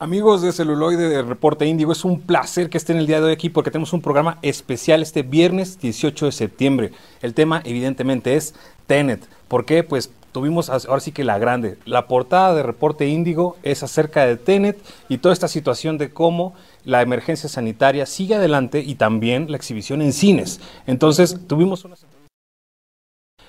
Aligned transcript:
Amigos 0.00 0.42
de 0.42 0.52
Celuloide 0.52 1.08
de 1.08 1.22
Reporte 1.22 1.66
Índigo, 1.66 1.90
es 1.90 2.04
un 2.04 2.20
placer 2.20 2.70
que 2.70 2.78
estén 2.78 2.98
el 2.98 3.08
día 3.08 3.18
de 3.18 3.26
hoy 3.26 3.32
aquí 3.32 3.48
porque 3.48 3.72
tenemos 3.72 3.92
un 3.92 4.00
programa 4.00 4.38
especial 4.42 5.02
este 5.02 5.22
viernes 5.22 5.80
18 5.80 6.26
de 6.26 6.30
septiembre. 6.30 6.92
El 7.20 7.34
tema 7.34 7.62
evidentemente 7.64 8.36
es 8.36 8.54
Tenet. 8.86 9.28
¿Por 9.48 9.64
qué? 9.64 9.82
Pues 9.82 10.12
tuvimos 10.30 10.70
ahora 10.70 11.00
sí 11.00 11.10
que 11.10 11.24
la 11.24 11.38
grande. 11.38 11.78
La 11.84 12.06
portada 12.06 12.54
de 12.54 12.62
Reporte 12.62 13.08
Índigo 13.08 13.56
es 13.64 13.82
acerca 13.82 14.24
de 14.24 14.36
Tenet 14.36 14.78
y 15.08 15.18
toda 15.18 15.32
esta 15.32 15.48
situación 15.48 15.98
de 15.98 16.10
cómo 16.10 16.54
la 16.84 17.02
emergencia 17.02 17.48
sanitaria 17.48 18.06
sigue 18.06 18.36
adelante 18.36 18.84
y 18.86 18.94
también 18.94 19.50
la 19.50 19.56
exhibición 19.56 20.00
en 20.00 20.12
cines. 20.12 20.60
Entonces 20.86 21.40
tuvimos 21.48 21.84
una 21.84 21.96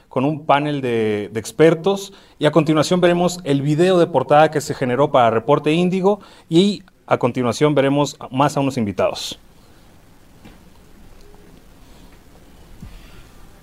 con 0.10 0.26
un 0.26 0.46
panel 0.46 0.82
de, 0.82 1.32
expertos 1.36 2.12
y 2.40 2.46
a 2.46 2.52
continuación 2.52 3.00
veremos 3.00 3.40
el 3.44 3.62
video 3.62 3.98
de 4.00 4.08
portada 4.08 4.52
que 4.52 4.60
se 4.60 4.74
generó 4.74 5.12
para 5.12 5.30
Reporte 5.30 5.72
Índigo 5.72 6.20
y 6.50 6.84
a 7.06 7.18
continuación 7.18 7.76
veremos 7.76 8.18
más 8.32 8.58
a 8.58 8.60
unos 8.60 8.78
invitados. 8.78 9.40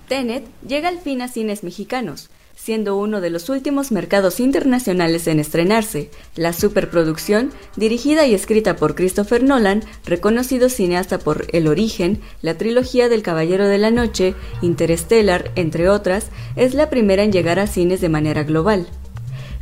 Tenet 0.07 0.47
llega 0.65 0.87
al 0.87 0.99
fin 0.99 1.21
a 1.21 1.27
cines 1.27 1.63
mexicanos 1.63 2.29
siendo 2.67 2.97
uno 2.97 3.21
de 3.21 3.29
los 3.29 3.47
últimos 3.47 3.93
mercados 3.93 4.41
internacionales 4.41 5.27
en 5.27 5.39
estrenarse. 5.39 6.09
La 6.35 6.51
superproducción, 6.51 7.51
dirigida 7.77 8.27
y 8.27 8.33
escrita 8.33 8.75
por 8.75 8.93
Christopher 8.93 9.41
Nolan, 9.41 9.85
reconocido 10.03 10.67
cineasta 10.67 11.17
por 11.17 11.45
El 11.53 11.69
origen, 11.69 12.19
la 12.41 12.57
trilogía 12.57 13.07
del 13.07 13.23
Caballero 13.23 13.69
de 13.69 13.77
la 13.77 13.89
Noche, 13.89 14.35
Interstellar, 14.61 15.49
entre 15.55 15.87
otras, 15.87 16.25
es 16.57 16.73
la 16.73 16.89
primera 16.89 17.23
en 17.23 17.31
llegar 17.31 17.57
a 17.57 17.67
cines 17.67 18.01
de 18.01 18.09
manera 18.09 18.43
global. 18.43 18.85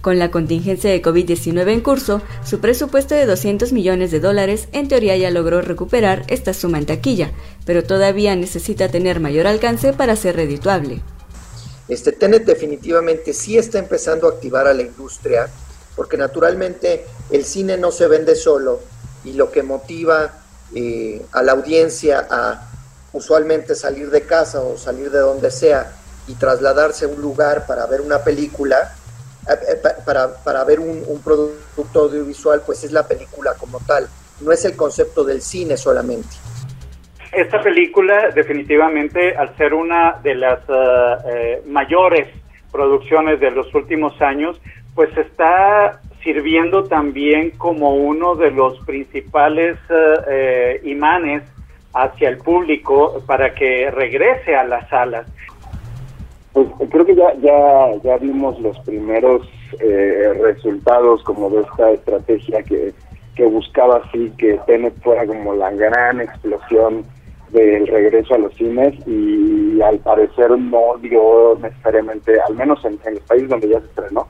Con 0.02 0.18
la 0.18 0.32
contingencia 0.32 0.90
de 0.90 1.04
COVID-19 1.04 1.74
en 1.74 1.82
curso, 1.82 2.24
su 2.44 2.60
presupuesto 2.60 3.14
de 3.14 3.28
200 3.28 3.72
millones 3.72 4.10
de 4.10 4.20
dólares 4.20 4.68
en 4.72 4.88
teoría 4.88 5.16
ya 5.16 5.30
logró 5.30 5.62
recuperar 5.62 6.24
esta 6.28 6.56
suma 6.56 6.80
en 6.80 6.88
taquilla, 6.88 7.30
pero 7.68 7.84
todavía 7.84 8.36
necesita 8.36 8.90
tener 8.90 9.20
mayor 9.20 9.46
alcance 9.46 9.94
para 9.94 10.16
ser 10.16 10.38
redituable. 10.38 11.02
Este, 11.88 12.12
Tenet 12.12 12.46
definitivamente 12.46 13.34
sí 13.34 13.58
está 13.58 13.78
empezando 13.78 14.28
a 14.28 14.32
activar 14.32 14.68
a 14.68 14.74
la 14.74 14.82
industria, 14.82 15.48
porque 15.96 16.18
naturalmente 16.18 17.06
el 17.30 17.46
cine 17.46 17.78
no 17.78 17.92
se 17.92 18.08
vende 18.08 18.36
solo 18.36 18.80
y 19.24 19.34
lo 19.34 19.52
que 19.52 19.64
motiva 19.64 20.34
eh, 20.74 21.26
a 21.32 21.44
la 21.44 21.54
audiencia 21.54 22.28
a 22.30 22.72
usualmente 23.14 23.76
salir 23.76 24.10
de 24.10 24.24
casa 24.24 24.62
o 24.62 24.78
salir 24.78 25.12
de 25.12 25.20
donde 25.20 25.52
sea 25.52 25.96
y 26.28 26.34
trasladarse 26.34 27.06
a 27.06 27.08
un 27.08 27.22
lugar 27.22 27.66
para 27.66 27.86
ver 27.86 28.02
una 28.02 28.24
película, 28.24 28.96
eh, 29.48 29.54
eh, 29.74 29.82
para, 30.04 30.36
para 30.44 30.64
ver 30.64 30.80
un, 30.80 31.04
un 31.08 31.22
producto 31.22 32.02
audiovisual, 32.02 32.62
pues 32.66 32.84
es 32.84 32.92
la 32.92 33.08
película 33.08 33.54
como 33.54 33.80
tal, 33.82 34.10
no 34.42 34.52
es 34.52 34.66
el 34.66 34.76
concepto 34.76 35.24
del 35.24 35.42
cine 35.42 35.78
solamente. 35.78 36.36
Esta 37.36 37.60
película 37.60 38.30
definitivamente, 38.34 39.36
al 39.36 39.54
ser 39.58 39.74
una 39.74 40.14
de 40.24 40.36
las 40.36 40.60
eh, 40.70 41.16
eh, 41.28 41.62
mayores 41.68 42.30
producciones 42.72 43.42
de 43.42 43.52
los 43.52 43.76
últimos 43.76 44.22
años, 44.22 44.58
pues 44.96 45.10
está 45.18 46.00
sirviendo 46.24 46.86
también 46.86 47.52
como 47.58 47.94
uno 47.94 48.36
de 48.36 48.52
los 48.52 48.80
principales 48.86 49.78
eh, 50.30 50.80
imanes 50.86 51.44
hacia 51.94 52.30
el 52.30 52.38
público 52.38 53.22
para 53.28 53.54
que 53.54 53.92
regrese 53.92 54.56
a 54.56 54.64
las 54.64 54.88
salas. 54.88 55.28
Pues 56.54 56.68
creo 56.90 57.06
que 57.06 57.16
ya 57.16 57.34
ya 57.42 57.98
ya 58.02 58.16
vimos 58.16 58.58
los 58.62 58.80
primeros 58.80 59.46
resultados 60.42 61.22
como 61.24 61.50
de 61.50 61.64
esta 61.64 61.92
estrategia 61.92 62.64
que, 62.64 62.94
que 63.36 63.44
buscaba 63.44 64.02
así 64.06 64.32
que 64.38 64.58
Tenet 64.66 64.94
fuera 65.02 65.26
como 65.26 65.54
la 65.54 65.70
gran 65.72 66.22
explosión 66.22 67.04
del 67.56 67.88
regreso 67.88 68.36
a 68.36 68.38
los 68.38 68.54
cines 68.56 68.94
y 69.08 69.82
al 69.82 70.00
parecer 70.00 70.52
no 70.52 70.98
dio 71.02 71.58
necesariamente, 71.62 72.40
al 72.48 72.56
menos 72.56 72.84
en, 72.86 73.00
los 73.14 73.24
países 73.24 73.50
donde 73.50 73.70
ya 73.70 73.80
se 73.80 73.86
estrenó, 73.88 74.28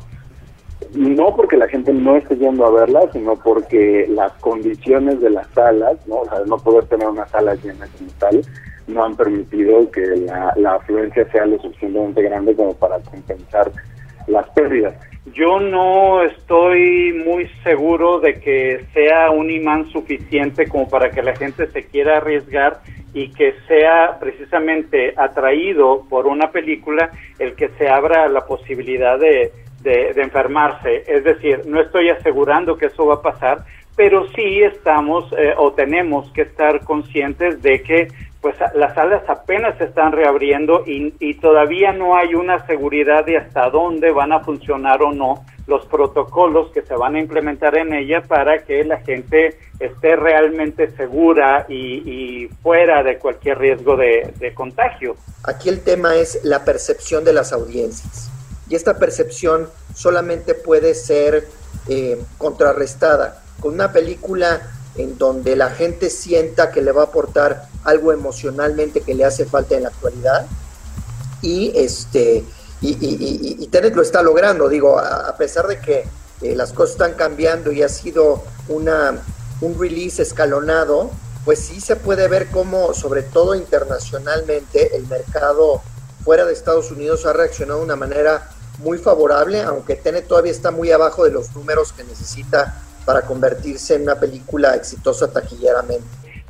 no 0.93 1.35
porque 1.35 1.57
la 1.57 1.67
gente 1.67 1.91
no 1.91 2.15
esté 2.15 2.37
yendo 2.37 2.65
a 2.65 2.71
verla, 2.71 3.01
sino 3.11 3.35
porque 3.35 4.05
las 4.09 4.31
condiciones 4.33 5.19
de 5.19 5.31
las 5.31 5.47
salas, 5.49 5.97
¿no? 6.07 6.17
O 6.17 6.25
sea, 6.25 6.39
no 6.45 6.57
poder 6.57 6.85
tener 6.85 7.07
una 7.07 7.27
sala 7.27 7.55
llena 7.55 7.87
como 7.97 8.11
tal, 8.19 8.41
no 8.87 9.03
han 9.03 9.15
permitido 9.15 9.89
que 9.89 10.27
la 10.57 10.75
afluencia 10.75 11.29
sea 11.31 11.47
lo 11.47 11.59
suficientemente 11.59 12.21
grande 12.21 12.55
como 12.55 12.75
para 12.75 12.99
compensar 12.99 13.71
las 14.27 14.47
pérdidas. 14.49 14.95
Yo 15.33 15.59
no 15.59 16.21
estoy 16.21 17.13
muy 17.25 17.49
seguro 17.63 18.19
de 18.19 18.39
que 18.39 18.85
sea 18.93 19.31
un 19.31 19.49
imán 19.49 19.89
suficiente 19.89 20.67
como 20.67 20.87
para 20.87 21.09
que 21.09 21.23
la 21.23 21.35
gente 21.35 21.67
se 21.71 21.87
quiera 21.87 22.17
arriesgar 22.17 22.81
y 23.13 23.31
que 23.31 23.55
sea 23.67 24.17
precisamente 24.19 25.13
atraído 25.17 26.05
por 26.09 26.27
una 26.27 26.51
película 26.51 27.09
el 27.39 27.55
que 27.55 27.69
se 27.69 27.89
abra 27.89 28.27
la 28.27 28.45
posibilidad 28.45 29.17
de, 29.17 29.51
de, 29.81 30.21
enfermarse. 30.21 31.03
Es 31.07 31.23
decir, 31.23 31.61
no 31.65 31.81
estoy 31.81 32.09
asegurando 32.09 32.77
que 32.77 32.87
eso 32.87 33.05
va 33.05 33.15
a 33.15 33.21
pasar, 33.21 33.65
pero 33.95 34.27
sí 34.35 34.61
estamos 34.61 35.31
eh, 35.37 35.53
o 35.57 35.71
tenemos 35.71 36.29
que 36.33 36.41
estar 36.41 36.83
conscientes 36.83 37.61
de 37.61 37.81
que 37.81 38.07
pues 38.45 38.57
las 38.75 38.93
salas 38.93 39.27
apenas 39.27 39.75
se 39.79 39.85
están 39.85 40.11
reabriendo 40.11 40.83
y, 40.85 41.33
todavía 41.39 41.93
no 41.93 42.15
hay 42.15 42.35
una 42.35 42.63
seguridad 42.67 43.25
de 43.25 43.37
hasta 43.37 43.71
dónde 43.71 44.11
van 44.11 44.31
a 44.31 44.41
funcionar 44.41 45.01
o 45.01 45.11
no 45.11 45.43
los 45.65 45.87
protocolos 45.87 46.69
que 46.71 46.83
se 46.83 46.93
van 46.93 47.15
a 47.15 47.19
implementar 47.19 47.75
en 47.75 47.91
ella 47.91 48.21
para 48.21 48.63
que 48.63 48.83
la 48.83 48.99
gente 48.99 49.57
esté 49.79 50.15
realmente 50.15 50.91
segura 50.95 51.65
y, 51.67 52.47
fuera 52.61 53.01
de 53.01 53.17
cualquier 53.17 53.57
riesgo 53.57 53.97
de, 53.97 54.53
contagio. 54.53 55.15
Aquí 55.43 55.69
el 55.69 55.83
tema 55.83 56.15
es 56.15 56.41
la 56.43 56.63
percepción 56.63 57.23
de 57.23 57.33
las 57.33 57.51
audiencias 57.51 58.29
y 58.69 58.75
esta 58.75 58.99
percepción 58.99 59.69
solamente 59.95 60.53
puede 60.53 60.93
ser 60.93 61.47
eh, 61.89 62.15
contrarrestada 62.37 63.41
con 63.59 63.73
una 63.73 63.91
película 63.91 64.61
en 64.97 65.17
donde 65.17 65.55
la 65.55 65.69
gente 65.71 66.09
sienta 66.09 66.71
que 66.71 66.81
le 66.81 66.91
va 66.91 67.03
a 67.03 67.05
aportar 67.05 67.67
algo 67.83 68.11
emocionalmente 68.11 69.01
que 69.01 69.13
le 69.13 69.25
hace 69.25 69.45
falta 69.45 69.75
en 69.75 69.83
la 69.83 69.89
actualidad. 69.89 70.47
Y 71.41 71.71
este 71.75 72.43
y, 72.81 73.57
y, 73.63 73.67
Tenet 73.67 73.95
lo 73.95 74.01
está 74.01 74.21
logrando, 74.21 74.69
digo, 74.69 74.99
a, 74.99 75.35
pesar 75.37 75.67
de 75.67 75.79
que 75.79 76.05
eh, 76.41 76.55
las 76.55 76.73
cosas 76.73 76.91
están 76.91 77.13
cambiando 77.13 77.71
y 77.71 77.81
ha 77.81 77.89
sido 77.89 78.43
una, 78.67 79.23
un 79.61 79.79
release 79.79 80.21
escalonado, 80.21 81.09
pues 81.45 81.59
sí 81.59 81.79
se 81.79 81.95
puede 81.95 82.27
ver 82.27 82.49
cómo, 82.51 82.93
sobre 82.93 83.23
todo 83.23 83.55
internacionalmente, 83.55 84.95
el 84.95 85.07
mercado 85.07 85.81
fuera 86.23 86.45
de 86.45 86.53
Estados 86.53 86.91
Unidos 86.91 87.25
ha 87.25 87.33
reaccionado 87.33 87.79
de 87.79 87.85
una 87.85 87.95
manera 87.95 88.49
muy 88.79 88.97
favorable, 88.97 89.61
aunque 89.61 89.95
Tenet 89.95 90.27
todavía 90.27 90.51
está 90.51 90.71
muy 90.71 90.91
abajo 90.91 91.23
de 91.23 91.31
los 91.31 91.55
números 91.55 91.93
que 91.93 92.03
necesita 92.03 92.83
para 93.05 93.21
convertirse 93.21 93.95
en 93.95 94.03
una 94.03 94.15
película 94.15 94.75
exitosa 94.75 95.31
taquilleramente. 95.31 96.05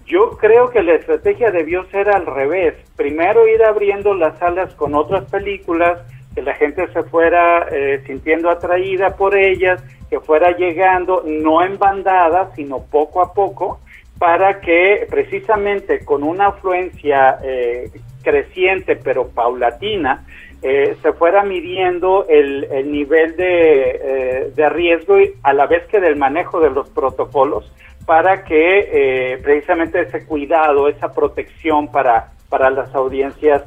Yo 0.05 0.38
creo 0.38 0.69
que 0.69 0.83
la 0.83 0.93
estrategia 0.95 1.51
debió 1.51 1.85
ser 1.89 2.09
al 2.09 2.25
revés. 2.25 2.75
Primero 2.95 3.47
ir 3.47 3.63
abriendo 3.63 4.13
las 4.13 4.38
salas 4.38 4.73
con 4.75 4.93
otras 4.93 5.25
películas, 5.25 5.99
que 6.35 6.41
la 6.41 6.53
gente 6.53 6.88
se 6.93 7.03
fuera 7.03 7.67
eh, 7.71 8.03
sintiendo 8.05 8.49
atraída 8.49 9.16
por 9.16 9.35
ellas, 9.35 9.81
que 10.09 10.19
fuera 10.19 10.55
llegando 10.55 11.23
no 11.25 11.63
en 11.63 11.79
bandadas, 11.79 12.49
sino 12.55 12.83
poco 12.83 13.22
a 13.22 13.33
poco, 13.33 13.79
para 14.19 14.61
que 14.61 15.07
precisamente 15.09 16.05
con 16.05 16.23
una 16.23 16.47
afluencia 16.47 17.40
eh, 17.43 17.91
creciente 18.22 18.96
pero 18.96 19.28
paulatina, 19.29 20.25
eh, 20.67 20.97
se 21.02 21.14
fuera 21.14 21.44
midiendo 21.44 22.26
el, 22.28 22.64
el 22.66 22.91
nivel 22.91 23.35
de, 23.35 24.52
de, 24.56 24.70
riesgo 24.70 25.20
y 25.20 25.34
a 25.44 25.53
la 25.53 25.67
vez 25.67 25.85
que 25.88 26.00
del 26.00 26.16
manejo 26.16 26.59
de 26.59 26.72
los 26.72 26.90
protocolos 26.90 27.72
para 28.06 28.44
que 28.44 29.40
precisamente 29.44 30.00
ese 30.02 30.26
cuidado, 30.26 30.88
esa 30.88 31.12
protección 31.12 31.91
para, 31.91 32.32
para 32.50 32.70
las 32.70 32.94
audiencias 32.94 33.64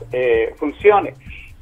funcione. 0.56 1.14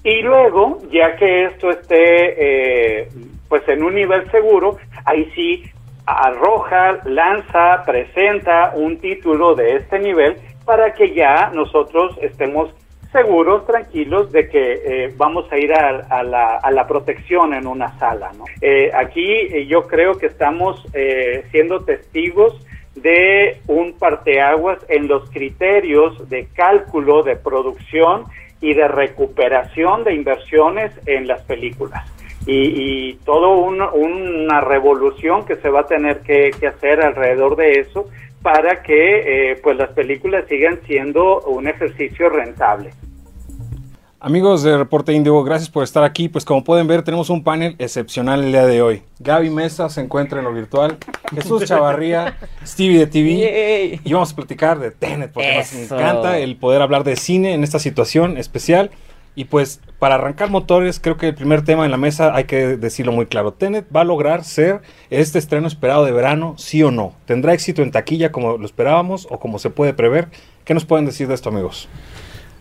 Y 0.07 0.23
luego, 0.23 0.79
ya 0.93 1.17
que 1.17 1.47
esto 1.47 1.69
esté 1.69 1.97
eh, 2.39 3.09
pues 3.49 3.69
en 3.69 3.83
un 3.83 3.93
nivel 3.97 4.31
seguro, 4.31 4.77
ahí 5.05 5.29
sí 5.35 5.65
arroja, 6.07 7.01
lanza, 7.07 7.83
presenta 7.85 8.71
un 8.77 9.01
título 9.01 9.57
de 9.57 9.79
este 9.79 9.99
nivel 9.99 10.37
para 10.65 10.95
que 10.95 11.13
ya 11.13 11.51
nosotros 11.53 12.17
estemos 12.23 12.71
seguros, 13.17 13.67
tranquilos 13.67 14.31
de 14.31 14.47
que 14.49 14.73
eh, 14.75 15.15
vamos 15.17 15.51
a 15.51 15.57
ir 15.57 15.73
a, 15.73 16.23
la, 16.23 16.57
a, 16.57 16.71
la, 16.71 16.87
protección 16.87 17.55
en 17.55 17.67
una 17.67 17.99
sala. 17.99 18.31
Eh, 18.61 18.91
aquí 18.93 19.67
yo 19.67 19.87
creo 19.87 20.19
que 20.19 20.27
estamos 20.27 20.85
siendo 21.51 21.81
testigos 21.81 22.61
de 22.95 23.61
un 23.69 23.95
parteaguas 23.99 24.79
en 24.89 25.09
los 25.09 25.31
criterios 25.31 26.29
de 26.29 26.49
cálculo 26.55 27.23
de 27.23 27.37
producción 27.37 28.25
y 28.61 28.75
de 28.75 28.89
recuperación 28.89 30.05
de 30.05 30.15
inversiones 30.15 30.93
en 31.07 31.27
las 31.27 31.43
películas. 31.43 32.05
y, 32.47 33.11
y 33.11 33.15
todo 33.25 33.55
una 33.59 34.61
revolución 34.61 35.45
que 35.47 35.57
se 35.57 35.69
va 35.69 35.81
a 35.81 35.87
tener 35.87 36.21
que, 36.21 36.51
hacer 36.67 37.01
alrededor 37.01 37.57
de 37.57 37.81
eso 37.81 38.09
para 38.47 38.81
que 38.81 39.51
eh, 39.51 39.57
pues 39.61 39.77
las 39.77 39.91
películas 39.91 40.45
sigan 40.49 40.81
siendo 40.87 41.41
un 41.41 41.67
ejercicio 41.67 42.29
rentable. 42.29 42.91
Amigos 44.19 44.63
de 44.63 44.79
Reporte 44.79 45.13
Índigo, 45.13 45.45
gracias 45.45 45.69
por 45.69 45.85
estar 45.85 46.03
aquí. 46.03 46.31
Pues 46.31 46.47
como 46.47 46.65
pueden 46.65 46.87
ver, 46.87 47.03
tenemos 47.03 47.29
un 47.29 47.45
panel 47.45 47.77
excepcional 47.79 48.43
el 48.43 48.51
día 48.51 48.65
de 48.65 48.81
hoy. 48.81 49.03
Gaby 49.19 49.51
Mesa 49.51 49.91
se 49.91 50.01
encuentra 50.01 50.39
en 50.39 50.47
lo 50.47 50.55
virtual, 50.55 50.97
Jesús 51.35 51.67
Chavarría, 51.67 52.39
Stevie 52.67 52.99
de 53.01 53.07
TV. 53.07 54.01
Y 54.03 54.13
vamos 54.15 54.33
a 54.33 54.37
platicar 54.37 54.79
de 54.79 54.91
Tenet, 54.91 55.33
porque 55.33 55.59
nos 55.59 55.73
encanta 55.75 56.39
el 56.39 56.57
poder 56.57 56.81
hablar 56.81 57.05
de 57.05 57.17
cine 57.17 57.53
en 57.53 57.63
esta 57.63 57.79
situación 57.79 58.39
especial. 58.39 58.91
Y 59.35 59.45
pues 59.45 59.81
para 59.99 60.15
arrancar 60.15 60.49
motores, 60.49 60.99
creo 60.99 61.19
que 61.19 61.29
el 61.29 61.35
primer 61.35 61.63
tema 61.63 61.85
en 61.85 61.91
la 61.91 61.99
mesa 61.99 62.35
hay 62.35 62.45
que 62.45 62.79
decirlo 62.79 63.13
muy 63.13 63.27
claro. 63.27 63.53
Tenet 63.53 63.87
va 63.95 64.01
a 64.01 64.05
lograr 64.05 64.45
ser 64.45 64.81
este 65.11 65.39
estreno 65.39 65.69
esperado 65.69 66.07
de 66.07 66.13
verano, 66.13 66.55
sí 66.57 66.83
o 66.83 66.91
no. 66.91 67.13
¿Tendrá 67.27 67.53
éxito 67.53 67.83
en 67.83 67.91
taquilla 67.91 68.33
como 68.33 68.57
lo 68.57 68.65
esperábamos 68.65 69.29
o 69.31 69.39
como 69.39 69.59
se 69.59 69.69
puede 69.69 69.93
prever? 69.93 70.29
¿Qué 70.65 70.73
nos 70.73 70.87
pueden 70.87 71.05
decir 71.05 71.29
de 71.29 71.35
esto, 71.35 71.51
amigos? 71.51 71.87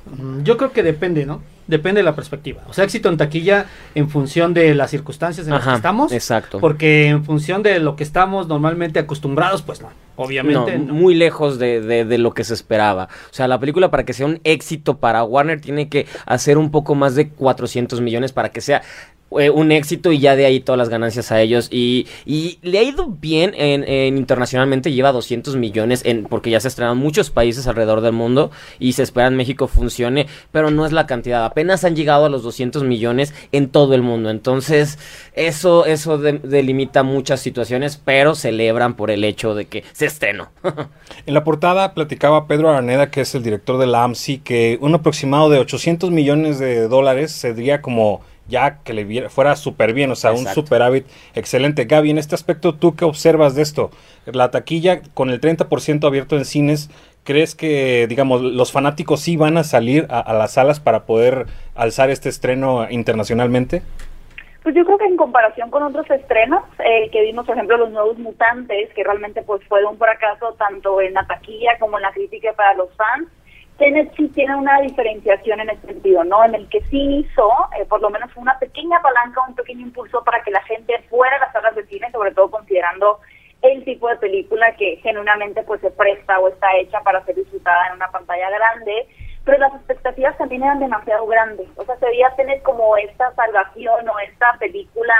Mm, 0.05 0.43
yo 0.43 0.57
creo 0.57 0.71
que 0.71 0.83
depende, 0.83 1.25
¿no? 1.25 1.41
Depende 1.67 1.99
de 1.99 2.03
la 2.03 2.15
perspectiva. 2.15 2.61
O 2.69 2.73
sea, 2.73 2.83
éxito 2.83 3.09
en 3.09 3.17
taquilla 3.17 3.65
en 3.95 4.09
función 4.09 4.53
de 4.53 4.75
las 4.75 4.91
circunstancias 4.91 5.47
en 5.47 5.53
las 5.53 5.65
que 5.65 5.73
estamos. 5.73 6.11
Exacto. 6.11 6.59
Porque 6.59 7.07
en 7.07 7.23
función 7.23 7.63
de 7.63 7.79
lo 7.79 7.95
que 7.95 8.03
estamos 8.03 8.47
normalmente 8.47 8.99
acostumbrados, 8.99 9.63
pues 9.63 9.81
no. 9.81 9.89
Obviamente. 10.15 10.77
No, 10.77 10.93
muy 10.93 11.15
lejos 11.15 11.59
de, 11.59 11.81
de, 11.81 12.05
de, 12.05 12.17
lo 12.17 12.33
que 12.33 12.43
se 12.43 12.53
esperaba. 12.53 13.09
O 13.31 13.33
sea, 13.33 13.47
la 13.47 13.59
película 13.59 13.89
para 13.89 14.05
que 14.05 14.13
sea 14.13 14.27
un 14.27 14.39
éxito 14.43 14.97
para 14.97 15.23
Warner 15.23 15.59
tiene 15.59 15.89
que 15.89 16.05
hacer 16.25 16.57
un 16.57 16.71
poco 16.71 16.95
más 16.95 17.15
de 17.15 17.29
400 17.29 17.99
millones 17.99 18.31
para 18.31 18.49
que 18.49 18.61
sea 18.61 18.83
eh, 19.31 19.49
un 19.49 19.71
éxito 19.71 20.11
y 20.11 20.19
ya 20.19 20.35
de 20.35 20.45
ahí 20.45 20.59
todas 20.59 20.77
las 20.77 20.89
ganancias 20.89 21.31
a 21.31 21.41
ellos. 21.41 21.67
Y, 21.71 22.07
y 22.25 22.59
le 22.61 22.79
ha 22.79 22.83
ido 22.83 23.07
bien 23.07 23.53
en, 23.55 24.17
internacionalmente, 24.17 24.91
lleva 24.91 25.11
200 25.11 25.55
millones 25.55 26.01
en, 26.05 26.25
porque 26.25 26.49
ya 26.49 26.59
se 26.59 26.67
estrenan 26.67 26.97
muchos 26.97 27.31
países 27.31 27.67
alrededor 27.67 28.01
del 28.01 28.13
mundo 28.13 28.51
y 28.79 28.93
se 28.93 29.03
espera 29.03 29.27
en 29.27 29.35
México 29.35 29.67
funcione, 29.67 30.27
pero 30.51 30.71
no 30.71 30.85
es 30.85 30.91
la 30.91 31.07
cantidad. 31.07 31.45
Apenas 31.45 31.83
han 31.83 31.95
llegado 31.95 32.25
a 32.25 32.29
los 32.29 32.43
200 32.43 32.83
millones 32.83 33.33
en 33.51 33.69
todo 33.69 33.93
el 33.93 34.01
mundo. 34.01 34.29
Entonces, 34.29 34.99
eso, 35.33 35.85
eso 35.85 36.17
delimita 36.17 37.03
muchas 37.03 37.39
situaciones, 37.39 37.97
pero 38.03 38.35
celebran 38.35 38.95
por 38.95 39.11
el 39.11 39.23
hecho 39.23 39.55
de 39.55 39.65
que 39.65 39.83
se 39.91 40.05
estrenó. 40.05 40.49
en 41.25 41.33
la 41.33 41.43
portada 41.43 41.93
platicaba 41.93 42.47
Pedro 42.47 42.69
Araneda, 42.69 43.09
que 43.09 43.21
es 43.21 43.35
el 43.35 43.43
director 43.43 43.77
de 43.77 43.87
la 43.87 44.03
AMSI, 44.03 44.39
que 44.39 44.77
un 44.81 44.95
aproximado 44.95 45.49
de 45.49 45.59
800 45.59 46.11
millones 46.11 46.59
de 46.59 46.87
dólares 46.87 47.31
sería 47.31 47.81
como 47.81 48.21
ya 48.47 48.79
que 48.83 48.93
le 48.93 49.29
fuera 49.29 49.55
súper 49.55 49.93
bien, 49.93 50.11
o 50.11 50.15
sea, 50.15 50.31
un 50.31 50.45
superávit 50.45 51.05
excelente. 51.33 51.85
Gaby, 51.85 52.11
en 52.11 52.17
este 52.17 52.35
aspecto, 52.35 52.75
¿tú 52.75 52.95
qué 52.95 53.05
observas 53.05 53.55
de 53.55 53.61
esto? 53.61 53.91
La 54.25 54.51
taquilla 54.51 55.01
con 55.13 55.29
el 55.29 55.41
30% 55.41 56.05
abierto 56.05 56.37
en 56.37 56.45
cines, 56.45 56.89
¿crees 57.23 57.55
que, 57.55 58.05
digamos, 58.07 58.41
los 58.41 58.71
fanáticos 58.71 59.21
sí 59.21 59.35
van 59.35 59.57
a 59.57 59.63
salir 59.63 60.07
a, 60.09 60.33
las 60.33 60.53
salas 60.53 60.79
para 60.79 61.05
poder 61.05 61.47
alzar 61.73 62.09
este 62.09 62.29
estreno 62.29 62.87
internacionalmente? 62.89 63.81
Pues 64.63 64.73
yo 64.75 64.83
creo 64.85 64.97
que 64.97 65.05
en 65.05 65.17
comparación 65.17 65.69
con 65.69 65.83
otros 65.83 66.09
estrenos, 66.09 66.63
eh, 66.79 67.09
que 67.11 67.21
vimos, 67.21 67.45
por 67.45 67.55
ejemplo, 67.55 67.77
los 67.77 67.91
nuevos 67.91 68.17
mutantes, 68.17 68.91
que 68.95 69.03
realmente 69.03 69.43
pues 69.43 69.61
fue 69.67 69.85
un 69.85 69.97
fracaso 69.97 70.55
tanto 70.57 71.01
en 71.01 71.13
la 71.13 71.25
taquilla 71.27 71.77
como 71.79 71.97
en 71.97 72.03
la 72.03 72.11
crítica 72.11 72.51
para 72.53 72.73
los 72.73 72.89
fans, 72.95 73.27
Tenet 73.77 74.13
sí 74.15 74.29
tiene 74.29 74.55
una 74.55 74.79
diferenciación 74.81 75.59
en 75.59 75.69
ese 75.69 75.87
sentido, 75.87 76.23
¿no? 76.23 76.45
En 76.45 76.55
el 76.55 76.69
que 76.69 76.81
sí 76.83 77.17
hizo, 77.17 77.49
eh, 77.77 77.85
por 77.85 78.01
lo 78.01 78.09
menos 78.09 78.29
una 78.37 78.57
pequeña 78.57 79.01
palanca, 79.01 79.41
un 79.47 79.55
pequeño 79.55 79.81
impulso 79.81 80.23
para 80.23 80.41
que 80.43 80.51
la 80.51 80.61
gente 80.63 80.93
fuera 81.09 81.35
a 81.35 81.39
las 81.39 81.51
salas 81.51 81.75
de 81.75 81.85
cine, 81.87 82.09
sobre 82.11 82.31
todo 82.31 82.49
considerando 82.49 83.19
el 83.61 83.83
tipo 83.83 84.07
de 84.07 84.17
película 84.17 84.75
que 84.77 84.97
genuinamente 84.97 85.63
pues 85.63 85.81
se 85.81 85.91
presta 85.91 86.39
o 86.39 86.47
está 86.47 86.67
hecha 86.77 87.01
para 87.01 87.23
ser 87.25 87.35
disfrutada 87.35 87.87
en 87.87 87.95
una 87.95 88.11
pantalla 88.11 88.49
grande, 88.49 89.07
pero 89.43 89.57
las 89.57 89.73
expectativas 89.75 90.37
también 90.37 90.63
eran 90.63 90.79
demasiado 90.79 91.25
grandes, 91.27 91.67
o 91.75 91.83
sea, 91.83 91.97
se 91.97 92.05
veía 92.05 92.29
tener 92.35 92.61
como 92.61 92.95
esta 92.97 93.33
salvación 93.35 94.07
o 94.07 94.19
esta 94.19 94.55
película 94.59 95.15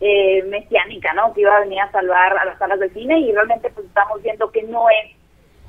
eh, 0.00 0.42
mesiánica, 0.44 1.12
¿no? 1.14 1.32
Que 1.32 1.42
iba 1.42 1.56
a 1.56 1.60
venir 1.60 1.80
a 1.80 1.92
salvar 1.92 2.36
a 2.36 2.44
las 2.44 2.58
salas 2.58 2.80
de 2.80 2.90
cine 2.90 3.20
y 3.20 3.32
realmente 3.32 3.70
pues 3.70 3.86
estamos 3.86 4.20
viendo 4.22 4.50
que 4.50 4.62
no 4.64 4.88
es 4.90 5.21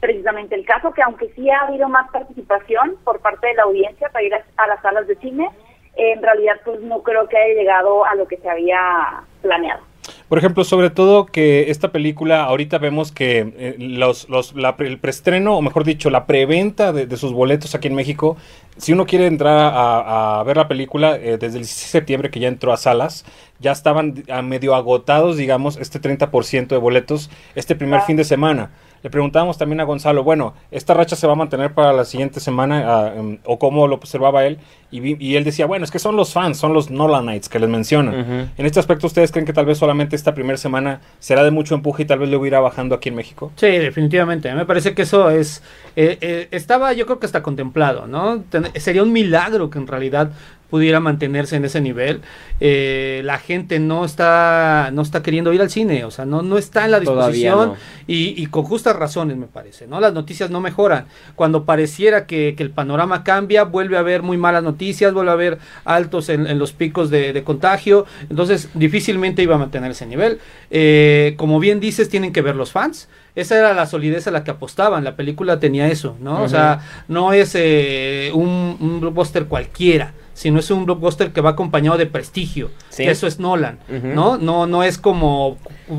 precisamente 0.04 0.54
el 0.54 0.66
caso, 0.66 0.92
que 0.92 1.02
aunque 1.02 1.30
sí 1.34 1.50
ha 1.50 1.62
habido 1.62 1.88
más 1.88 2.12
participación 2.12 2.98
por 3.06 3.22
parte 3.22 3.48
de 3.48 3.54
la 3.54 3.64
audiencia 3.64 4.10
para 4.10 4.26
ir 4.26 4.34
a, 4.34 4.68
las 4.68 4.82
salas 4.82 5.08
de 5.08 5.16
cine, 5.16 5.50
en 5.96 6.22
realidad 6.22 6.56
pues 6.66 6.82
no 6.82 7.02
creo 7.04 7.30
que 7.30 7.38
haya 7.38 7.54
llegado 7.54 8.04
a 8.04 8.14
lo 8.16 8.28
que 8.28 8.36
se 8.36 8.50
había 8.50 9.24
planeado. 9.42 9.82
Por 10.28 10.38
ejemplo, 10.38 10.66
sobre 10.66 10.90
todo 10.90 11.26
que 11.26 11.72
esta 11.72 11.94
película, 11.94 12.44
ahorita 12.44 12.80
vemos 12.80 13.14
que 13.14 13.54
eh, 13.56 13.76
los, 13.80 14.28
los, 14.28 14.54
el 14.80 15.00
preestreno, 15.00 15.56
o 15.56 15.62
mejor 15.62 15.86
dicho, 15.86 16.10
la 16.10 16.26
preventa 16.26 16.92
de, 16.92 17.16
sus 17.16 17.32
boletos 17.32 17.74
aquí 17.74 17.88
en 17.88 17.96
México, 17.96 18.36
si 18.76 18.92
uno 18.92 19.06
quiere 19.06 19.28
entrar 19.28 19.72
a, 19.74 20.44
ver 20.46 20.58
la 20.58 20.68
película 20.68 21.16
eh, 21.16 21.38
desde 21.38 21.60
el 21.60 21.64
16 21.64 21.84
de 21.84 21.92
septiembre 22.00 22.30
que 22.30 22.42
ya 22.42 22.50
entró 22.50 22.74
a 22.74 22.78
salas, 22.78 23.24
ya 23.60 23.72
estaban 23.72 24.26
a 24.30 24.42
medio 24.42 24.76
agotados, 24.76 25.38
digamos, 25.38 25.78
este 25.78 26.02
30% 26.02 26.68
de 26.68 26.78
boletos 26.78 27.30
este 27.56 27.76
primer 27.76 28.02
fin 28.02 28.18
de 28.18 28.26
semana. 28.26 28.72
Le 29.04 29.10
preguntábamos 29.10 29.58
también 29.58 29.82
a 29.82 29.84
Gonzalo, 29.84 30.24
bueno, 30.24 30.54
¿esta 30.72 30.94
racha 30.94 31.18
se 31.18 31.28
va 31.28 31.34
a 31.34 31.36
mantener 31.36 31.74
para 31.74 31.92
la 31.92 32.06
siguiente 32.06 32.40
semana 32.40 32.84
ah, 32.88 33.14
em, 33.14 33.38
o 33.44 33.60
cómo 33.60 33.86
lo 33.86 33.96
observaba 33.96 34.46
él? 34.46 34.58
Y, 34.92 35.36
él 35.36 35.44
decía, 35.44 35.66
bueno, 35.66 35.84
es 35.86 35.92
que 35.92 35.98
son 35.98 36.16
los 36.16 36.34
fans, 36.34 36.58
son 36.58 36.74
los 36.74 36.92
Nolanites 36.92 37.50
que 37.50 37.60
les 37.60 37.68
mencionan. 37.68 38.52
En 38.56 38.66
este 38.66 38.80
aspecto, 38.80 39.08
¿ustedes 39.08 39.32
creen 39.32 39.46
que 39.46 39.52
tal 39.52 39.66
vez 39.66 39.80
solamente 39.80 40.16
esta 40.16 40.36
primera 40.36 40.56
semana 40.56 41.02
será 41.20 41.44
de 41.44 41.50
mucho 41.50 41.74
empuje 41.74 42.04
y 42.04 42.06
tal 42.06 42.20
vez 42.20 42.30
luego 42.30 42.46
irá 42.46 42.60
bajando 42.60 42.94
aquí 42.94 43.10
en 43.10 43.16
México? 43.16 43.52
Sí, 43.56 43.68
definitivamente. 43.68 44.54
Me 44.54 44.68
parece 44.68 44.94
que 44.94 45.02
eso 45.02 45.32
es, 45.32 45.64
eh, 45.96 46.20
eh, 46.22 46.48
estaba 46.52 46.94
yo 46.94 47.08
creo 47.08 47.20
que 47.20 47.26
está 47.26 47.42
contemplado, 47.42 48.06
¿no? 48.06 48.44
sería 48.76 49.02
un 49.02 49.12
milagro 49.12 49.72
que 49.72 49.80
en 49.80 49.88
realidad 49.88 50.32
pudiera 50.74 51.00
mantenerse 51.00 51.56
en 51.56 51.66
ese 51.66 51.82
nivel. 51.82 52.22
Eh, 52.60 53.22
la 53.26 53.38
gente 53.38 53.78
no 53.78 54.06
está, 54.06 54.90
no 54.92 55.04
está 55.04 55.22
queriendo 55.22 55.54
ir 55.54 55.62
al 55.62 55.70
cine, 55.70 56.04
o 56.04 56.10
sea, 56.10 56.26
no, 56.26 56.42
no 56.42 56.58
está 56.58 56.86
en 56.86 56.90
la 56.90 57.00
disposición 57.00 57.76
y, 58.08 58.44
con 58.48 58.64
justas 58.64 58.96
razones, 58.96 59.38
me 59.38 59.46
parece, 59.46 59.86
¿no? 59.86 60.00
Las 60.00 60.14
noticias 60.14 60.50
no 60.50 60.62
mejoran. 60.62 61.06
Cuando 61.36 61.64
pareciera 61.64 62.26
que, 62.26 62.56
el 62.58 62.72
panorama 62.72 63.24
cambia, 63.24 63.66
vuelve 63.66 63.98
a 63.98 64.00
haber 64.00 64.24
muy 64.24 64.38
malas 64.38 64.64
noticias, 64.64 65.14
vuelve 65.14 65.30
a 65.30 65.34
haber 65.36 65.60
altos 65.86 66.30
en, 66.30 66.58
los 66.58 66.74
picos 66.74 67.12
de, 67.12 67.44
contagio, 67.44 68.08
entonces 68.28 68.70
difícilmente 68.74 69.44
iba 69.44 69.54
a 69.54 69.60
mantener 69.60 69.92
ese 69.92 70.08
nivel. 70.08 70.40
Eh, 70.72 71.36
como 71.38 71.60
bien 71.60 71.80
dices, 71.80 72.10
tienen 72.10 72.34
que 72.34 72.42
ver 72.42 72.56
los 72.56 72.72
fans 72.72 73.10
esa 73.36 73.58
era 73.58 73.74
la 73.74 73.88
solidez 73.88 74.28
a 74.28 74.32
la 74.32 74.44
que 74.44 74.52
apostaban. 74.52 75.04
La 75.04 75.16
película 75.16 75.60
tenía 75.60 75.88
eso, 75.88 76.16
¿no? 76.20 76.44
O 76.44 76.48
sea, 76.48 76.82
no 77.08 77.34
es 77.34 77.56
eh, 77.56 78.30
un, 78.32 78.78
un, 78.80 79.00
blockbuster 79.02 79.46
cualquiera 79.46 80.14
sino 80.34 80.60
es 80.60 80.70
un 80.72 80.86
blockbuster 80.86 81.32
que 81.32 81.42
va 81.42 81.52
acompañado 81.52 81.98
de 81.98 82.06
prestigio. 82.06 82.72
Eso 82.98 83.28
es 83.28 83.40
Nolan, 83.40 83.80
¿no? 83.90 84.38
No 84.38 84.68
no 84.68 84.84
es 84.84 84.98
como 84.98 85.58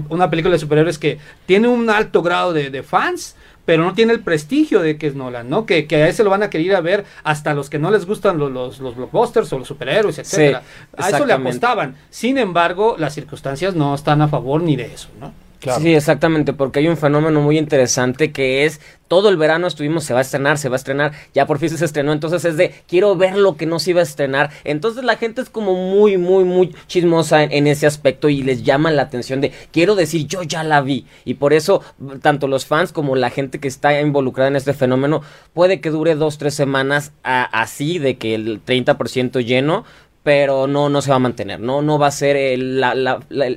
una 0.09 0.31
película 0.31 0.53
de 0.53 0.59
superhéroes 0.59 0.99
que 0.99 1.19
tiene 1.47 1.69
un 1.69 1.89
alto 1.91 2.23
grado 2.23 2.53
de, 2.53 2.83
fans, 2.83 3.37
pero 3.65 3.85
no 3.85 3.95
tiene 3.95 4.13
el 4.13 4.21
prestigio 4.21 4.81
de 4.81 4.99
que 4.99 5.07
es 5.07 5.15
Nolan, 5.15 5.49
¿no? 5.49 5.67
Que, 5.67 5.87
a 5.91 6.09
ese 6.09 6.25
lo 6.25 6.31
van 6.31 6.43
a 6.43 6.51
querer 6.51 6.67
ir 6.67 6.75
a 6.75 6.81
ver 6.81 7.05
hasta 7.23 7.55
los 7.55 7.71
que 7.71 7.79
no 7.79 7.91
les 7.91 8.07
gustan 8.07 8.39
los, 8.39 8.51
los, 8.51 8.81
los 8.81 8.97
blockbusters 8.97 9.53
o 9.53 9.59
los 9.59 9.69
superhéroes, 9.69 10.19
etcétera. 10.19 10.63
a 10.97 11.09
eso 11.09 11.25
le 11.25 11.33
apostaban. 11.33 11.97
Sin 12.11 12.39
embargo, 12.39 12.97
las 12.99 13.15
circunstancias 13.15 13.75
no 13.75 13.95
están 13.95 14.23
a 14.23 14.29
favor 14.29 14.63
ni 14.63 14.77
de 14.77 14.93
eso, 14.93 15.09
¿no? 15.21 15.44
Sí, 15.81 15.95
exactamente, 15.95 16.53
porque 16.53 16.81
hay 16.81 16.89
un 16.89 16.97
fenómeno 16.97 17.41
muy 17.41 17.59
interesante 17.59 18.33
que 18.33 18.65
es 18.65 18.81
todo 19.09 19.29
el 19.29 19.37
verano 19.37 19.67
estuvimos, 19.67 20.05
se 20.05 20.13
va 20.13 20.21
a 20.21 20.23
estrenar, 20.23 20.59
se 20.59 20.69
va 20.69 20.77
a 20.77 20.79
estrenar, 20.79 21.13
ya 21.35 21.47
por 21.47 21.59
fin 21.59 21.69
se 21.69 21.85
estrenó, 21.85 22.13
entonces 22.13 22.45
es 22.45 22.57
de 22.57 22.75
quiero 22.89 23.15
ver 23.17 23.37
lo 23.37 23.57
que 23.57 23.67
no 23.67 23.79
se 23.79 23.91
iba 23.91 24.01
a 24.01 24.03
estrenar. 24.03 24.51
Entonces 24.65 25.05
la 25.05 25.17
gente 25.17 25.41
es 25.41 25.51
como 25.51 25.75
muy, 25.75 26.17
muy, 26.17 26.45
muy 26.45 26.75
chismosa 26.87 27.43
en, 27.45 27.67
ese 27.67 27.87
aspecto 27.87 28.29
y 28.29 28.43
les 28.43 28.63
llama 28.63 28.91
la 28.91 29.03
atención 29.03 29.41
de 29.41 29.53
quiero 29.73 29.95
decir 29.95 30.27
yo 30.27 30.43
ya 30.43 30.65
la 30.65 30.81
vi. 30.81 31.07
Y 31.25 31.35
por 31.35 31.53
eso 31.53 31.83
tanto 32.23 32.49
los 32.49 32.67
fans 32.67 32.93
como 32.93 33.15
la 33.15 33.31
gente 33.31 33.61
que 33.61 33.69
está 33.69 34.01
involucrada 34.01 34.49
en 34.49 34.57
este 34.57 34.73
fenómeno 34.73 35.23
puede 35.53 35.81
que 35.81 35.91
dure 35.91 36.15
dos, 36.15 36.39
tres 36.39 36.55
semanas 36.55 37.13
así 37.23 37.99
de 37.99 38.17
que 38.17 38.35
el 38.35 38.65
30% 38.65 39.45
lleno, 39.45 39.85
pero 40.25 40.67
no, 40.67 40.89
no 40.89 41.03
se 41.03 41.11
va 41.11 41.17
a 41.17 41.21
mantener, 41.21 41.61
no, 41.61 41.83
no 41.83 41.99
va 41.99 42.07
a 42.07 42.11
ser 42.11 42.35
el, 42.35 42.83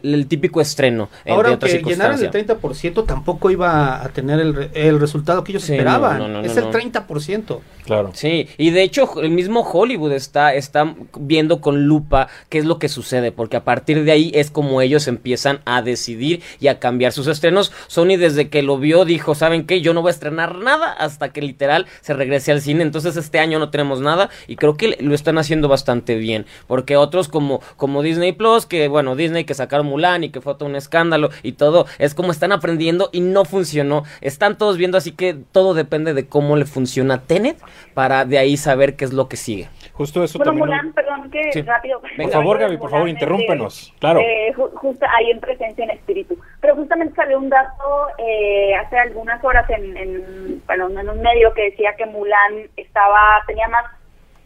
el 0.04 0.28
típico 0.28 0.60
estreno. 0.60 1.10
Ahora, 1.26 1.58
que 1.58 1.82
llenaran 1.82 2.22
el 2.22 2.30
30% 2.30 3.06
tampoco 3.06 3.50
iba 3.50 4.04
a 4.04 4.10
tener 4.10 4.42
el, 4.42 4.70
el 4.74 5.00
resultado 5.00 5.46
que 5.46 5.54
ellos 5.54 5.68
esperaban. 5.70 6.46
es 6.46 6.58
el 6.58 6.66
30%. 6.66 7.60
Claro. 7.86 8.12
Sí, 8.14 8.50
y 8.58 8.72
de 8.72 8.84
hecho 8.84 9.22
el 9.22 9.30
mismo 9.30 9.62
Hollywood 9.62 10.12
está, 10.12 10.54
está 10.54 10.94
viendo 11.18 11.62
con 11.62 11.88
lupa 11.88 12.28
qué 12.50 12.58
es 12.58 12.66
lo 12.66 12.80
que 12.80 12.90
sucede, 12.90 13.32
porque 13.32 13.56
a 13.56 13.64
partir 13.64 14.04
de 14.04 14.12
ahí 14.12 14.32
es 14.36 14.52
como 14.52 14.82
ellos 14.82 15.08
empiezan 15.08 15.62
a 15.64 15.82
decidir 15.82 16.44
y 16.60 16.68
a 16.68 16.80
cambiar 16.80 17.14
sus 17.14 17.28
estrenos. 17.28 17.72
Sony 17.88 18.18
desde 18.18 18.50
que 18.50 18.62
lo 18.62 18.78
vio 18.78 19.06
dijo, 19.06 19.36
¿saben 19.36 19.66
qué? 19.66 19.80
Yo 19.80 19.94
no 19.94 20.02
voy 20.02 20.10
a 20.10 20.12
estrenar 20.12 20.58
nada 20.58 20.92
hasta 20.92 21.30
que 21.30 21.42
literal 21.42 21.86
se 22.02 22.14
regrese 22.14 22.52
al 22.52 22.60
cine, 22.60 22.84
entonces 22.84 23.16
este 23.16 23.40
año 23.40 23.58
no 23.58 23.70
tenemos 23.70 24.02
nada 24.02 24.30
y 24.48 24.58
creo 24.58 24.76
que 24.76 24.98
lo 25.00 25.16
están 25.16 25.38
haciendo 25.38 25.70
bastante 25.70 26.16
bien. 26.16 26.46
Porque 26.68 26.98
otros 26.98 27.28
como, 27.28 27.62
como 27.76 28.02
Disney 28.02 28.32
Plus, 28.32 28.66
que 28.66 28.88
bueno, 28.88 29.16
Disney 29.16 29.44
que 29.44 29.54
sacaron 29.54 29.88
Mulan 29.88 30.24
y 30.24 30.30
que 30.30 30.42
fue 30.42 30.56
todo 30.56 30.66
un 30.70 30.76
escándalo 30.76 31.30
y 31.44 31.54
todo, 31.54 31.86
es 32.00 32.16
como 32.16 32.32
están 32.32 32.52
aprendiendo 32.52 33.10
y 33.12 33.22
no 33.22 33.46
funcionó. 33.46 34.04
Están 34.22 34.58
todos 34.58 34.78
viendo, 34.78 34.98
así 34.98 35.12
que 35.12 35.36
todo 35.52 35.74
depende 35.74 36.14
de 36.14 36.28
cómo 36.28 36.56
le 36.56 36.66
funciona 36.66 37.22
Tenet 37.22 37.58
para 37.94 38.26
de 38.26 38.38
ahí 38.38 38.58
saber 38.58 38.96
qué 38.96 39.06
es 39.06 39.14
lo 39.14 39.28
que 39.28 39.38
sigue. 39.38 39.70
Justo 39.94 40.24
eso 40.24 40.38
Bueno, 40.38 40.52
también. 40.52 40.68
Mulan, 40.70 40.94
perdón, 40.94 41.32
que 41.32 41.52
Sí. 41.54 41.62
rápido. 41.64 42.00
Por 42.02 42.30
favor, 42.32 42.60
Gaby, 42.60 42.78
por 42.78 42.90
favor, 42.92 43.06
Mulan, 43.08 43.16
interrúmpenos. 43.16 43.88
este, 43.88 44.00
Claro. 44.00 44.20
eh, 44.20 44.54
ju- 44.56 44.72
justo 44.76 45.06
ahí 45.18 45.32
en 45.32 45.40
presencia 45.40 45.84
en 45.84 45.90
espíritu. 45.92 46.38
Pero 46.62 46.76
justamente 46.76 47.16
salió 47.16 47.40
un 47.40 47.50
dato 47.50 47.84
eh, 48.20 48.76
hace 48.76 48.98
algunas 48.98 49.44
horas 49.44 49.68
en, 49.70 49.98
en, 49.98 50.62
bueno, 50.68 50.88
en 51.00 51.10
un 51.10 51.22
medio 51.22 51.52
que 51.54 51.64
decía 51.72 51.96
que 51.98 52.06
Mulan 52.06 52.70
estaba 52.76 53.20
tenía 53.48 53.68
más 53.70 53.86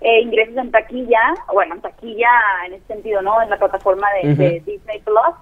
eh, 0.01 0.21
ingresos 0.21 0.57
en 0.57 0.71
taquilla, 0.71 1.33
bueno, 1.53 1.75
en 1.75 1.81
taquilla 1.81 2.29
en 2.65 2.73
ese 2.73 2.85
sentido, 2.87 3.21
¿no? 3.21 3.41
En 3.41 3.49
la 3.49 3.57
plataforma 3.57 4.07
de. 4.21 4.61
Disney 4.65 4.99
Plus 4.99 5.35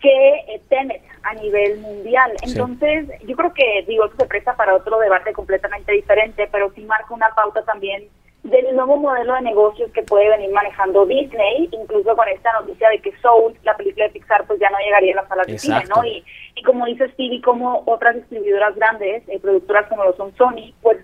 que 0.00 0.34
eh, 0.48 0.60
Tenet 0.68 1.02
a 1.22 1.34
nivel 1.34 1.78
mundial. 1.78 2.32
Sí. 2.42 2.50
Entonces, 2.50 3.08
yo 3.24 3.36
creo 3.36 3.54
que, 3.54 3.84
digo, 3.86 4.04
eso 4.04 4.16
se 4.18 4.26
presta 4.26 4.56
para 4.56 4.74
otro 4.74 4.98
debate 4.98 5.32
completamente 5.32 5.92
diferente, 5.92 6.48
pero 6.50 6.72
sí 6.74 6.82
marca 6.82 7.14
una 7.14 7.28
pauta 7.34 7.62
también 7.62 8.08
del 8.42 8.74
nuevo 8.74 8.96
modelo 8.96 9.34
de 9.34 9.42
negocios 9.42 9.92
que 9.92 10.02
puede 10.02 10.28
venir 10.28 10.50
manejando 10.50 11.06
Disney, 11.06 11.68
incluso 11.70 12.16
con 12.16 12.28
esta 12.28 12.52
noticia 12.60 12.88
de 12.88 12.98
que 12.98 13.16
Soul, 13.22 13.56
la 13.62 13.76
película 13.76 14.06
de 14.06 14.10
Pixar, 14.10 14.44
pues 14.46 14.58
ya 14.58 14.68
no 14.70 14.78
llegaría 14.78 15.12
a 15.12 15.16
las 15.16 15.28
salas 15.28 15.46
de 15.46 15.58
cine. 15.58 15.84
¿no? 15.94 16.04
Y, 16.04 16.24
y 16.56 16.62
como 16.64 16.86
dice 16.86 17.08
Stevie, 17.10 17.40
como 17.40 17.84
otras 17.86 18.16
distribuidoras 18.16 18.74
grandes, 18.74 19.22
eh, 19.28 19.38
productoras 19.38 19.86
como 19.88 20.02
lo 20.02 20.16
son 20.16 20.34
Sony, 20.34 20.74
pues 20.82 20.98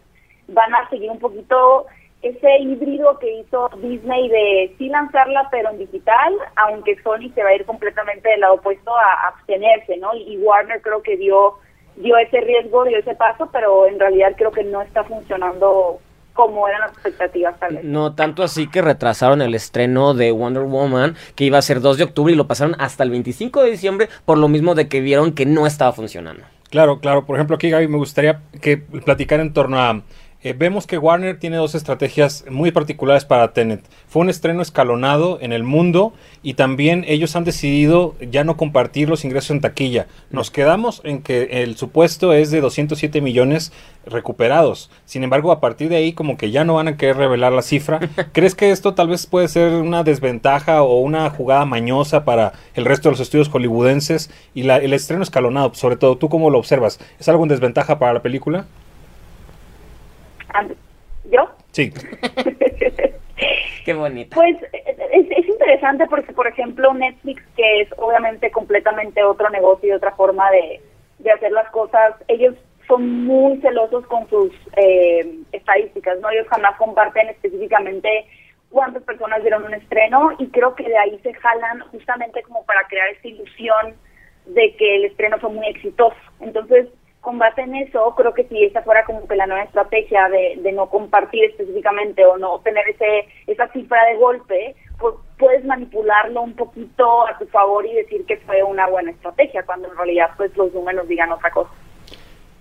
van 0.48 0.74
a 0.74 0.88
seguir 0.90 1.10
un 1.10 1.20
poquito 1.20 1.86
ese 2.22 2.58
híbrido 2.58 3.18
que 3.18 3.40
hizo 3.40 3.70
Disney 3.80 4.28
de 4.28 4.74
sí 4.76 4.88
lanzarla 4.88 5.48
pero 5.50 5.70
en 5.70 5.78
digital, 5.78 6.34
aunque 6.56 7.00
Sony 7.02 7.30
se 7.34 7.42
va 7.42 7.50
a 7.50 7.54
ir 7.54 7.64
completamente 7.64 8.28
del 8.28 8.40
lado 8.40 8.54
opuesto 8.54 8.90
a 8.96 9.28
abstenerse, 9.28 9.96
¿no? 9.98 10.14
Y, 10.14 10.36
Warner 10.38 10.82
creo 10.82 11.02
que 11.02 11.16
dio 11.16 11.54
dio 11.96 12.16
ese 12.16 12.40
riesgo, 12.40 12.84
dio 12.84 12.98
ese 12.98 13.14
paso, 13.14 13.48
pero 13.52 13.86
en 13.86 13.98
realidad 13.98 14.34
creo 14.36 14.52
que 14.52 14.64
no 14.64 14.82
está 14.82 15.04
funcionando 15.04 15.98
como 16.32 16.68
eran 16.68 16.82
las 16.82 16.92
expectativas 16.92 17.58
tal 17.58 17.74
vez. 17.74 17.84
No 17.84 18.14
tanto 18.14 18.44
así 18.44 18.68
que 18.68 18.80
retrasaron 18.80 19.42
el 19.42 19.54
estreno 19.56 20.14
de 20.14 20.30
Wonder 20.30 20.62
Woman, 20.64 21.16
que 21.34 21.44
iba 21.44 21.58
a 21.58 21.62
ser 21.62 21.80
2 21.80 21.98
de 21.98 22.04
octubre 22.04 22.32
y 22.32 22.36
lo 22.36 22.46
pasaron 22.46 22.76
hasta 22.78 23.02
el 23.02 23.10
25 23.10 23.64
de 23.64 23.70
diciembre 23.72 24.08
por 24.24 24.38
lo 24.38 24.46
mismo 24.46 24.76
de 24.76 24.88
que 24.88 25.00
vieron 25.00 25.32
que 25.32 25.46
no 25.46 25.66
estaba 25.66 25.92
funcionando. 25.92 26.44
Claro, 26.70 27.00
claro. 27.00 27.24
Por 27.24 27.36
ejemplo, 27.36 27.56
aquí 27.56 27.70
Gaby 27.70 27.88
me 27.88 27.96
gustaría 27.96 28.42
que 28.60 28.76
platicar 28.76 29.40
en 29.40 29.52
torno 29.52 29.80
a... 29.80 30.02
eh, 30.42 30.52
vemos 30.56 30.86
que 30.86 30.98
Warner 30.98 31.38
tiene 31.40 31.56
dos 31.56 31.74
estrategias 31.74 32.44
muy 32.48 32.70
particulares 32.70 33.24
para 33.24 33.52
Tenet. 33.52 33.80
Fue 34.06 34.22
un 34.22 34.30
estreno 34.30 34.62
escalonado 34.62 35.38
en 35.40 35.52
el 35.52 35.64
mundo 35.64 36.12
y 36.44 36.54
también 36.54 37.04
ellos 37.08 37.34
han 37.34 37.42
decidido 37.44 38.14
ya 38.20 38.44
no 38.44 38.56
compartir 38.56 39.08
los 39.08 39.24
ingresos 39.24 39.50
en 39.50 39.60
taquilla. 39.60 40.06
Nos 40.30 40.50
quedamos 40.52 41.00
en 41.04 41.22
que 41.22 41.62
el 41.62 41.76
supuesto 41.76 42.32
es 42.32 42.50
de 42.52 42.60
207 42.60 43.20
millones 43.20 43.72
recuperados. 44.06 44.90
Sin 45.04 45.24
embargo, 45.24 45.50
a 45.52 45.60
partir 45.60 45.88
de 45.88 45.96
ahí 45.96 46.12
como 46.12 46.36
que 46.36 46.50
ya 46.50 46.62
no 46.64 46.74
van 46.74 46.88
a 46.88 46.96
querer 46.96 47.16
revelar 47.16 47.52
la 47.52 47.62
cifra. 47.62 47.98
¿Crees 48.32 48.54
que 48.54 48.70
esto 48.70 48.94
tal 48.94 49.08
vez 49.08 49.26
puede 49.26 49.48
ser 49.48 49.72
una 49.72 50.04
desventaja 50.04 50.82
o 50.82 50.98
una 51.00 51.28
jugada 51.30 51.64
mañosa 51.64 52.24
para 52.24 52.52
el 52.74 52.84
resto 52.84 53.08
de 53.08 53.14
los 53.14 53.20
estudios 53.20 53.48
hollywoodenses 53.48 54.30
y 54.54 54.62
la- 54.62 54.76
el 54.78 54.92
estreno 54.92 55.22
escalonado, 55.24 55.74
sobre 55.74 55.96
todo 55.96 56.16
tú 56.16 56.28
cómo 56.28 56.48
lo 56.48 56.58
observas? 56.58 57.00
¿Es 57.18 57.28
algo 57.28 57.42
en 57.42 57.48
desventaja 57.48 57.98
para 57.98 58.12
la 58.14 58.22
película? 58.22 58.66
And- 60.54 60.76
¿Yo? 61.30 61.50
Sí. 61.72 61.92
Qué 63.84 63.94
bonita. 63.94 64.34
Pues 64.34 64.56
es, 64.72 65.30
es 65.30 65.48
interesante 65.48 66.06
porque, 66.08 66.32
por 66.32 66.46
ejemplo, 66.46 66.92
Netflix, 66.94 67.42
que 67.56 67.82
es 67.82 67.88
obviamente 67.98 68.50
completamente 68.50 69.22
otro 69.22 69.48
negocio 69.50 69.88
y 69.88 69.92
otra 69.92 70.12
forma 70.12 70.50
de, 70.50 70.80
de 71.18 71.30
hacer 71.30 71.52
las 71.52 71.70
cosas, 71.70 72.14
ellos 72.28 72.54
son 72.86 73.24
muy 73.24 73.60
celosos 73.60 74.06
con 74.06 74.28
sus 74.28 74.50
eh, 74.76 75.38
estadísticas, 75.52 76.18
¿no? 76.20 76.30
Ellos 76.30 76.46
jamás 76.48 76.76
comparten 76.78 77.28
específicamente 77.28 78.26
cuántas 78.70 79.02
personas 79.02 79.42
vieron 79.42 79.64
un 79.64 79.74
estreno 79.74 80.32
y 80.38 80.48
creo 80.48 80.74
que 80.74 80.88
de 80.88 80.96
ahí 80.96 81.18
se 81.22 81.34
jalan 81.34 81.80
justamente 81.90 82.42
como 82.42 82.64
para 82.64 82.86
crear 82.88 83.08
esta 83.10 83.28
ilusión 83.28 83.94
de 84.46 84.74
que 84.76 84.96
el 84.96 85.04
estreno 85.06 85.38
fue 85.38 85.50
muy 85.50 85.66
exitoso. 85.68 86.16
Entonces, 86.40 86.86
con 87.28 87.38
base 87.38 87.60
en 87.60 87.74
eso, 87.74 88.14
creo 88.16 88.32
que 88.32 88.44
si 88.44 88.64
esa 88.64 88.80
fuera 88.80 89.04
como 89.04 89.28
que 89.28 89.36
la 89.36 89.46
nueva 89.46 89.64
estrategia 89.64 90.30
de, 90.30 90.58
de 90.62 90.72
no 90.72 90.88
compartir 90.88 91.44
específicamente 91.44 92.24
o 92.24 92.38
no 92.38 92.60
tener 92.60 92.88
ese 92.88 93.28
esa 93.46 93.68
cifra 93.68 94.02
de 94.06 94.16
golpe, 94.16 94.74
pues 94.98 95.14
puedes 95.38 95.62
manipularlo 95.62 96.40
un 96.40 96.54
poquito 96.54 97.28
a 97.28 97.36
tu 97.36 97.44
favor 97.48 97.84
y 97.84 97.92
decir 97.92 98.24
que 98.24 98.38
fue 98.38 98.62
una 98.62 98.86
buena 98.86 99.10
estrategia, 99.10 99.62
cuando 99.66 99.88
en 99.88 99.98
realidad 99.98 100.30
pues 100.38 100.56
los 100.56 100.72
números 100.72 101.06
digan 101.06 101.30
otra 101.30 101.50
cosa. 101.50 101.68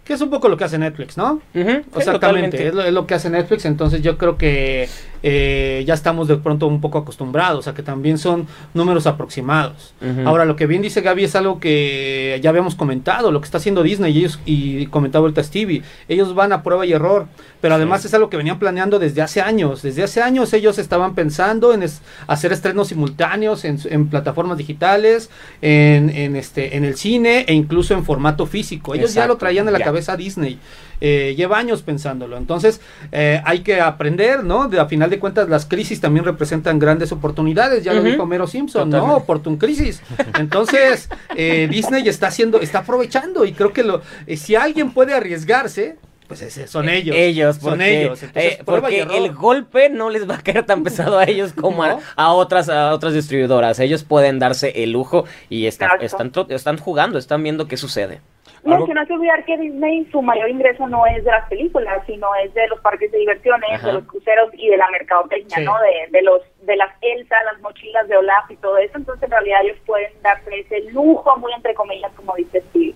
Que 0.04 0.12
es 0.12 0.22
un 0.22 0.30
poco 0.30 0.50
lo 0.50 0.58
que 0.58 0.66
hace 0.66 0.78
Netflix, 0.78 1.18
¿no? 1.18 1.40
Sí, 1.54 1.62
Exactamente, 1.96 2.68
es 2.68 2.74
lo, 2.74 2.82
es 2.82 2.92
lo 2.92 3.08
que 3.08 3.14
hace 3.14 3.30
Netflix, 3.30 3.64
entonces 3.64 4.02
yo 4.02 4.18
creo 4.18 4.38
que 4.38 4.90
eh, 5.24 5.84
ya 5.88 5.94
estamos 5.94 6.28
de 6.28 6.38
pronto 6.38 6.68
un 6.68 6.82
poco 6.82 6.98
acostumbrados 7.00 7.68
a 7.68 7.74
que 7.74 7.84
también 7.84 8.18
son 8.18 8.48
números 8.74 9.08
aproximados. 9.08 9.94
Ahora, 10.26 10.46
lo 10.46 10.56
que 10.56 10.68
bien 10.68 10.82
dice 10.82 11.02
Gaby 11.02 11.24
es 11.26 11.36
algo 11.36 11.60
que 11.60 12.40
ya 12.44 12.50
habíamos 12.50 12.76
comentado, 12.76 13.32
lo 13.32 13.40
que 13.42 13.46
está 13.46 13.58
haciendo 13.58 13.84
Disney 13.84 14.14
y 14.14 14.20
ellos, 14.20 14.40
y 14.46 14.86
comentaba 14.88 15.24
ahorita 15.24 15.44
Stevie, 15.44 15.84
ellos 16.08 16.34
van 16.36 16.52
a 16.54 16.64
prueba 16.64 16.86
y 16.86 16.94
error, 16.94 17.28
pero 17.62 17.76
además 17.76 18.06
es 18.06 18.14
algo 18.14 18.30
que 18.30 18.38
venían 18.38 18.60
planeando 18.60 19.00
desde 19.00 19.22
hace 19.22 19.42
años, 19.42 19.82
desde 19.82 20.04
hace 20.04 20.22
años 20.22 20.54
ellos 20.54 20.78
estaban 20.78 21.16
pensando 21.16 21.74
en 21.74 21.84
es- 21.84 22.02
hacer 22.28 22.52
estrenos 22.54 22.90
simultáneos 22.90 23.66
en, 23.66 23.80
en 23.90 24.08
plataformas 24.08 24.58
digitales, 24.58 25.30
en, 25.62 26.10
en 26.10 26.36
este, 26.36 26.78
en 26.78 26.84
el 26.86 26.96
cine 26.96 27.46
e 27.48 27.54
incluso 27.54 27.94
en 27.94 28.04
formato 28.06 28.46
físico. 28.46 28.96
Ellos 28.96 29.14
ya 29.14 29.28
lo 29.28 29.38
traían 29.38 29.68
en 29.68 29.74
la 29.74 29.80
ya. 29.80 29.86
cabeza 29.86 30.14
a 30.14 30.18
Disney. 30.18 30.60
Eh, 31.00 31.36
lleva 31.38 31.58
años 31.60 31.84
pensándolo. 31.84 32.38
Entonces, 32.38 32.82
eh, 33.12 33.42
hay 33.46 33.60
que 33.60 33.80
aprender, 33.82 34.44
¿no? 34.44 34.68
De, 34.68 34.80
a 34.80 34.88
final 34.88 35.10
de 35.10 35.20
cuentas, 35.20 35.48
las 35.48 35.66
crisis 35.66 36.02
también 36.02 36.26
representan 36.26 36.80
grandes 36.80 37.12
oportunidades. 37.12 37.84
Ya 37.84 37.94
lo 37.94 38.02
dijo 38.02 38.26
Mero 38.26 38.48
Simpson, 38.48 38.90
¿no? 38.90 39.16
Oportun 39.18 39.58
crisis. 39.58 40.02
Entonces, 40.40 41.10
eh, 41.36 41.68
Disney 41.70 42.08
está 42.08 42.28
haciendo, 42.28 42.60
está 42.60 42.80
aprovechando. 42.80 43.46
Y 43.46 43.54
creo 43.54 43.74
que 43.74 43.84
lo, 43.84 44.02
eh, 44.26 44.38
si 44.38 44.56
alguien 44.56 44.92
puede 44.92 45.14
arriesgarse, 45.14 45.98
pues 46.28 46.42
ese- 46.42 46.68
son 46.68 46.90
ellos. 46.90 47.16
Ellos, 47.18 47.56
son 47.58 47.70
porque, 47.72 48.02
ellos. 48.02 48.24
Entonces, 48.24 48.54
eh, 48.54 48.62
porque 48.66 49.02
el 49.02 49.34
golpe 49.34 49.90
no 49.90 50.10
les 50.10 50.30
va 50.30 50.36
a 50.36 50.42
caer 50.42 50.66
tan 50.66 50.84
pesado 50.84 51.18
a 51.20 51.24
ellos 51.26 51.54
como 51.54 51.84
a, 51.84 51.90
No. 51.90 52.00
a 52.16 52.34
otras 52.34 52.68
a 52.70 52.94
otras 52.94 53.14
distribuidoras. 53.14 53.80
Ellos 53.80 54.04
pueden 54.04 54.38
darse 54.40 54.84
el 54.84 54.92
lujo 54.92 55.26
y 55.50 55.68
están, 55.68 55.92
están 56.02 56.78
jugando, 56.80 57.18
están 57.18 57.44
viendo 57.44 57.68
qué 57.68 57.78
sucede. 57.78 58.20
No, 58.64 58.86
que 58.86 58.94
no 58.94 59.02
hay 59.02 59.08
que 59.08 59.14
olvidar 59.14 59.46
que 59.46 59.58
Disney 59.58 60.06
su 60.12 60.22
mayor 60.22 60.50
ingreso 60.50 60.88
no 60.88 61.06
es 61.06 61.24
de 61.24 61.32
las 61.32 61.48
películas, 61.48 62.04
sino 62.08 62.28
es 62.44 62.54
de 62.54 62.68
los 62.68 62.80
parques 62.82 63.12
de 63.12 63.20
diversiones, 63.20 63.70
Ajá. 63.74 63.88
de 63.88 63.94
los 63.94 64.04
cruceros 64.06 64.50
y 64.54 64.70
de 64.70 64.78
la 64.78 64.90
mercadotecnia, 64.90 65.58
Sí. 65.58 65.64
¿no? 65.64 65.74
De, 65.80 66.12
de 66.12 66.22
los 66.24 66.42
de 66.64 66.76
las 66.76 66.90
Elsa, 67.02 67.36
las 67.52 67.62
mochilas 67.62 68.08
de 68.08 68.18
Olaf 68.18 68.50
y 68.52 68.56
todo 68.58 68.78
eso. 68.78 68.98
Entonces, 68.98 69.24
en 69.24 69.32
realidad, 69.32 69.60
ellos 69.64 69.78
pueden 69.86 70.12
darse 70.22 70.60
ese 70.60 70.82
lujo, 70.92 71.38
muy 71.38 71.54
entre 71.54 71.74
comillas, 71.74 72.12
como 72.16 72.36
dice 72.36 72.62
Steve. 72.70 72.94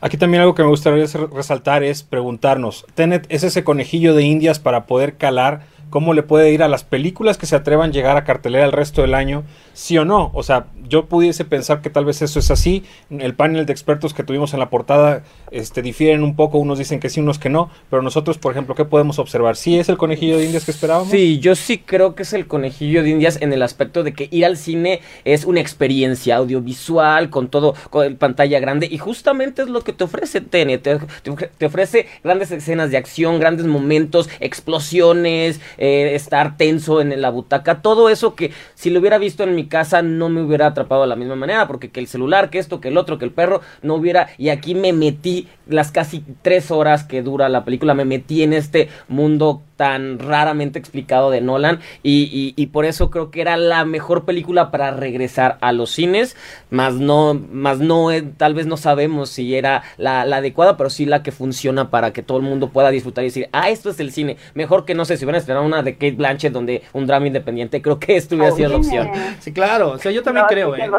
Aquí 0.00 0.16
también 0.16 0.40
algo 0.42 0.54
que 0.54 0.62
me 0.62 0.68
gustaría 0.68 1.04
resaltar 1.32 1.82
es 1.82 2.02
preguntarnos, 2.02 2.86
¿Tenet 2.94 3.26
es 3.28 3.42
ese 3.44 3.64
conejillo 3.64 4.14
de 4.14 4.22
indias 4.22 4.58
para 4.60 4.86
poder 4.86 5.16
calar 5.16 5.60
cómo 5.94 6.12
le 6.12 6.24
puede 6.24 6.50
ir 6.50 6.64
a 6.64 6.68
las 6.68 6.82
películas 6.82 7.38
que 7.38 7.46
se 7.46 7.54
atrevan 7.54 7.90
a 7.90 7.92
llegar 7.92 8.16
a 8.16 8.24
cartelera 8.24 8.64
el 8.64 8.72
resto 8.72 9.02
del 9.02 9.14
año? 9.14 9.44
¿Sí 9.74 9.96
o 9.96 10.04
no? 10.04 10.32
O 10.34 10.42
sea, 10.42 10.66
yo 10.88 11.06
pudiese 11.06 11.44
pensar 11.44 11.82
que 11.82 11.88
tal 11.88 12.04
vez 12.04 12.20
eso 12.20 12.40
es 12.40 12.50
así. 12.50 12.82
El 13.10 13.34
panel 13.34 13.64
de 13.64 13.72
expertos 13.72 14.12
que 14.12 14.24
tuvimos 14.24 14.52
en 14.54 14.58
la 14.58 14.70
portada 14.70 15.22
este, 15.52 15.82
difieren 15.82 16.24
un 16.24 16.34
poco, 16.34 16.58
unos 16.58 16.78
dicen 16.80 16.98
que 16.98 17.10
sí, 17.10 17.20
unos 17.20 17.38
que 17.38 17.48
no, 17.48 17.70
pero 17.90 18.02
nosotros, 18.02 18.38
por 18.38 18.50
ejemplo, 18.50 18.74
¿qué 18.74 18.84
podemos 18.84 19.20
observar? 19.20 19.54
¿Sí 19.54 19.78
es 19.78 19.88
el 19.88 19.96
conejillo 19.96 20.36
de 20.36 20.46
indias 20.46 20.64
que 20.64 20.72
esperábamos? 20.72 21.10
Sí, 21.12 21.38
yo 21.38 21.54
sí 21.54 21.78
creo 21.78 22.16
que 22.16 22.24
es 22.24 22.32
el 22.32 22.48
conejillo 22.48 23.04
de 23.04 23.10
indias 23.10 23.38
en 23.40 23.52
el 23.52 23.62
aspecto 23.62 24.02
de 24.02 24.14
que 24.14 24.26
ir 24.32 24.44
al 24.46 24.56
cine 24.56 25.00
es 25.24 25.44
una 25.44 25.60
experiencia 25.60 26.34
audiovisual 26.38 27.30
con 27.30 27.46
todo, 27.50 27.74
con 27.90 28.04
el 28.04 28.16
pantalla 28.16 28.58
grande 28.58 28.88
y 28.90 28.98
justamente 28.98 29.62
es 29.62 29.68
lo 29.68 29.82
que 29.82 29.92
te 29.92 30.02
ofrece 30.02 30.40
TN, 30.40 30.80
te, 30.80 30.98
te 31.22 31.30
ofre- 31.30 31.50
te 31.56 31.66
ofrece 31.66 32.06
grandes 32.24 32.50
escenas 32.50 32.90
de 32.90 32.96
acción, 32.96 33.38
grandes 33.38 33.66
momentos, 33.66 34.28
explosiones, 34.40 35.60
eh, 35.84 36.14
estar 36.14 36.56
tenso 36.56 37.02
en 37.02 37.20
la 37.20 37.28
butaca, 37.28 37.82
todo 37.82 38.08
eso 38.08 38.34
que 38.34 38.52
si 38.74 38.88
lo 38.88 39.00
hubiera 39.00 39.18
visto 39.18 39.42
en 39.42 39.54
mi 39.54 39.66
casa 39.66 40.00
no 40.00 40.30
me 40.30 40.40
hubiera 40.40 40.68
atrapado 40.68 41.02
de 41.02 41.08
la 41.08 41.14
misma 41.14 41.36
manera, 41.36 41.66
porque 41.66 41.90
que 41.90 42.00
el 42.00 42.06
celular, 42.06 42.48
que 42.48 42.58
esto, 42.58 42.80
que 42.80 42.88
el 42.88 42.96
otro, 42.96 43.18
que 43.18 43.26
el 43.26 43.32
perro, 43.32 43.60
no 43.82 43.96
hubiera, 43.96 44.28
y 44.38 44.48
aquí 44.48 44.74
me 44.74 44.94
metí 44.94 45.46
las 45.66 45.92
casi 45.92 46.24
tres 46.40 46.70
horas 46.70 47.04
que 47.04 47.20
dura 47.20 47.50
la 47.50 47.66
película, 47.66 47.92
me 47.92 48.06
metí 48.06 48.42
en 48.42 48.54
este 48.54 48.88
mundo 49.08 49.60
tan 49.76 50.18
raramente 50.18 50.78
explicado 50.78 51.30
de 51.30 51.40
Nolan 51.40 51.80
y, 52.02 52.24
y- 52.56 52.60
y 52.62 52.66
por 52.68 52.84
eso 52.84 53.10
creo 53.10 53.30
que 53.30 53.40
era 53.40 53.56
la 53.56 53.84
mejor 53.84 54.24
película 54.24 54.70
para 54.70 54.90
regresar 54.92 55.58
a 55.60 55.72
los 55.72 55.90
cines, 55.90 56.36
más 56.70 56.94
no, 56.94 57.34
más 57.34 57.78
no, 57.80 58.10
eh, 58.12 58.22
tal 58.36 58.54
vez 58.54 58.66
no 58.66 58.76
sabemos 58.76 59.30
si 59.30 59.54
era 59.54 59.82
la, 59.96 60.24
la 60.24 60.36
adecuada, 60.36 60.76
pero 60.76 60.90
sí 60.90 61.06
la 61.06 61.22
que 61.22 61.32
funciona 61.32 61.90
para 61.90 62.12
que 62.12 62.22
todo 62.22 62.38
el 62.38 62.44
mundo 62.44 62.70
pueda 62.70 62.90
disfrutar 62.90 63.24
y 63.24 63.28
decir, 63.28 63.48
ah, 63.52 63.70
esto 63.70 63.90
es 63.90 63.98
el 64.00 64.12
cine, 64.12 64.36
mejor 64.54 64.84
que 64.84 64.94
no 64.94 65.04
sé, 65.04 65.16
si 65.16 65.24
hubieran 65.24 65.40
estrenado 65.40 65.66
una 65.66 65.82
de 65.82 65.94
Kate 65.94 66.12
Blanchett 66.12 66.52
donde 66.52 66.82
un 66.92 67.06
drama 67.06 67.26
independiente, 67.26 67.82
creo 67.82 67.98
que 67.98 68.16
esto 68.16 68.36
hubiera 68.36 68.52
sido 68.52 68.68
la 68.68 68.76
opción. 68.76 69.08
Sí, 69.40 69.52
claro, 69.52 69.90
o 69.92 69.98
sea, 69.98 70.12
yo 70.12 70.22
también 70.22 70.44
No, 70.44 70.48
sí, 70.48 70.54
creo, 70.54 70.76
¿eh? 70.76 70.90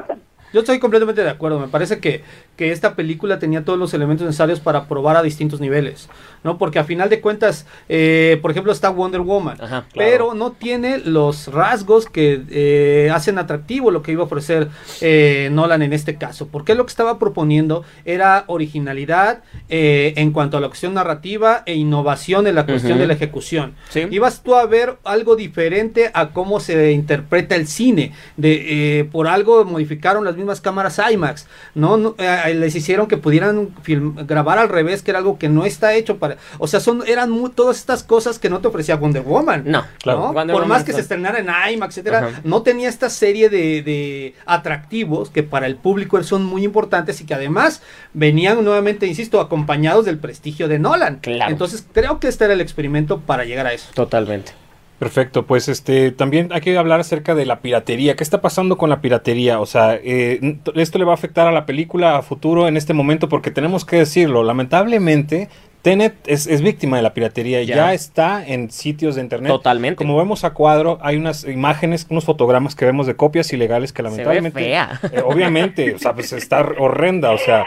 Yo 0.56 0.62
estoy 0.62 0.80
completamente 0.80 1.22
de 1.22 1.30
acuerdo. 1.30 1.60
Me 1.60 1.68
parece 1.68 2.00
que, 2.00 2.24
que 2.56 2.72
esta 2.72 2.96
película 2.96 3.40
tenía 3.40 3.66
todos 3.66 3.78
los 3.78 3.94
elementos 3.94 4.26
necesarios 4.26 4.62
para 4.62 4.88
probar 4.88 5.18
a 5.18 5.22
distintos 5.22 5.60
niveles, 5.60 6.08
¿no? 6.46 6.58
Porque 6.58 6.80
a 6.80 6.86
final 6.86 7.10
de 7.10 7.20
cuentas, 7.20 7.68
eh, 7.90 8.40
por 8.42 8.52
ejemplo, 8.52 8.72
está 8.72 8.90
Wonder 8.90 9.20
Woman, 9.20 9.58
Ajá, 9.60 9.86
claro. 9.92 10.10
pero 10.10 10.34
no 10.34 10.54
tiene 10.54 11.00
los 11.00 11.50
rasgos 11.50 12.06
que 12.06 12.42
eh, 12.50 13.12
hacen 13.14 13.38
atractivo 13.38 13.92
lo 13.92 14.02
que 14.02 14.14
iba 14.14 14.22
a 14.22 14.28
ofrecer 14.28 14.70
eh, 15.02 15.50
Nolan 15.52 15.82
en 15.82 15.92
este 15.92 16.16
caso. 16.16 16.48
Porque 16.48 16.74
lo 16.74 16.86
que 16.86 16.92
estaba 16.92 17.20
proponiendo 17.20 17.84
era 18.06 18.46
originalidad 18.48 19.44
en 19.68 20.32
cuanto 20.32 20.56
a 20.56 20.62
la 20.62 20.70
cuestión 20.70 20.94
narrativa 20.94 21.64
e 21.66 21.76
innovación 21.76 22.48
en 22.48 22.56
la 22.56 22.66
cuestión 22.66 22.98
de 22.98 23.08
la 23.08 23.14
ejecución. 23.14 23.74
Sí. 23.90 24.04
Ibas 24.10 24.42
tú 24.42 24.56
a 24.56 24.66
ver 24.66 25.00
algo 25.04 25.36
diferente 25.36 26.12
a 26.14 26.30
cómo 26.30 26.62
se 26.62 26.94
interpreta 26.94 27.56
el 27.56 27.68
cine. 27.68 28.14
De, 28.38 29.10
por 29.12 29.28
algo 29.28 29.66
modificaron 29.66 30.24
las 30.24 30.38
mismas 30.38 30.45
cámaras 30.62 31.00
IMAX, 31.12 31.48
¿no? 31.74 31.98
No, 31.98 32.16
eh, 32.18 32.54
les 32.56 32.76
hicieron 32.76 33.08
que 33.08 33.18
pudieran 33.18 33.70
film- 33.84 34.16
grabar 34.26 34.58
al 34.60 34.70
revés, 34.70 35.02
que 35.02 35.12
era 35.12 35.20
algo 35.20 35.38
que 35.38 35.50
no 35.50 35.66
está 35.66 35.94
hecho 35.94 36.18
para... 36.18 36.38
O 36.60 36.68
sea, 36.68 36.80
son 36.80 37.04
eran 37.08 37.30
mu- 37.32 37.50
todas 37.50 37.78
estas 37.78 38.04
cosas 38.04 38.40
que 38.40 38.50
no 38.50 38.60
te 38.60 38.68
ofrecía 38.68 38.96
Wonder 38.96 39.24
Woman. 39.24 39.64
No, 39.66 39.84
Claro. 40.02 40.20
¿no? 40.20 40.34
Por 40.34 40.48
Woman 40.52 40.68
más 40.68 40.84
que 40.84 40.94
se 40.94 41.02
estrenara 41.02 41.40
en 41.40 41.48
IMAX, 41.74 41.98
etcétera, 41.98 42.20
Ajá. 42.20 42.42
no 42.44 42.62
tenía 42.62 42.90
esta 42.90 43.10
serie 43.10 43.50
de, 43.50 43.82
de 43.84 44.36
atractivos 44.46 45.30
que 45.30 45.44
para 45.44 45.68
el 45.68 45.76
público 45.76 46.22
son 46.24 46.44
muy 46.46 46.64
importantes 46.64 47.20
y 47.22 47.26
que 47.26 47.34
además 47.34 47.82
venían 48.14 48.64
nuevamente, 48.64 49.06
insisto, 49.08 49.40
acompañados 49.40 50.06
del 50.06 50.18
prestigio 50.18 50.68
de 50.68 50.80
Nolan. 50.80 51.20
Claro. 51.22 51.52
Entonces 51.52 51.86
creo 51.94 52.20
que 52.20 52.28
este 52.28 52.46
era 52.46 52.54
el 52.54 52.62
experimento 52.62 53.20
para 53.20 53.46
llegar 53.46 53.68
a 53.68 53.74
eso. 53.74 53.88
Totalmente. 53.94 54.54
Perfecto, 55.00 55.46
pues 55.46 55.68
este 55.68 56.12
también 56.12 56.50
hay 56.54 56.62
que 56.62 56.78
hablar 56.78 57.02
acerca 57.02 57.36
de 57.36 57.46
la 57.46 57.60
piratería. 57.60 58.16
¿Qué 58.16 58.24
está 58.24 58.40
pasando 58.42 58.78
con 58.78 58.90
la 58.90 59.02
piratería? 59.02 59.60
O 59.60 59.66
sea, 59.66 60.00
eh, 60.02 60.58
esto 60.76 60.98
le 61.00 61.04
va 61.06 61.12
a 61.12 61.16
afectar 61.16 61.48
a 61.48 61.52
la 61.52 61.66
película 61.66 62.18
a 62.18 62.22
futuro 62.22 62.68
en 62.70 62.78
este 62.78 62.94
momento 62.94 63.28
porque 63.28 63.52
tenemos 63.52 63.84
que 63.84 63.98
decirlo. 63.98 64.44
Lamentablemente, 64.44 65.50
Tenet 65.82 66.16
es, 66.26 66.48
es 66.48 66.62
víctima 66.62 66.96
de 66.98 67.04
la 67.04 67.14
piratería 67.14 67.62
Ya. 67.64 67.76
ya. 67.76 67.94
está 67.94 68.46
en 68.48 68.72
sitios 68.72 69.16
de 69.16 69.22
internet. 69.22 69.52
Totalmente. 69.52 69.98
Como 69.98 70.18
vemos 70.18 70.44
a 70.46 70.52
cuadro, 70.54 70.98
hay 71.02 71.18
unas 71.18 71.44
imágenes, 71.44 72.08
unos 72.10 72.24
fotogramas 72.24 72.74
que 72.74 72.86
vemos 72.86 73.06
de 73.06 73.16
copias 73.16 73.52
ilegales 73.52 73.92
que 73.92 73.98
Se 74.02 74.04
ve 74.04 74.10
lamentablemente... 74.12 74.60
fea. 74.62 75.00
Eh, 75.12 75.22
obviamente, 75.26 75.94
o 75.94 76.00
sea, 76.00 76.14
pues 76.14 76.32
está 76.34 76.62
horrenda, 76.80 77.32
o 77.32 77.38
sea, 77.38 77.66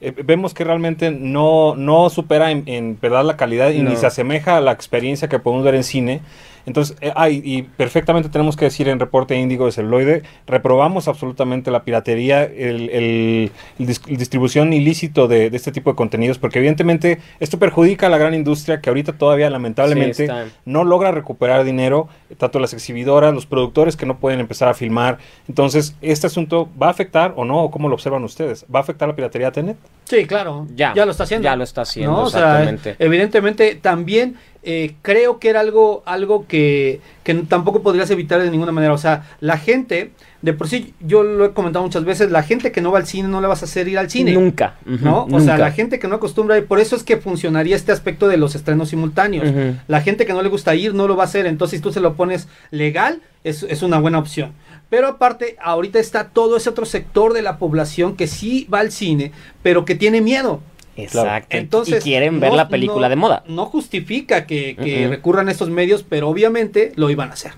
eh, 0.00 0.12
vemos 0.24 0.54
que 0.54 0.62
realmente 0.64 1.10
no, 1.10 1.74
no 1.76 2.08
supera 2.08 2.52
en, 2.52 2.62
en 2.66 2.98
verdad 3.00 3.24
la 3.24 3.36
calidad 3.36 3.70
y 3.70 3.82
No. 3.82 3.90
ni 3.90 3.96
se 3.96 4.06
asemeja 4.06 4.56
a 4.56 4.60
la 4.60 4.70
experiencia 4.72 5.28
que 5.28 5.38
podemos 5.40 5.64
ver 5.64 5.74
en 5.74 5.82
cine. 5.84 6.20
Entonces, 6.68 6.96
eh, 7.00 7.12
ay, 7.16 7.42
y 7.44 7.62
perfectamente 7.62 8.28
tenemos 8.28 8.56
que 8.56 8.66
decir 8.66 8.88
en 8.88 9.00
Reporte 9.00 9.34
Índigo 9.34 9.66
de 9.66 9.72
Celuloide, 9.72 10.22
reprobamos 10.46 11.08
absolutamente 11.08 11.70
la 11.72 11.82
piratería, 11.82 12.44
el, 12.44 12.90
el- 12.90 13.50
el 13.78 13.86
dis- 13.86 14.02
el 14.08 14.16
distribución 14.18 14.72
ilícito 14.72 15.26
de, 15.26 15.50
de 15.50 15.56
este 15.56 15.72
tipo 15.72 15.90
de 15.90 15.96
contenidos, 15.96 16.38
porque 16.38 16.58
evidentemente 16.58 17.18
esto 17.40 17.58
perjudica 17.58 18.06
a 18.06 18.10
la 18.10 18.18
gran 18.18 18.34
industria 18.34 18.80
que 18.80 18.90
ahorita 18.90 19.14
todavía 19.14 19.50
lamentablemente 19.50 20.26
Sí, 20.28 20.32
no 20.64 20.84
logra 20.84 21.10
recuperar 21.10 21.64
dinero, 21.64 22.08
tanto 22.36 22.60
las 22.60 22.72
exhibidoras, 22.74 23.34
los 23.34 23.46
productores 23.46 23.96
que 23.96 24.06
no 24.06 24.18
pueden 24.18 24.38
empezar 24.40 24.68
a 24.68 24.74
filmar. 24.74 25.18
Entonces, 25.48 25.96
¿este 26.02 26.26
asunto 26.28 26.68
va 26.80 26.88
a 26.88 26.90
afectar 26.90 27.32
o 27.36 27.44
no? 27.44 27.62
¿O 27.64 27.70
cómo 27.70 27.88
lo 27.88 27.94
observan 27.94 28.22
ustedes? 28.24 28.64
¿Va 28.72 28.80
a 28.80 28.82
afectar 28.82 29.08
la 29.08 29.16
piratería 29.16 29.50
Tenet? 29.50 29.76
Sí, 30.04 30.24
claro. 30.26 30.66
Ya, 30.74 30.92
Ya 30.94 31.04
lo 31.04 31.12
está 31.12 31.24
haciendo. 31.24 31.44
ya 31.44 31.56
lo 31.56 31.64
está 31.64 31.82
haciendo, 31.82 32.12
¿no? 32.12 32.22
O 32.24 32.30
sea, 32.30 32.60
exactamente. 32.62 32.96
evidentemente, 32.98 33.74
también 33.74 34.36
eh, 34.70 34.96
creo 35.00 35.38
que 35.38 35.48
era 35.48 35.60
algo, 35.60 36.02
algo 36.04 36.46
que, 36.46 37.00
que 37.24 37.32
tampoco 37.32 37.80
podrías 37.82 38.10
evitar 38.10 38.42
de 38.42 38.50
ninguna 38.50 38.70
manera. 38.70 38.92
O 38.92 38.98
sea, 38.98 39.24
la 39.40 39.56
gente, 39.56 40.10
de 40.42 40.52
por 40.52 40.68
sí, 40.68 40.92
yo 41.00 41.22
lo 41.22 41.46
he 41.46 41.52
comentado 41.52 41.82
muchas 41.86 42.04
veces, 42.04 42.30
la 42.30 42.42
gente 42.42 42.70
que 42.70 42.82
no 42.82 42.92
va 42.92 42.98
al 42.98 43.06
cine 43.06 43.28
no 43.28 43.40
le 43.40 43.46
vas 43.46 43.62
a 43.62 43.64
hacer 43.64 43.88
ir 43.88 43.98
al 43.98 44.10
cine. 44.10 44.34
Nunca. 44.34 44.74
¿no? 44.84 45.26
O 45.32 45.40
sea, 45.40 45.56
la 45.56 45.70
gente 45.70 45.98
que 45.98 46.06
no 46.06 46.16
acostumbra, 46.16 46.58
y 46.58 46.60
por 46.60 46.80
eso 46.80 46.96
es 46.96 47.02
que 47.02 47.16
funcionaría 47.16 47.76
este 47.76 47.92
aspecto 47.92 48.28
de 48.28 48.36
los 48.36 48.54
estrenos 48.54 48.90
simultáneos. 48.90 49.50
La 49.86 50.02
gente 50.02 50.26
que 50.26 50.34
no 50.34 50.42
le 50.42 50.50
gusta 50.50 50.74
ir 50.74 50.92
no 50.92 51.08
lo 51.08 51.16
va 51.16 51.22
a 51.22 51.26
hacer, 51.26 51.46
entonces 51.46 51.78
si 51.78 51.82
tú 51.82 51.90
se 51.90 52.00
lo 52.00 52.12
pones 52.12 52.46
legal, 52.70 53.22
es, 53.44 53.62
es 53.62 53.82
una 53.82 53.98
buena 53.98 54.18
opción. 54.18 54.52
Pero 54.90 55.08
aparte, 55.08 55.56
ahorita 55.62 55.98
está 55.98 56.28
todo 56.28 56.58
ese 56.58 56.68
otro 56.68 56.84
sector 56.84 57.32
de 57.32 57.40
la 57.40 57.56
población 57.56 58.16
que 58.16 58.26
sí 58.26 58.68
va 58.70 58.80
al 58.80 58.92
cine, 58.92 59.32
pero 59.62 59.86
que 59.86 59.94
tiene 59.94 60.20
miedo. 60.20 60.60
Exacto. 61.02 61.56
Entonces, 61.56 62.04
y 62.04 62.10
quieren 62.10 62.40
ver 62.40 62.50
no- 62.50 62.56
la 62.56 62.68
película 62.68 63.06
no- 63.08 63.10
de 63.10 63.16
moda. 63.16 63.42
No 63.46 63.66
justifica 63.66 64.46
que, 64.46 65.06
recurran 65.08 65.48
a 65.48 65.52
estos 65.52 65.70
medios, 65.70 66.02
pero 66.02 66.28
obviamente 66.28 66.92
lo 66.96 67.08
iban 67.10 67.30
a 67.30 67.34
hacer. 67.34 67.52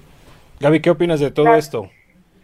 Gaby, 0.61 0.81
¿qué 0.81 0.91
opinas 0.91 1.21
de 1.21 1.31
todo 1.31 1.45
Claro. 1.47 1.59
esto? 1.59 1.91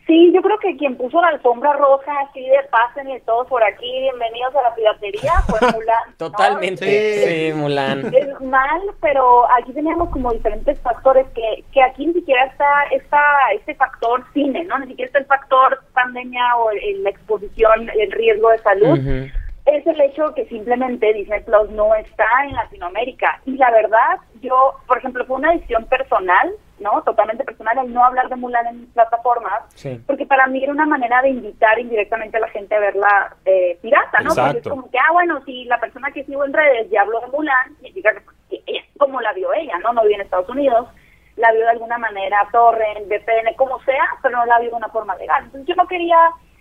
Sí, 0.07 0.31
yo 0.33 0.41
creo 0.41 0.57
que 0.61 0.77
quien 0.77 0.95
puso 0.97 1.21
la 1.21 1.29
alfombra 1.29 1.73
roja 1.73 2.13
así 2.31 2.41
de 2.41 2.59
pásenle 2.71 3.21
todos 3.27 3.49
por 3.49 3.63
aquí, 3.65 3.91
bienvenidos 4.03 4.55
a 4.55 4.63
la 4.63 4.75
piratería, 4.77 5.33
fue 5.49 5.59
Mulan. 5.75 6.05
¿no? 6.11 6.17
Totalmente. 6.17 6.87
Sí. 6.87 7.51
Sí, 7.51 7.53
Mulan. 7.59 8.15
Es 8.15 8.41
mal, 8.41 8.81
pero 9.01 9.51
aquí 9.53 9.73
teníamos 9.73 10.09
como 10.11 10.33
diferentes 10.33 10.79
factores 10.81 11.27
que, 11.35 11.65
que 11.73 11.83
aquí 11.83 12.07
ni 12.07 12.13
siquiera 12.15 12.45
está, 12.47 12.85
está 12.93 13.19
este 13.57 13.75
factor 13.75 14.25
cine, 14.33 14.65
¿no? 14.65 14.79
Ni 14.79 14.87
siquiera 14.87 15.09
está 15.09 15.19
el 15.19 15.27
factor 15.27 15.83
pandemia 15.93 16.57
o 16.57 16.71
el- 16.71 17.03
la 17.03 17.11
exposición, 17.11 17.91
el 17.91 18.13
riesgo 18.13 18.51
de 18.51 18.59
salud. 18.59 18.99
Ujú. 19.01 19.29
Es 19.67 19.87
el 19.87 20.01
hecho 20.01 20.33
que 20.35 20.47
simplemente 20.47 21.13
Disney 21.13 21.43
Plus 21.43 21.69
no 21.71 21.95
está 21.97 22.25
en 22.45 22.53
Latinoamérica. 22.55 23.41
Y 23.47 23.57
la 23.57 23.71
verdad, 23.73 24.19
yo, 24.41 24.75
por 24.87 24.99
ejemplo, 24.99 25.25
fue 25.27 25.37
una 25.37 25.53
decisión 25.53 25.85
personal, 25.87 26.53
¿no? 26.79 27.03
Totalmente 27.03 27.43
personal 27.45 27.77
el 27.79 27.93
no 27.93 28.05
hablar 28.05 28.29
de 28.29 28.37
Mulan 28.37 28.67
en 28.69 28.81
mis 28.83 28.91
plataformas. 28.91 29.65
Sí. 29.75 30.01
Porque 30.07 30.25
para 30.25 30.47
mí 30.47 30.63
era 30.63 30.71
una 30.73 30.87
manera 30.87 31.21
de 31.23 31.31
invitar 31.31 31.79
indirectamente 31.81 32.37
a 32.37 32.41
la 32.41 32.49
gente 32.49 32.75
a 32.77 32.81
verla 32.81 33.37
eh, 33.45 33.77
pirata, 33.83 34.21
¿no? 34.21 34.29
Porque 34.35 34.41
es 34.51 34.57
Exacto. 34.59 34.71
como 34.71 34.91
que, 34.91 34.99
ah, 34.99 35.13
bueno, 35.13 35.43
si 35.45 35.65
la 35.65 35.81
persona 35.81 36.13
que 36.13 36.25
sigo 36.25 36.45
en 36.45 36.53
redes 36.53 36.89
ya 36.91 37.03
habló 37.03 37.21
de 37.21 37.27
Mulan, 37.29 37.75
significa 37.77 38.13
que, 38.15 38.21
pues, 38.21 38.37
que 38.49 38.63
ella- 38.67 38.85
como 38.99 39.21
la 39.21 39.33
vio 39.33 39.53
ella, 39.53 39.79
¿no? 39.81 39.93
No 39.93 40.03
vive 40.03 40.15
en 40.15 40.21
Estados 40.21 40.49
Unidos, 40.49 40.89
la 41.37 41.51
vio 41.51 41.63
de 41.63 41.71
alguna 41.71 41.99
manera, 41.99 42.47
torrent, 42.53 43.09
VPN, 43.09 43.55
como 43.57 43.81
sea, 43.83 44.05
pero 44.23 44.39
no 44.39 44.47
la 44.47 44.61
vio 44.61 44.71
de 44.71 44.77
una 44.77 44.89
forma 44.91 45.17
legal. 45.17 45.43
Entonces 45.45 45.67
yo 45.67 45.75
no 45.75 45.87
quería, 45.89 46.17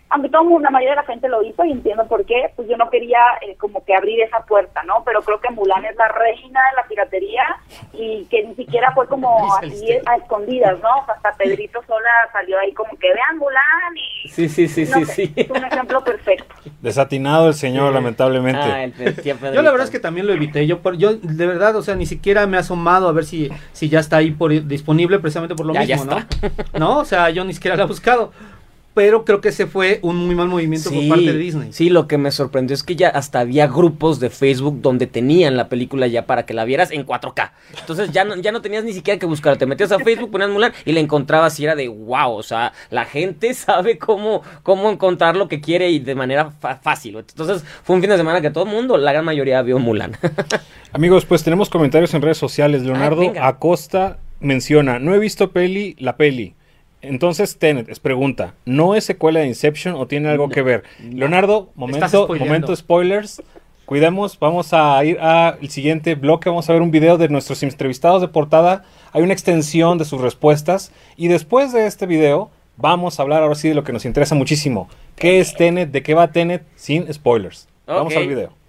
aunque 0.09 0.29
todo 0.29 0.43
mundo, 0.43 0.63
la 0.65 0.69
mayoría 0.69 0.91
de 0.91 1.01
la 1.01 1.03
gente 1.07 1.27
lo 1.27 1.43
hizo 1.43 1.65
y 1.65 1.71
entiendo 1.71 2.07
por 2.07 2.25
qué, 2.25 2.51
pues 2.55 2.67
yo 2.69 2.77
no 2.77 2.89
quería 2.89 3.19
eh, 3.41 3.55
como 3.57 3.83
que 3.83 3.95
abrir 3.95 4.21
esa 4.21 4.39
puerta, 4.45 4.83
¿no? 4.83 5.03
Pero 5.03 5.21
creo 5.23 5.39
que 5.41 5.49
Mulan 5.51 5.83
es 5.85 5.95
la 5.95 6.07
reina 6.09 6.59
de 6.69 6.75
la 6.75 6.87
piratería 6.87 7.43
y 7.93 8.25
que 8.25 8.43
ni 8.45 8.55
siquiera 8.55 8.91
fue 8.93 9.07
como 9.07 9.53
así 9.61 9.87
a 10.05 10.15
escondidas, 10.17 10.79
¿no? 10.81 10.89
O 11.01 11.05
sea, 11.05 11.15
hasta 11.15 11.33
Pedrito 11.33 11.81
Sola 11.87 12.09
salió 12.31 12.57
ahí 12.59 12.71
como 12.73 12.91
que 12.97 13.07
vean 13.13 13.37
Mulan 13.39 13.97
y... 13.97 14.29
Sí, 14.29 14.47
sí, 14.47 14.67
sí, 14.67 14.85
no 14.85 14.97
sí, 14.99 15.05
sé, 15.05 15.13
sí. 15.13 15.33
Es 15.35 15.49
un 15.49 15.63
ejemplo 15.65 16.03
perfecto. 16.03 16.53
Desatinado 16.81 17.47
el 17.47 17.53
señor, 17.55 17.89
Sí. 17.89 17.93
lamentablemente. 17.95 18.61
Ah, 18.61 18.83
el 18.83 18.93
Yo 19.53 19.61
la 19.61 19.71
verdad 19.71 19.85
es 19.85 19.91
que 19.91 19.99
también 19.99 20.27
lo 20.27 20.33
evité. 20.33 20.65
Yo, 20.67 20.79
por- 20.81 20.97
yo 20.97 21.15
de 21.15 21.45
verdad, 21.47 21.75
o 21.75 21.81
sea, 21.81 21.95
ni 21.95 22.05
siquiera 22.05 22.45
me 22.47 22.57
he 22.57 22.59
asomado 22.59 23.07
a 23.09 23.11
ver 23.11 23.25
si, 23.25 23.49
si 23.73 23.89
ya 23.89 23.99
está 23.99 24.17
ahí 24.17 24.31
por, 24.31 24.51
disponible 24.67 25.19
precisamente 25.19 25.55
por 25.55 25.65
lo 25.65 25.73
Ya, 25.73 25.83
ya 25.83 25.95
mismo, 25.97 26.11
¿no? 26.15 26.79
No, 26.79 26.99
o 26.99 27.05
sea, 27.05 27.29
yo 27.31 27.43
ni 27.43 27.53
siquiera 27.53 27.75
la 27.75 27.83
he 27.83 27.87
buscado. 27.87 28.31
Pero 28.95 29.25
creo 29.25 29.41
que 29.41 29.49
ese 29.49 29.67
fue 29.67 29.99
un 30.01 30.15
muy 30.15 30.33
mal 30.35 30.47
movimiento 30.47 30.89
por 30.89 31.07
parte 31.09 31.25
de 31.33 31.37
Disney. 31.37 31.73
Sí, 31.73 31.89
lo 31.89 32.07
que 32.07 32.17
me 32.17 32.31
sorprendió 32.31 32.73
es 32.73 32.81
que 32.81 32.95
ya 32.95 33.09
hasta 33.09 33.41
había 33.41 33.67
grupos 33.67 34.19
de 34.21 34.29
Facebook 34.29 34.79
donde 34.81 35.05
tenían 35.05 35.57
la 35.57 35.67
película 35.69 36.07
ya 36.07 36.25
para 36.25 36.45
que 36.45 36.53
la 36.53 36.63
vieras 36.65 36.91
en 36.91 37.05
4K. 37.05 37.51
Entonces 37.79 38.11
ya 38.11 38.23
no, 38.23 38.37
ya 38.37 38.53
no 38.53 38.61
tenías 38.61 38.85
ni 38.85 38.93
siquiera 38.93 39.19
que 39.19 39.25
buscar. 39.25 39.57
Te 39.57 39.65
metías 39.65 39.91
a 39.91 39.99
Facebook, 39.99 40.31
ponías 40.31 40.49
Mulan 40.49 40.71
y 40.85 40.93
la 40.93 41.01
encontrabas 41.01 41.59
y 41.59 41.65
era 41.65 41.75
de 41.75 41.89
wow. 41.89 42.31
O 42.31 42.41
sea, 42.43 42.71
la 42.89 43.03
gente 43.05 43.53
sabe 43.53 43.97
cómo, 43.97 44.41
cómo 44.63 44.89
encontrar 44.89 45.35
lo 45.35 45.47
que 45.49 45.59
quiere 45.59 45.89
y 45.91 45.99
de 45.99 46.15
manera 46.15 46.51
fa- 46.51 46.77
fácil. 46.77 47.17
Entonces 47.17 47.65
fue 47.83 47.97
un 47.97 48.01
fin 48.01 48.09
de 48.09 48.17
semana 48.17 48.39
que 48.39 48.49
todo 48.49 48.63
el 48.63 48.69
mundo, 48.71 48.97
la 48.97 49.11
gran 49.11 49.25
mayoría, 49.25 49.61
vio 49.61 49.77
Mulan. 49.77 50.13
Amigos, 50.93 51.25
pues 51.25 51.43
tenemos 51.43 51.69
comentarios 51.69 52.13
en 52.13 52.21
redes 52.21 52.37
sociales. 52.37 52.83
Leonardo 52.83 53.19
venga. 53.19 53.45
Acosta 53.45 54.19
menciona, 54.39 54.99
no 54.99 55.13
he 55.13 55.19
visto 55.19 55.51
peli, 55.51 55.95
la 55.99 56.15
peli. 56.15 56.55
Entonces, 57.07 57.57
Tenet, 57.57 57.89
es 57.89 57.99
pregunta, 57.99 58.53
¿no 58.65 58.95
es 58.95 59.05
secuela 59.05 59.39
de 59.41 59.47
Inception 59.47 59.95
o 59.95 60.07
tiene 60.07 60.29
algo 60.29 60.49
que 60.49 60.61
ver? 60.61 60.83
Leonardo, 60.99 61.71
momento, 61.75 62.27
momento 62.27 62.75
spoilers. 62.75 63.41
Cuidemos, 63.85 64.39
vamos 64.39 64.73
a 64.73 65.03
ir 65.05 65.19
al 65.19 65.69
siguiente 65.69 66.15
bloque, 66.15 66.49
vamos 66.49 66.67
a 66.69 66.73
ver 66.73 66.81
un 66.81 66.89
video 66.89 67.19
de 67.19 67.29
nuestros 67.29 67.61
entrevistados 67.61 68.19
de 68.19 68.27
portada. 68.27 68.83
Hay 69.11 69.21
una 69.21 69.33
extensión 69.33 69.99
de 69.99 70.05
sus 70.05 70.21
respuestas. 70.21 70.91
Y 71.15 71.27
después 71.27 71.71
de 71.71 71.85
este 71.85 72.07
video, 72.07 72.49
vamos 72.77 73.19
a 73.19 73.23
hablar 73.23 73.43
ahora 73.43 73.53
sí 73.53 73.69
de 73.69 73.75
lo 73.75 73.83
que 73.83 73.93
nos 73.93 74.05
interesa 74.05 74.33
muchísimo. 74.33 74.89
¿Qué 75.15 75.39
es 75.39 75.53
Tenet? 75.53 75.91
¿De 75.91 76.01
qué 76.01 76.15
va 76.15 76.31
Tenet? 76.31 76.63
Sin 76.75 77.11
spoilers. 77.13 77.67
Vamos 77.85 78.15
al 78.15 78.27
video. 78.27 78.64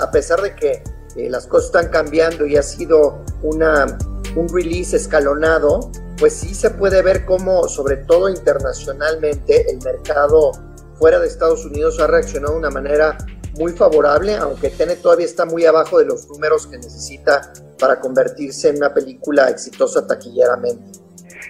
A 0.00 0.10
pesar 0.10 0.40
de 0.40 0.54
que 0.54 0.82
eh, 1.16 1.28
las 1.28 1.46
cosas 1.46 1.66
están 1.66 1.88
cambiando 1.88 2.46
y 2.46 2.56
ha 2.56 2.62
sido 2.62 3.22
una, 3.42 3.98
un 4.36 4.48
release 4.48 4.96
escalonado, 4.96 5.90
pues 6.18 6.34
sí 6.34 6.54
se 6.54 6.70
puede 6.70 7.02
ver 7.02 7.24
cómo, 7.24 7.68
sobre 7.68 7.96
todo 7.96 8.28
internacionalmente, 8.28 9.70
el 9.70 9.78
mercado 9.82 10.52
fuera 10.98 11.18
de 11.18 11.26
Estados 11.26 11.64
Unidos 11.64 11.98
ha 11.98 12.06
reaccionado 12.06 12.52
de 12.52 12.58
una 12.58 12.70
manera 12.70 13.16
muy 13.58 13.72
favorable, 13.72 14.36
aunque 14.36 14.70
Tenet 14.70 15.00
todavía 15.00 15.26
está 15.26 15.44
muy 15.44 15.64
abajo 15.64 15.98
de 15.98 16.04
los 16.04 16.28
números 16.28 16.66
que 16.66 16.76
necesita 16.76 17.52
para 17.78 17.98
convertirse 17.98 18.68
en 18.68 18.76
una 18.76 18.92
película 18.92 19.48
exitosa 19.48 20.06
taquilleramente. 20.06 20.98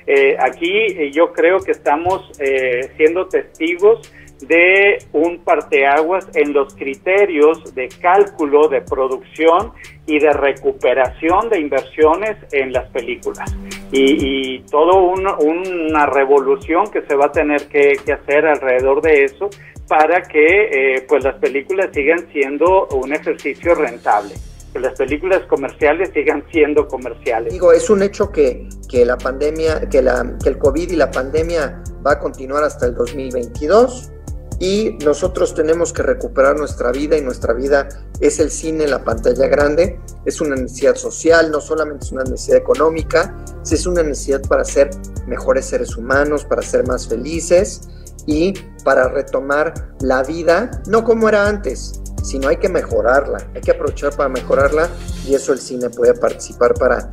Eh, 0.07 0.37
aquí 0.39 0.71
eh, 0.71 1.11
yo 1.13 1.33
creo 1.33 1.61
que 1.61 1.73
estamos 1.73 2.31
eh, 2.39 2.91
siendo 2.97 3.29
testigos 3.29 4.01
de 4.43 4.99
un 5.13 5.39
parteaguas 5.45 6.27
en 6.35 6.53
los 6.53 6.75
criterios 6.75 7.75
de 7.75 7.89
cálculo 8.01 8.69
de 8.69 8.81
producción 8.83 9.73
y 10.07 10.19
de 10.19 10.31
recuperación 10.31 11.49
de 11.49 11.61
inversiones 11.61 12.37
en 12.53 12.73
las 12.73 12.89
películas. 12.91 13.55
Y, 13.93 14.57
y 14.57 14.61
todo 14.71 14.99
una 14.99 16.07
revolución 16.07 16.91
que 16.91 17.03
se 17.03 17.15
va 17.15 17.27
a 17.27 17.33
tener 17.33 17.69
que, 17.69 17.93
que 18.05 18.13
hacer 18.13 18.47
alrededor 18.47 19.03
de 19.03 19.25
eso 19.25 19.51
para 19.89 20.23
que 20.23 20.95
eh, 20.97 21.07
pues 21.09 21.25
las 21.25 21.37
películas 21.37 21.91
sigan 21.93 22.29
siendo 22.33 22.87
un 22.89 23.13
ejercicio 23.13 23.75
rentable 23.75 24.35
que 24.73 24.79
las 24.79 24.97
películas 24.97 25.43
comerciales 25.49 26.11
sigan 26.15 26.45
siendo 26.53 26.87
comerciales. 26.87 27.53
Digo, 27.53 27.73
es 27.73 27.91
un 27.91 28.03
hecho 28.03 28.31
que, 28.31 28.69
que 28.89 29.05
la 29.05 29.19
pandemia, 29.19 29.89
que, 29.89 30.03
la, 30.03 30.37
que 30.43 30.49
el 30.49 30.59
COVID 30.59 30.91
y 30.91 30.97
la 30.97 31.11
pandemia 31.11 31.83
va 32.07 32.13
a 32.13 32.19
continuar 32.19 32.63
hasta 32.65 32.87
el 32.87 32.95
2022 32.95 34.13
y 34.61 34.99
nosotros 35.03 35.55
tenemos 35.55 35.93
que 35.93 36.03
recuperar 36.03 36.57
nuestra 36.57 36.93
vida 36.93 37.17
y 37.17 37.23
nuestra 37.23 37.55
vida 37.55 37.89
es 38.21 38.39
el 38.41 38.51
cine 38.51 38.87
la 38.87 39.03
pantalla 39.03 39.49
grande, 39.49 39.99
es 40.27 40.43
una 40.43 40.55
necesidad 40.55 40.97
social, 40.97 41.51
no 41.51 41.63
solamente 41.63 42.05
es 42.05 42.13
una 42.13 42.25
necesidad 42.25 42.59
económica, 42.59 43.35
es 43.65 43.87
una 43.87 44.03
necesidad 44.03 44.43
para 44.43 44.63
ser 44.65 44.91
mejores 45.27 45.65
seres 45.65 45.97
humanos, 45.97 46.45
para 46.45 46.61
ser 46.61 46.87
más 46.87 47.09
felices 47.09 47.89
y 48.27 48.53
para 48.85 49.09
retomar 49.09 49.73
la 50.03 50.23
vida, 50.23 50.71
no 50.87 51.05
como 51.05 51.31
era 51.31 51.49
antes, 51.49 52.03
sino 52.23 52.49
hay 52.49 52.59
que 52.59 52.69
mejorarla, 52.69 53.39
hay 53.55 53.63
que 53.63 53.71
aprovechar 53.71 54.15
para 54.15 54.29
mejorarla 54.29 54.91
y 55.27 55.35
eso 55.35 55.55
el 55.55 55.59
cine 55.59 55.89
puede 55.89 56.13
participar 56.13 56.75
para 56.75 57.11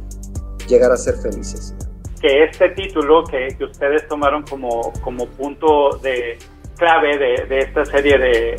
llegar 0.68 0.92
a 0.92 0.98
ser 0.98 1.16
felices. 1.16 1.74
Que 2.20 2.44
este 2.44 2.70
título 2.72 3.24
que, 3.24 3.56
que 3.58 3.64
ustedes 3.64 4.06
tomaron 4.10 4.44
como, 4.44 4.92
como 5.02 5.28
punto 5.28 5.98
de 6.02 6.38
clave 6.78 7.18
de, 7.18 7.60
esta 7.60 7.86
serie 7.86 8.18
de, 8.18 8.56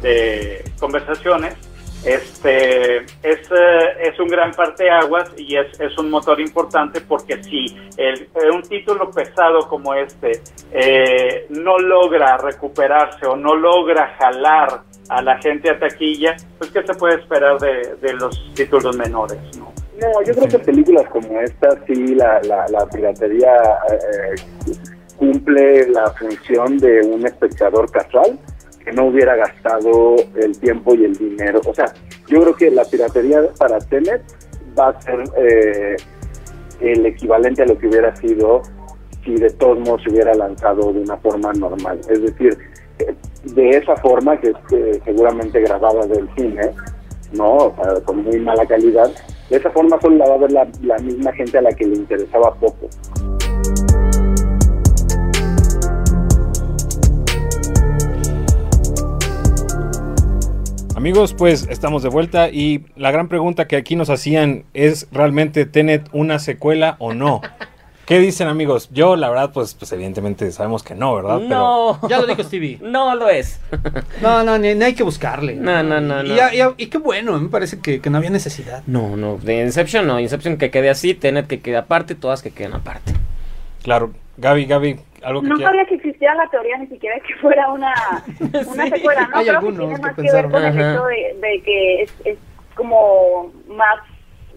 de 0.00 0.64
conversaciones 0.78 1.56
este 2.04 2.98
es, 2.98 3.50
eh, 3.50 3.88
es 4.02 4.20
un 4.20 4.28
gran 4.28 4.52
parteaguas 4.52 5.30
y 5.38 5.56
es, 5.56 5.80
es 5.80 5.96
un 5.96 6.10
motor 6.10 6.38
importante 6.38 7.00
porque 7.00 7.42
si 7.42 7.74
el, 7.96 8.28
un 8.52 8.62
título 8.62 9.10
pesado 9.10 9.66
como 9.68 9.94
este 9.94 10.42
eh, 10.70 11.46
no 11.48 11.78
logra 11.78 12.36
recuperarse 12.36 13.26
o 13.26 13.36
no 13.36 13.54
logra 13.54 14.14
jalar 14.18 14.82
a 15.08 15.22
la 15.22 15.38
gente 15.38 15.70
a 15.70 15.78
taquilla, 15.78 16.36
pues 16.58 16.70
¿qué 16.70 16.82
se 16.82 16.94
puede 16.94 17.20
esperar 17.20 17.58
de, 17.58 17.96
de 18.00 18.12
los 18.14 18.52
títulos 18.54 18.94
menores? 18.96 19.38
¿no? 19.56 19.72
No, 19.98 20.22
yo 20.26 20.34
creo 20.34 20.48
que 20.48 20.58
películas 20.58 21.08
como 21.08 21.40
esta 21.40 21.68
sí 21.86 22.14
la, 22.14 22.40
la, 22.42 22.86
piratería 22.92 23.54
eh, 23.90 24.34
cumple 25.16 25.88
la 25.88 26.10
función 26.12 26.78
de 26.78 27.00
un 27.02 27.26
espectador 27.26 27.90
casual 27.90 28.38
que 28.84 28.92
no 28.92 29.06
hubiera 29.06 29.34
gastado 29.36 30.16
el 30.36 30.58
tiempo 30.58 30.94
y 30.94 31.04
el 31.04 31.16
dinero. 31.16 31.60
O 31.66 31.74
sea, 31.74 31.86
yo 32.28 32.42
creo 32.42 32.54
que 32.54 32.70
la 32.70 32.84
piratería 32.84 33.40
para 33.58 33.78
Tenet 33.78 34.22
va 34.78 34.88
a 34.88 35.00
ser 35.00 35.24
eh, 35.38 35.96
el 36.80 37.06
equivalente 37.06 37.62
a 37.62 37.66
lo 37.66 37.78
que 37.78 37.88
hubiera 37.88 38.14
sido 38.16 38.62
si 39.24 39.34
de 39.36 39.50
todos 39.50 39.78
modos 39.80 40.02
se 40.02 40.10
hubiera 40.10 40.34
lanzado 40.34 40.92
de 40.92 41.00
una 41.00 41.16
forma 41.16 41.52
normal. 41.54 41.98
Es 42.10 42.20
decir, 42.20 42.58
de 43.44 43.70
esa 43.70 43.96
forma 43.96 44.38
que 44.38 44.52
seguramente 45.04 45.60
grabada 45.60 46.06
del 46.06 46.28
cine, 46.36 46.70
¿no? 47.32 47.74
Con 48.04 48.22
muy 48.22 48.38
mala 48.40 48.66
calidad, 48.66 49.10
de 49.48 49.56
esa 49.56 49.70
forma 49.70 49.98
solo 50.00 50.16
la 50.16 50.28
va 50.28 50.34
a 50.34 50.38
ver 50.38 50.52
la, 50.52 50.68
la 50.82 50.98
misma 50.98 51.32
gente 51.32 51.58
a 51.58 51.62
la 51.62 51.72
que 51.72 51.86
le 51.86 51.96
interesaba 51.96 52.54
poco. 52.54 52.88
Amigos, 61.04 61.34
pues 61.34 61.66
estamos 61.68 62.02
de 62.02 62.08
vuelta 62.08 62.48
y 62.48 62.86
la 62.96 63.10
gran 63.10 63.28
pregunta 63.28 63.68
que 63.68 63.76
aquí 63.76 63.94
nos 63.94 64.08
hacían 64.08 64.64
es 64.72 65.06
¿realmente 65.12 65.66
Tenet 65.66 66.08
una 66.12 66.38
secuela 66.38 66.96
o 66.98 67.12
no? 67.12 67.42
¿Qué 68.06 68.18
dicen 68.18 68.48
amigos? 68.48 68.88
Yo 68.90 69.14
la 69.14 69.28
verdad 69.28 69.50
pues, 69.52 69.74
pues 69.74 69.92
evidentemente 69.92 70.50
sabemos 70.50 70.82
que 70.82 70.94
no, 70.94 71.14
¿verdad? 71.14 71.40
No, 71.40 72.00
Ya 72.08 72.18
lo 72.20 72.26
dijo 72.26 72.42
Stevie. 72.42 72.78
no 72.82 73.14
lo 73.16 73.28
es. 73.28 73.60
No, 74.22 74.42
no, 74.44 74.56
ni, 74.56 74.74
ni 74.74 74.82
hay 74.82 74.94
que 74.94 75.02
buscarle. 75.02 75.56
No, 75.56 75.82
no, 75.82 76.00
no, 76.00 76.24
Y, 76.24 76.28
no. 76.30 76.36
ya- 76.36 76.54
ya- 76.54 76.72
y 76.78 76.86
qué 76.86 76.96
bueno, 76.96 77.38
me 77.38 77.50
parece 77.50 77.80
que, 77.80 78.00
que 78.00 78.08
no 78.08 78.16
había 78.16 78.30
necesidad. 78.30 78.82
No, 78.86 79.14
no, 79.14 79.36
de 79.36 79.60
Inception 79.60 80.06
no, 80.06 80.18
Inception 80.18 80.56
que 80.56 80.70
quede 80.70 80.88
así, 80.88 81.12
Tenet 81.12 81.46
que 81.48 81.60
quede 81.60 81.76
aparte, 81.76 82.14
todas 82.14 82.40
que 82.40 82.50
queden 82.50 82.72
aparte. 82.72 83.12
Claro, 83.82 84.12
Gaby, 84.38 84.64
Gaby, 84.64 84.96
algo 85.24 85.40
que 85.42 85.48
No 85.48 85.56
quiera- 85.56 85.70
sabía 85.70 85.86
que 85.86 85.94
existía 85.96 86.34
la 86.34 86.48
teoría 86.48 86.76
ni 86.78 86.86
siquiera 86.88 87.18
que 87.20 87.34
fuera 87.36 87.70
una, 87.72 87.92
una 88.66 88.84
Sí, 88.84 88.90
secuela, 88.90 89.28
¿no? 89.28 89.36
hay 89.38 89.44
Creo 89.46 89.58
algunos 89.58 89.78
que 89.80 89.84
tiene 89.86 89.94
que 89.96 90.02
más 90.02 90.14
que, 90.16 90.22
ver 90.32 90.50
con 90.50 90.64
el 90.64 90.80
hecho 90.80 91.04
de, 91.06 91.36
de 91.40 91.62
que 91.62 92.02
es, 92.02 92.14
es 92.26 92.38
como 92.74 93.52
más 93.68 93.98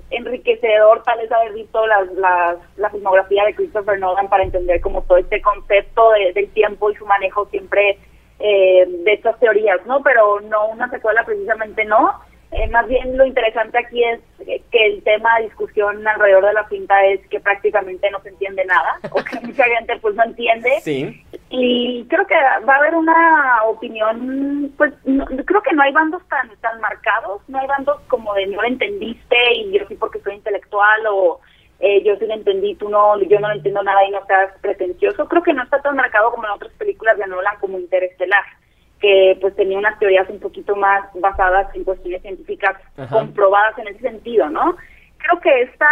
enriquecedor 0.09 1.03
tal 1.03 1.19
vez 1.19 1.31
haber 1.31 1.53
visto 1.53 1.85
las, 1.85 2.11
las, 2.13 2.57
la 2.77 2.89
filmografía 2.89 3.43
de 3.45 3.55
Christopher 3.55 3.99
Nolan 3.99 4.29
para 4.29 4.43
entender 4.43 4.79
como 4.81 5.01
todo 5.03 5.17
este 5.17 5.41
concepto 5.41 6.11
de- 6.11 6.33
del 6.33 6.49
tiempo 6.51 6.89
y 6.91 6.95
su 6.95 7.05
manejo 7.05 7.45
siempre 7.49 7.97
eh, 8.39 8.85
de 8.87 9.13
estas 9.13 9.37
teorías, 9.39 9.83
¿no? 9.85 10.01
Pero 10.03 10.39
no 10.41 10.67
una 10.67 10.89
secuela 10.89 11.23
precisamente 11.25 11.83
no. 11.85 12.11
Eh, 12.51 12.67
más 12.69 12.87
bien 12.87 13.17
lo 13.17 13.25
interesante 13.25 13.77
aquí 13.77 14.01
es 14.05 14.21
que 14.71 14.85
el 14.87 15.03
tema 15.03 15.37
de 15.37 15.45
discusión 15.45 16.07
alrededor 16.07 16.45
de 16.45 16.53
la 16.53 16.67
cinta 16.69 17.03
es 17.05 17.19
que 17.27 17.41
prácticamente 17.41 18.09
no 18.09 18.21
se 18.21 18.29
entiende 18.29 18.63
nada 18.63 18.99
o 19.11 19.21
que 19.21 19.39
mucha 19.45 19.65
gente 19.65 19.97
pues 20.01 20.15
no 20.15 20.23
entiende 20.23 20.69
Sí. 20.81 21.23
y 21.49 22.05
creo 22.09 22.25
que 22.25 22.35
va 22.65 22.75
a 22.75 22.77
haber 22.77 22.95
una 22.95 23.63
opinión, 23.65 24.71
pues 24.77 24.93
no- 25.05 25.25
creo 25.45 25.61
que 25.61 25.73
no 25.73 25.83
hay 25.83 25.91
bandos 25.91 26.21
tan 26.29 26.49
tan 26.61 26.79
marcados, 26.79 27.41
no 27.49 27.59
hay 27.59 27.67
bandos 27.67 27.99
como 28.07 28.33
de 28.35 28.47
no 28.47 28.61
lo 28.61 28.67
entendiste 28.67 29.35
y 29.55 29.77
yo 29.77 29.85
sí 29.89 29.95
porque 29.95 30.19
soy 30.21 30.35
intelectual 30.35 31.05
o 31.11 31.41
eh, 31.79 32.01
yo 32.03 32.15
sí 32.15 32.25
lo 32.25 32.33
entendí, 32.33 32.75
tú 32.75 32.87
no, 32.89 33.21
yo 33.23 33.39
no 33.41 33.49
lo 33.49 33.55
entiendo 33.55 33.83
nada 33.83 34.03
y 34.05 34.09
no 34.11 34.25
seas 34.25 34.51
pretencioso. 34.61 35.27
Creo 35.27 35.43
que 35.43 35.53
no 35.53 35.61
está 35.63 35.79
tan 35.81 35.95
marcado 35.95 36.31
como 36.31 36.45
en 36.45 36.51
otras 36.51 36.71
películas 36.73 37.17
de 37.19 37.27
Nolan 37.27 37.57
como 37.59 37.77
Interestelar, 37.77 38.43
que 38.99 39.37
pues 39.41 39.55
tenía 39.55 39.77
unas 39.77 39.97
teorías 39.99 40.29
un 40.29 40.39
poquito 40.39 40.75
más 40.75 41.03
basadas 41.15 41.73
en 41.75 41.83
cuestiones 41.83 42.21
científicas 42.21 42.75
Ajá. 42.97 43.15
comprobadas 43.15 43.77
en 43.79 43.87
ese 43.89 43.99
sentido, 43.99 44.49
¿no? 44.49 44.75
creo 45.17 45.39
que 45.41 45.61
esta, 45.63 45.87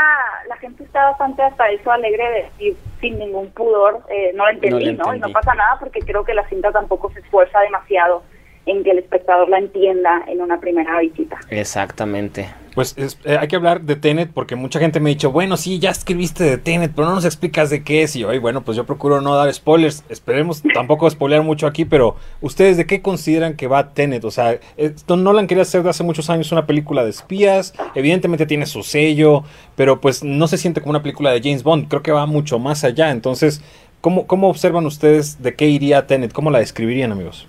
la 0.48 0.56
gente 0.58 0.84
está 0.84 1.10
bastante 1.12 1.41
hasta 1.41 1.70
eso 1.70 1.91
alegre 1.91 2.24
de 2.30 2.44
decir 2.44 2.76
sin 3.00 3.20
ningún 3.20 3.52
pudor, 3.52 4.04
eh, 4.10 4.32
no 4.34 4.46
lo 4.46 4.52
entendí, 4.52 4.94
No 4.94 5.13
Y 5.13 5.20
no 5.20 5.30
pasa 5.30 5.54
nada 5.54 5.78
porque 5.80 6.00
creo 6.00 6.24
que 6.24 6.34
la 6.34 6.48
cinta 6.48 6.72
tampoco 6.72 7.12
se 7.12 7.20
esfuerza 7.20 7.60
demasiado 7.60 8.24
en 8.65 8.84
que 8.84 8.91
el 8.91 8.99
espectador 8.99 9.47
la 9.49 9.60
entienda 9.60 10.23
en 10.28 10.41
una 10.41 10.60
primera 10.60 10.99
visita. 10.99 11.38
Exactamente. 11.49 12.47
Pues 12.73 12.93
es- 12.97 13.17
eh, 13.23 13.38
hay 13.39 13.47
que 13.47 13.56
hablar 13.56 13.82
de 13.82 13.95
Tenet 13.95 14.32
porque 14.34 14.56
mucha 14.56 14.80
gente 14.80 14.99
me 14.99 15.10
ha 15.10 15.13
dicho, 15.13 15.32
bueno, 15.32 15.56
sí, 15.56 15.80
ya 15.80 15.91
escribiste 15.91 16.43
de 16.43 16.58
Tenet, 16.58 16.91
pero 16.95 17.08
no 17.08 17.15
nos 17.15 17.23
explicas 17.25 17.69
de 17.69 17.84
qué 17.84 18.04
es. 18.04 18.15
Y 18.15 18.19
yo, 18.19 18.30
"Ay, 18.30 18.39
bueno, 18.39 18.63
pues 18.63 18.75
yo 18.75 18.86
procuro 18.86 19.21
no 19.21 19.36
dar 19.36 19.54
spoilers. 19.54 20.04
Esperemos 20.10 20.62
tampoco 20.73 21.10
spoilear 21.10 21.43
mucho 21.43 21.67
aquí, 21.67 21.86
pero 21.86 22.15
¿ustedes 22.41 22.75
de 22.75 22.86
qué 22.86 23.01
consideran 23.01 23.56
que 23.56 23.67
va 23.67 23.93
Tenet? 23.93 24.25
O 24.25 24.32
sea, 24.32 24.60
esto 24.78 25.15
Nolan 25.15 25.47
quería 25.47 25.62
hacer 25.62 25.84
de 25.84 25.89
hace 25.91 26.04
muchos 26.04 26.30
años 26.30 26.51
una 26.51 26.65
película 26.65 27.04
de 27.04 27.12
espías. 27.12 27.73
Evidentemente 27.93 28.45
tiene 28.45 28.65
su 28.65 28.84
sello, 28.84 29.43
pero 29.75 30.01
pues 30.01 30.23
no 30.23 30.47
se 30.47 30.58
siente 30.58 30.82
como 30.82 30.89
una 30.89 31.01
película 31.04 31.32
de 31.32 31.41
James 31.41 31.63
Bond. 31.63 31.88
Creo 31.88 32.01
que 32.01 32.12
va 32.12 32.25
mucho 32.25 32.60
más 32.60 32.84
allá. 32.84 33.12
Entonces, 33.12 33.62
¿cómo, 34.01 34.28
cómo 34.28 34.49
observan 34.49 34.86
ustedes 34.86 35.41
de 35.41 35.56
qué 35.56 35.67
iría 35.67 36.08
Tenet? 36.08 36.34
¿Cómo 36.34 36.51
la 36.51 36.60
describirían, 36.60 37.12
amigos? 37.13 37.47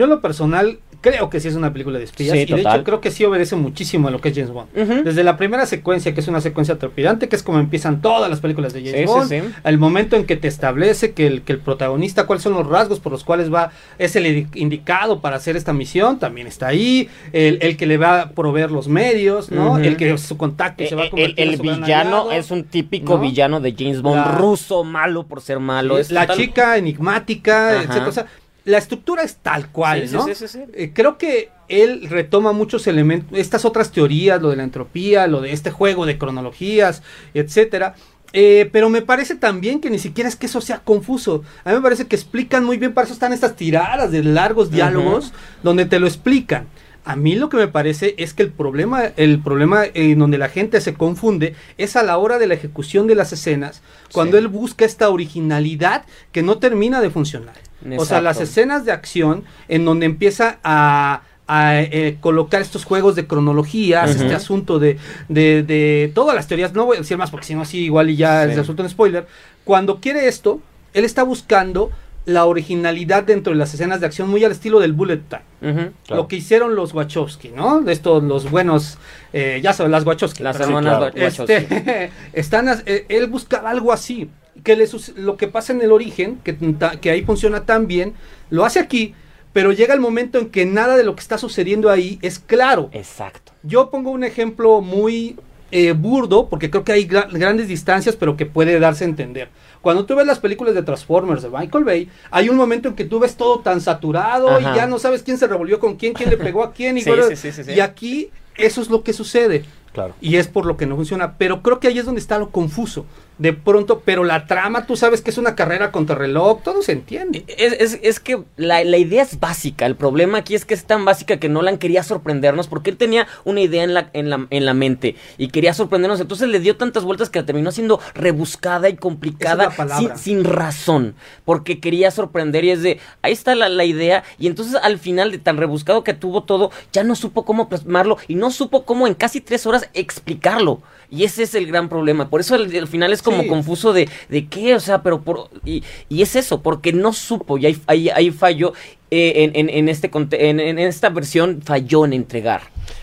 Yo 0.00 0.04
en 0.04 0.10
lo 0.10 0.22
personal 0.22 0.78
creo 1.02 1.28
que 1.28 1.40
sí 1.40 1.48
es 1.48 1.54
una 1.56 1.72
película 1.72 1.98
de 1.98 2.04
espías 2.04 2.32
Sí, 2.32 2.42
y 2.42 2.54
de 2.54 2.60
hecho 2.62 2.84
creo 2.84 3.00
que 3.02 3.10
sí 3.10 3.22
obedece 3.24 3.54
muchísimo 3.56 4.08
a 4.08 4.10
lo 4.10 4.18
que 4.20 4.30
es 4.30 4.34
James 4.34 4.50
Bond. 4.50 4.70
Desde 5.04 5.22
la 5.24 5.36
primera 5.36 5.66
secuencia, 5.66 6.14
que 6.14 6.20
es 6.20 6.28
una 6.28 6.40
secuencia 6.40 6.78
trepidante, 6.78 7.28
que 7.28 7.36
es 7.36 7.42
como 7.42 7.58
empiezan 7.58 8.00
todas 8.00 8.30
las 8.30 8.40
películas 8.40 8.72
de 8.72 8.80
James 8.82 9.00
Sí, 9.00 9.04
Bond, 9.06 9.28
sí. 9.28 9.40
al 9.62 9.76
momento 9.76 10.16
en 10.16 10.24
que 10.24 10.36
te 10.36 10.48
establece 10.48 11.12
que 11.12 11.26
el, 11.26 11.42
que 11.42 11.52
el 11.52 11.58
protagonista, 11.58 12.26
cuáles 12.26 12.42
son 12.42 12.54
los 12.54 12.66
rasgos 12.66 12.98
por 12.98 13.12
los 13.12 13.24
cuales 13.24 13.52
va, 13.52 13.72
es 13.98 14.16
el 14.16 14.24
indi- 14.24 14.48
indicado 14.56 15.20
para 15.20 15.36
hacer 15.36 15.54
esta 15.56 15.74
misión, 15.74 16.18
también 16.18 16.46
está 16.46 16.68
ahí, 16.68 17.10
el, 17.34 17.58
el 17.60 17.76
que 17.76 17.84
le 17.86 17.98
va 17.98 18.22
a 18.22 18.30
proveer 18.30 18.70
los 18.70 18.88
medios, 18.88 19.50
¿no? 19.50 19.78
El 19.78 19.96
que 19.98 20.16
su 20.16 20.38
contacto 20.38 20.84
se 20.86 20.94
va 20.94 21.02
a 21.02 21.04
Eh, 21.04 21.08
El, 21.08 21.10
convertir 21.10 21.48
el 21.48 21.56
su 21.58 21.62
gran 21.62 21.80
villano 21.82 22.08
aliado. 22.22 22.32
es 22.32 22.50
un 22.50 22.64
típico 22.64 23.16
¿no? 23.16 23.20
villano 23.20 23.60
de 23.60 23.74
James 23.78 24.00
Bond, 24.00 24.16
La- 24.16 24.32
ruso, 24.32 24.82
malo 24.84 25.26
por 25.26 25.40
ser 25.42 25.60
malo. 25.60 25.98
es 25.98 26.10
la 26.10 26.22
total- 26.22 26.36
chica 26.36 26.76
enigmática, 26.76 27.68
Ajá. 27.70 27.78
etcétera. 27.82 28.08
O 28.08 28.12
sea, 28.12 28.26
la 28.64 28.78
estructura 28.78 29.22
es 29.22 29.36
tal 29.36 29.68
cual, 29.68 30.08
Sí, 30.08 30.14
¿no? 30.14 30.24
sí, 30.26 30.34
sí, 30.34 30.48
sí. 30.48 30.60
Eh, 30.74 30.92
creo 30.94 31.16
que 31.18 31.48
él 31.68 32.08
retoma 32.10 32.52
muchos 32.52 32.86
elementos, 32.86 33.38
estas 33.38 33.64
otras 33.64 33.92
teorías, 33.92 34.40
lo 34.42 34.50
de 34.50 34.56
la 34.56 34.64
entropía, 34.64 35.26
lo 35.26 35.40
de 35.40 35.52
este 35.52 35.70
juego 35.70 36.04
de 36.06 36.18
cronologías, 36.18 37.02
etcétera. 37.34 37.94
Eh, 38.32 38.68
pero 38.72 38.90
me 38.90 39.02
parece 39.02 39.34
también 39.34 39.80
que 39.80 39.90
ni 39.90 39.98
siquiera 39.98 40.28
es 40.28 40.36
que 40.36 40.46
eso 40.46 40.60
sea 40.60 40.80
confuso. 40.80 41.42
A 41.64 41.70
mí 41.70 41.76
me 41.76 41.82
parece 41.82 42.06
que 42.06 42.14
explican 42.16 42.64
muy 42.64 42.76
bien, 42.76 42.94
para 42.94 43.04
eso 43.04 43.14
están 43.14 43.32
estas 43.32 43.56
tiradas 43.56 44.12
de 44.12 44.22
largos 44.22 44.70
diálogos 44.70 45.32
donde 45.64 45.84
te 45.86 45.98
lo 45.98 46.06
explican. 46.06 46.66
A 47.04 47.16
mí 47.16 47.34
lo 47.34 47.48
que 47.48 47.56
me 47.56 47.66
parece 47.66 48.14
es 48.18 48.34
que 48.34 48.42
el 48.44 48.52
problema, 48.52 49.04
el 49.16 49.40
problema 49.40 49.82
en 49.94 50.18
donde 50.18 50.38
la 50.38 50.48
gente 50.48 50.80
se 50.80 50.94
confunde 50.94 51.54
es 51.78 51.96
a 51.96 52.02
la 52.02 52.18
hora 52.18 52.38
de 52.38 52.46
la 52.46 52.54
ejecución 52.54 53.06
de 53.06 53.14
las 53.16 53.32
escenas, 53.32 53.82
cuando 54.12 54.36
Sí. 54.36 54.42
él 54.44 54.48
busca 54.48 54.84
esta 54.84 55.08
originalidad 55.08 56.04
que 56.30 56.42
no 56.42 56.58
termina 56.58 57.00
de 57.00 57.10
funcionar. 57.10 57.54
O 57.98 58.04
sea, 58.04 58.20
las 58.20 58.40
escenas 58.40 58.84
de 58.84 58.92
acción 58.92 59.44
en 59.68 59.84
donde 59.84 60.06
empieza 60.06 60.58
a, 60.62 61.22
a, 61.48 61.80
eh, 61.80 62.16
colocar 62.20 62.60
estos 62.60 62.84
juegos 62.84 63.16
de 63.16 63.26
cronologías, 63.26 64.10
este 64.10 64.34
asunto 64.34 64.78
de, 64.78 64.98
de, 65.28 65.62
de 65.62 66.10
todas 66.14 66.34
las 66.34 66.46
teorías, 66.46 66.74
no 66.74 66.84
voy 66.86 66.96
a 66.96 67.00
decir 67.00 67.16
más 67.16 67.30
porque 67.30 67.46
si 67.46 67.54
no, 67.54 67.64
sí, 67.64 67.84
igual 67.84 68.10
y 68.10 68.16
ya 68.16 68.46
Sí. 68.48 68.54
resulta 68.54 68.82
un 68.82 68.88
spoiler. 68.90 69.26
Cuando 69.64 70.00
quiere 70.00 70.28
esto, 70.28 70.60
él 70.94 71.04
está 71.04 71.22
buscando 71.22 71.90
la 72.26 72.44
originalidad 72.44 73.24
dentro 73.24 73.52
de 73.52 73.58
las 73.58 73.72
escenas 73.72 73.98
de 74.00 74.06
acción 74.06 74.28
muy 74.28 74.44
al 74.44 74.52
estilo 74.52 74.78
del 74.78 74.92
bullet 74.92 75.20
time. 75.28 75.42
Claro. 75.60 75.92
Lo 76.22 76.28
que 76.28 76.36
hicieron 76.36 76.74
los 76.76 76.92
Wachowski, 76.92 77.48
¿no? 77.48 77.80
De 77.80 77.92
estos, 77.92 78.22
los 78.22 78.50
buenos, 78.50 78.98
eh, 79.32 79.58
ya 79.62 79.72
sabes, 79.72 79.90
las 79.90 80.04
Wachowski. 80.04 80.42
Las 80.42 80.60
hermanas 80.60 80.98
claro. 80.98 81.14
Wachowski. 81.16 81.52
Este, 81.54 82.10
están, 82.34 82.68
eh, 82.84 83.06
él 83.08 83.26
buscaba 83.28 83.70
algo 83.70 83.90
así. 83.92 84.28
Que 84.62 84.76
le 84.76 84.86
lo 85.16 85.36
que 85.36 85.48
pasa 85.48 85.72
en 85.72 85.80
el 85.82 85.92
origen, 85.92 86.38
que, 86.44 86.56
que 87.00 87.10
ahí 87.10 87.22
funciona 87.22 87.64
tan 87.64 87.86
bien, 87.86 88.14
lo 88.50 88.64
hace 88.64 88.78
aquí, 88.80 89.14
pero 89.52 89.72
llega 89.72 89.94
el 89.94 90.00
momento 90.00 90.38
en 90.38 90.50
que 90.50 90.66
nada 90.66 90.96
de 90.96 91.04
lo 91.04 91.14
que 91.14 91.20
está 91.20 91.38
sucediendo 91.38 91.90
ahí 91.90 92.18
es 92.22 92.38
claro. 92.38 92.88
Exacto. 92.92 93.52
Yo 93.62 93.90
pongo 93.90 94.10
un 94.10 94.24
ejemplo 94.24 94.80
muy 94.80 95.36
eh, 95.72 95.92
burdo, 95.92 96.48
porque 96.48 96.68
creo 96.70 96.84
que 96.84 96.92
hay 96.92 97.06
gra- 97.08 97.28
grandes 97.30 97.68
distancias, 97.68 98.16
pero 98.16 98.36
que 98.36 98.46
puede 98.46 98.78
darse 98.80 99.04
a 99.04 99.08
entender. 99.08 99.48
Cuando 99.80 100.04
tú 100.04 100.14
ves 100.14 100.26
las 100.26 100.38
películas 100.40 100.74
de 100.74 100.82
Transformers 100.82 101.42
de 101.42 101.48
Michael 101.48 101.84
Bay, 101.84 102.08
hay 102.30 102.48
un 102.48 102.56
momento 102.56 102.88
en 102.88 102.94
que 102.94 103.04
tú 103.04 103.18
ves 103.18 103.36
todo 103.36 103.60
tan 103.60 103.80
saturado 103.80 104.50
Ajá. 104.50 104.72
y 104.72 104.76
ya 104.76 104.86
no 104.86 104.98
sabes 104.98 105.22
quién 105.22 105.38
se 105.38 105.46
revolvió 105.46 105.80
con 105.80 105.96
quién, 105.96 106.12
quién 106.12 106.28
le 106.28 106.36
pegó 106.36 106.62
a 106.62 106.72
quién. 106.72 106.98
Y, 106.98 107.02
sí, 107.02 107.10
sí, 107.36 107.52
sí. 107.52 107.62
y 107.72 107.80
aquí 107.80 108.30
eso 108.56 108.82
es 108.82 108.90
lo 108.90 109.02
que 109.02 109.12
sucede. 109.12 109.64
Claro. 109.92 110.14
Y 110.20 110.36
es 110.36 110.46
por 110.48 110.66
lo 110.66 110.76
que 110.76 110.86
no 110.86 110.96
funciona. 110.96 111.34
Pero 111.38 111.62
creo 111.62 111.80
que 111.80 111.88
ahí 111.88 111.98
es 111.98 112.04
donde 112.04 112.20
está 112.20 112.38
lo 112.38 112.50
confuso. 112.50 113.06
De 113.40 113.54
pronto, 113.54 114.02
pero 114.04 114.22
la 114.22 114.46
trama, 114.46 114.86
tú 114.86 114.96
sabes 114.96 115.22
que 115.22 115.30
es 115.30 115.38
una 115.38 115.54
carrera 115.56 115.90
contra 115.90 116.14
reloj, 116.14 116.62
todo 116.62 116.82
se 116.82 116.92
entiende. 116.92 117.44
Es, 117.48 117.72
es- 117.72 117.98
es 118.02 118.20
que 118.20 118.42
la, 118.56 118.84
la 118.84 118.98
idea 118.98 119.22
es 119.22 119.40
básica. 119.40 119.86
El 119.86 119.96
problema 119.96 120.38
aquí 120.38 120.54
es 120.54 120.64
que 120.66 120.74
es 120.74 120.84
tan 120.84 121.04
básica 121.06 121.38
que 121.38 121.48
Nolan 121.48 121.78
quería 121.78 122.02
sorprendernos 122.02 122.68
porque 122.68 122.90
él 122.90 122.98
tenía 122.98 123.26
una 123.44 123.60
idea 123.62 123.82
en 123.82 123.94
la, 123.94 124.10
en 124.12 124.28
la, 124.28 124.46
en 124.50 124.66
la 124.66 124.74
mente 124.74 125.16
y 125.38 125.48
quería 125.48 125.72
sorprendernos. 125.72 126.20
Entonces 126.20 126.48
le 126.50 126.60
dio 126.60 126.76
tantas 126.76 127.02
vueltas 127.04 127.30
que 127.30 127.40
la 127.40 127.46
terminó 127.46 127.72
siendo 127.72 127.98
rebuscada 128.14 128.88
y 128.90 128.96
complicada 128.96 129.70
sin, 129.98 130.18
sin 130.18 130.44
razón. 130.44 131.14
Porque 131.46 131.80
quería 131.80 132.10
sorprender 132.10 132.64
y 132.64 132.70
es 132.72 132.82
de 132.82 133.00
ahí 133.22 133.32
está 133.32 133.54
la, 133.54 133.70
la 133.70 133.86
idea. 133.86 134.22
Y 134.38 134.48
entonces 134.48 134.74
al 134.82 134.98
final 134.98 135.32
de 135.32 135.38
tan 135.38 135.56
rebuscado 135.56 136.04
que 136.04 136.12
tuvo 136.12 136.42
todo, 136.42 136.70
ya 136.92 137.04
no 137.04 137.14
supo 137.16 137.46
cómo 137.46 137.70
plasmarlo 137.70 138.18
y 138.28 138.34
no 138.34 138.50
supo 138.50 138.84
cómo 138.84 139.06
en 139.06 139.14
casi 139.14 139.40
tres 139.40 139.64
horas 139.66 139.88
explicarlo. 139.94 140.82
Y 141.12 141.24
ese 141.24 141.42
es 141.42 141.56
el 141.56 141.66
gran 141.66 141.88
problema. 141.88 142.28
Por 142.30 142.40
eso 142.40 142.54
al, 142.54 142.72
al 142.72 142.86
final 142.86 143.12
es 143.12 143.20
como 143.20 143.29
Sí. 143.40 143.46
confuso 143.48 143.92
de, 143.92 144.08
de 144.28 144.46
qué, 144.48 144.74
o 144.74 144.80
sea, 144.80 145.02
pero 145.02 145.20
por. 145.22 145.48
Y, 145.64 145.82
y 146.08 146.22
es 146.22 146.36
eso, 146.36 146.62
porque 146.62 146.92
no 146.92 147.12
supo, 147.12 147.58
y 147.58 147.66
ahí, 147.66 147.80
ahí, 147.86 148.08
ahí 148.10 148.30
falló. 148.30 148.72
eh, 149.12 149.42
en, 149.44 149.50
en, 149.56 149.68
en 149.70 149.88
este, 149.88 150.08
conte- 150.10 150.48
en, 150.50 150.60
en 150.60 150.78
esta 150.78 151.08
versión 151.08 151.62
falló 151.62 152.04
en 152.04 152.12
entregar. 152.12 152.60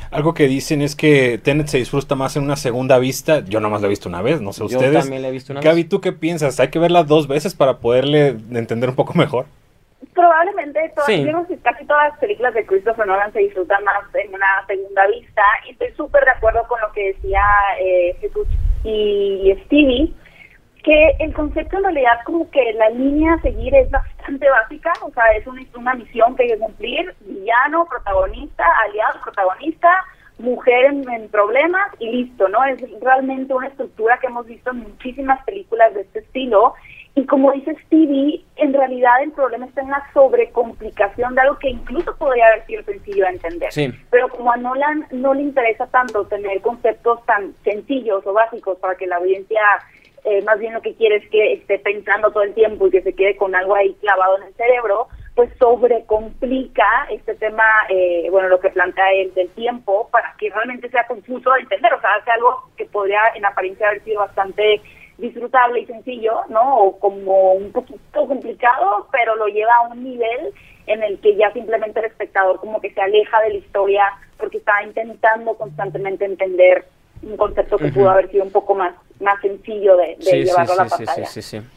Algo 0.09 0.33
que 0.33 0.47
dicen 0.47 0.81
es 0.81 0.95
que 0.95 1.37
Tenet 1.37 1.67
se 1.67 1.79
disfruta 1.79 2.15
más 2.15 2.37
en 2.37 2.43
una 2.43 2.55
segunda 2.55 2.97
vista. 2.97 3.43
Yo 3.43 3.59
nomás 3.59 3.81
la 3.81 3.87
he 3.87 3.89
visto 3.89 4.07
una 4.07 4.21
vez, 4.21 4.39
no 4.39 4.53
sé 4.53 4.59
Yo 4.59 4.65
ustedes. 4.67 5.01
también 5.01 5.21
la 5.21 5.27
he 5.27 5.31
visto 5.31 5.51
una 5.51 5.59
Gaby, 5.61 5.81
vez. 5.83 5.89
¿tú 5.89 5.99
qué 5.99 6.13
piensas? 6.13 6.61
¿Hay 6.61 6.69
que 6.69 6.79
verla 6.79 7.03
dos 7.03 7.27
veces 7.27 7.53
para 7.55 7.79
poderle 7.79 8.37
entender 8.51 8.89
un 8.89 8.95
poco 8.95 9.13
mejor? 9.15 9.47
Probablemente 10.13 10.79
todas, 10.95 11.07
Sí. 11.07 11.17
digamos 11.25 11.47
que 11.47 11.57
casi 11.57 11.85
todas 11.85 12.09
las 12.11 12.19
películas 12.19 12.53
de 12.53 12.65
Christopher 12.65 13.05
Nolan 13.05 13.33
se 13.33 13.39
disfrutan 13.39 13.83
más 13.83 13.95
en 14.13 14.33
una 14.33 14.47
segunda 14.65 15.07
vista. 15.07 15.41
Y 15.67 15.71
estoy 15.73 15.89
súper 15.97 16.23
de 16.23 16.31
acuerdo 16.31 16.65
con 16.69 16.79
lo 16.81 16.91
que 16.93 17.13
decía 17.13 17.41
eh, 17.81 18.15
Jesús 18.21 18.47
y 18.87 19.53
Stevie, 19.65 20.13
que 20.83 21.15
el 21.19 21.33
concepto 21.33 21.77
en 21.77 21.83
realidad 21.83 22.19
como 22.25 22.49
que 22.49 22.73
la 22.73 22.89
línea 22.89 23.33
a 23.33 23.41
seguir 23.41 23.75
es 23.75 23.89
bastante 23.91 24.49
básica, 24.49 24.93
o 25.01 25.11
sea, 25.11 25.25
es 25.37 25.45
una, 25.45 25.61
una 25.75 25.93
misión 25.95 26.35
que 26.35 26.43
hay 26.43 26.49
que 26.49 26.59
cumplir, 26.59 27.13
villano, 27.21 27.85
protagonista, 27.89 28.63
aliado, 28.85 29.19
protagonista, 29.21 29.89
mujer 30.39 30.85
en, 30.85 31.09
en 31.09 31.29
problemas 31.29 31.91
y 31.99 32.09
listo, 32.09 32.47
¿no? 32.47 32.63
Es 32.63 32.81
realmente 33.01 33.53
una 33.53 33.67
estructura 33.67 34.17
que 34.19 34.27
hemos 34.27 34.45
visto 34.45 34.69
en 34.69 34.79
muchísimas 34.79 35.43
películas 35.43 35.93
de 35.93 36.01
este 36.01 36.19
estilo 36.19 36.73
y 37.17 37.25
como 37.25 37.51
dice 37.51 37.75
Stevie, 37.85 38.45
en 38.57 38.73
realidad 38.73 39.23
el 39.23 39.31
problema 39.31 39.65
está 39.65 39.81
en 39.81 39.89
la 39.89 40.07
sobrecomplicación 40.13 41.33
de 41.33 41.41
algo 41.41 41.57
que 41.57 41.71
incluso 41.71 42.15
podría 42.15 42.45
haber 42.45 42.65
sido 42.67 42.83
sencillo 42.83 43.25
de 43.25 43.31
entender. 43.31 43.71
Sí. 43.71 43.91
Pero 44.11 44.29
como 44.29 44.51
a 44.51 44.57
Nolan 44.57 45.07
no 45.09 45.33
le 45.33 45.41
interesa 45.41 45.87
tanto 45.87 46.27
tener 46.27 46.61
conceptos 46.61 47.25
tan 47.25 47.55
sencillos 47.63 48.23
o 48.27 48.33
básicos 48.33 48.77
para 48.77 48.93
que 48.93 49.07
la 49.07 49.15
audiencia 49.15 49.59
eh, 50.25 50.43
más 50.43 50.59
bien 50.59 50.75
lo 50.75 50.81
que 50.83 50.93
quiere 50.93 51.15
es 51.15 51.29
que 51.31 51.53
esté 51.53 51.79
pensando 51.79 52.29
todo 52.29 52.43
el 52.43 52.53
tiempo 52.53 52.85
y 52.85 52.91
que 52.91 53.01
se 53.01 53.13
quede 53.13 53.35
con 53.35 53.55
algo 53.55 53.73
ahí 53.73 53.95
clavado 53.99 54.37
en 54.37 54.43
el 54.43 54.53
cerebro, 54.53 55.07
pues 55.33 55.49
sobrecomplica 55.57 57.07
este 57.09 57.33
tema, 57.33 57.63
eh, 57.89 58.27
bueno, 58.29 58.47
lo 58.47 58.59
que 58.59 58.69
plantea 58.69 59.11
él 59.13 59.33
del 59.33 59.49
tiempo 59.49 60.07
para 60.11 60.35
que 60.37 60.51
realmente 60.51 60.87
sea 60.89 61.07
confuso 61.07 61.51
de 61.53 61.61
entender, 61.61 61.91
o 61.95 62.01
sea, 62.01 62.13
hace 62.13 62.29
algo 62.29 62.69
que 62.77 62.85
podría 62.85 63.21
en 63.33 63.45
apariencia 63.45 63.87
haber 63.87 64.03
sido 64.03 64.19
bastante 64.19 64.81
disfrutable 65.17 65.79
y 65.81 65.85
sencillo, 65.85 66.41
¿no? 66.49 66.77
O 66.77 66.99
como 66.99 67.53
un 67.53 67.71
poquito 67.71 68.27
complicado, 68.27 69.07
pero 69.11 69.35
lo 69.35 69.47
lleva 69.47 69.71
a 69.77 69.87
un 69.93 70.03
nivel 70.03 70.53
en 70.85 71.03
el 71.03 71.19
que 71.19 71.35
ya 71.35 71.51
simplemente 71.53 71.99
el 71.99 72.05
espectador 72.05 72.59
como 72.59 72.79
que 72.79 72.93
se 72.93 73.01
aleja 73.01 73.41
de 73.41 73.49
la 73.49 73.55
historia 73.57 74.03
porque 74.37 74.57
está 74.57 74.83
intentando 74.83 75.55
constantemente 75.55 76.23
entender 76.25 76.85
un 77.23 77.35
concepto 77.35 77.77
que 77.77 77.87
pudo 77.87 78.11
haber 78.11 78.29
sido 78.29 78.43
un 78.43 78.51
poco 78.51 78.75
más 78.75 78.93
más 79.19 79.41
sencillo 79.41 79.97
de, 79.97 80.09
de 80.09 80.15
Sí, 80.19 80.29
sí, 80.29 80.43
llevarlo 80.43 80.73
a 80.73 80.75
la 80.75 80.83
sí, 80.89 80.89
sí, 80.99 81.05
pantalla. 81.05 81.25
sí, 81.25 81.41
sí, 81.41 81.59
sí. 81.59 81.67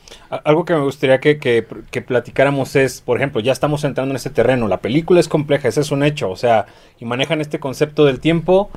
Algo 0.44 0.66
que 0.66 0.74
me 0.74 0.80
gustaría 0.82 1.18
que, 1.20 1.38
que- 1.38 1.64
que 1.90 2.02
platicáramos 2.02 2.76
es, 2.76 3.00
por 3.00 3.16
ejemplo, 3.16 3.40
ya 3.40 3.52
estamos 3.52 3.82
entrando 3.84 4.12
en 4.12 4.16
ese 4.16 4.28
terreno. 4.28 4.68
La 4.68 4.76
película 4.82 5.18
es 5.20 5.28
compleja, 5.28 5.66
ese 5.68 5.80
es 5.80 5.90
un 5.90 6.02
hecho. 6.02 6.28
O 6.30 6.36
sea, 6.36 6.66
y 6.98 7.06
manejan 7.06 7.40
este 7.40 7.58
concepto 7.58 8.04
del 8.04 8.20
tiempo 8.20 8.68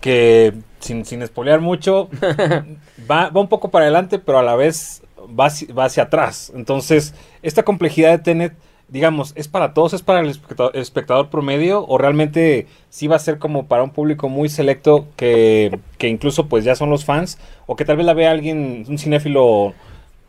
que, 0.00 0.54
sin, 0.80 1.04
sin 1.04 1.22
espolear 1.22 1.60
mucho, 1.60 2.08
va, 3.10 3.30
va 3.30 3.40
un 3.40 3.48
poco 3.48 3.70
para 3.70 3.84
adelante, 3.84 4.18
pero 4.18 4.38
a 4.38 4.42
la 4.42 4.56
vez 4.56 5.02
va 5.38 5.46
hacia, 5.46 5.72
va 5.72 5.84
hacia 5.84 6.04
atrás. 6.04 6.52
Entonces, 6.54 7.14
esta 7.42 7.62
complejidad 7.62 8.10
de 8.10 8.18
Tenet, 8.18 8.54
digamos, 8.88 9.32
¿es 9.36 9.48
para 9.48 9.74
todos? 9.74 9.92
¿Es 9.92 10.02
para 10.02 10.20
el 10.20 10.28
espectador, 10.28 10.76
espectador 10.76 11.30
promedio? 11.30 11.86
¿O 11.86 11.98
realmente 11.98 12.66
sí 12.88 13.06
va 13.06 13.16
a 13.16 13.20
ser 13.20 13.38
como 13.38 13.66
para 13.66 13.82
un 13.82 13.90
público 13.90 14.28
muy 14.28 14.48
selecto 14.48 15.06
que, 15.16 15.78
que 15.98 16.08
incluso 16.08 16.48
pues 16.48 16.64
ya 16.64 16.74
son 16.74 16.90
los 16.90 17.04
fans? 17.04 17.38
¿O 17.66 17.76
que 17.76 17.84
tal 17.84 17.96
vez 17.96 18.06
la 18.06 18.14
vea 18.14 18.30
alguien, 18.30 18.84
un 18.88 18.98
cinéfilo 18.98 19.74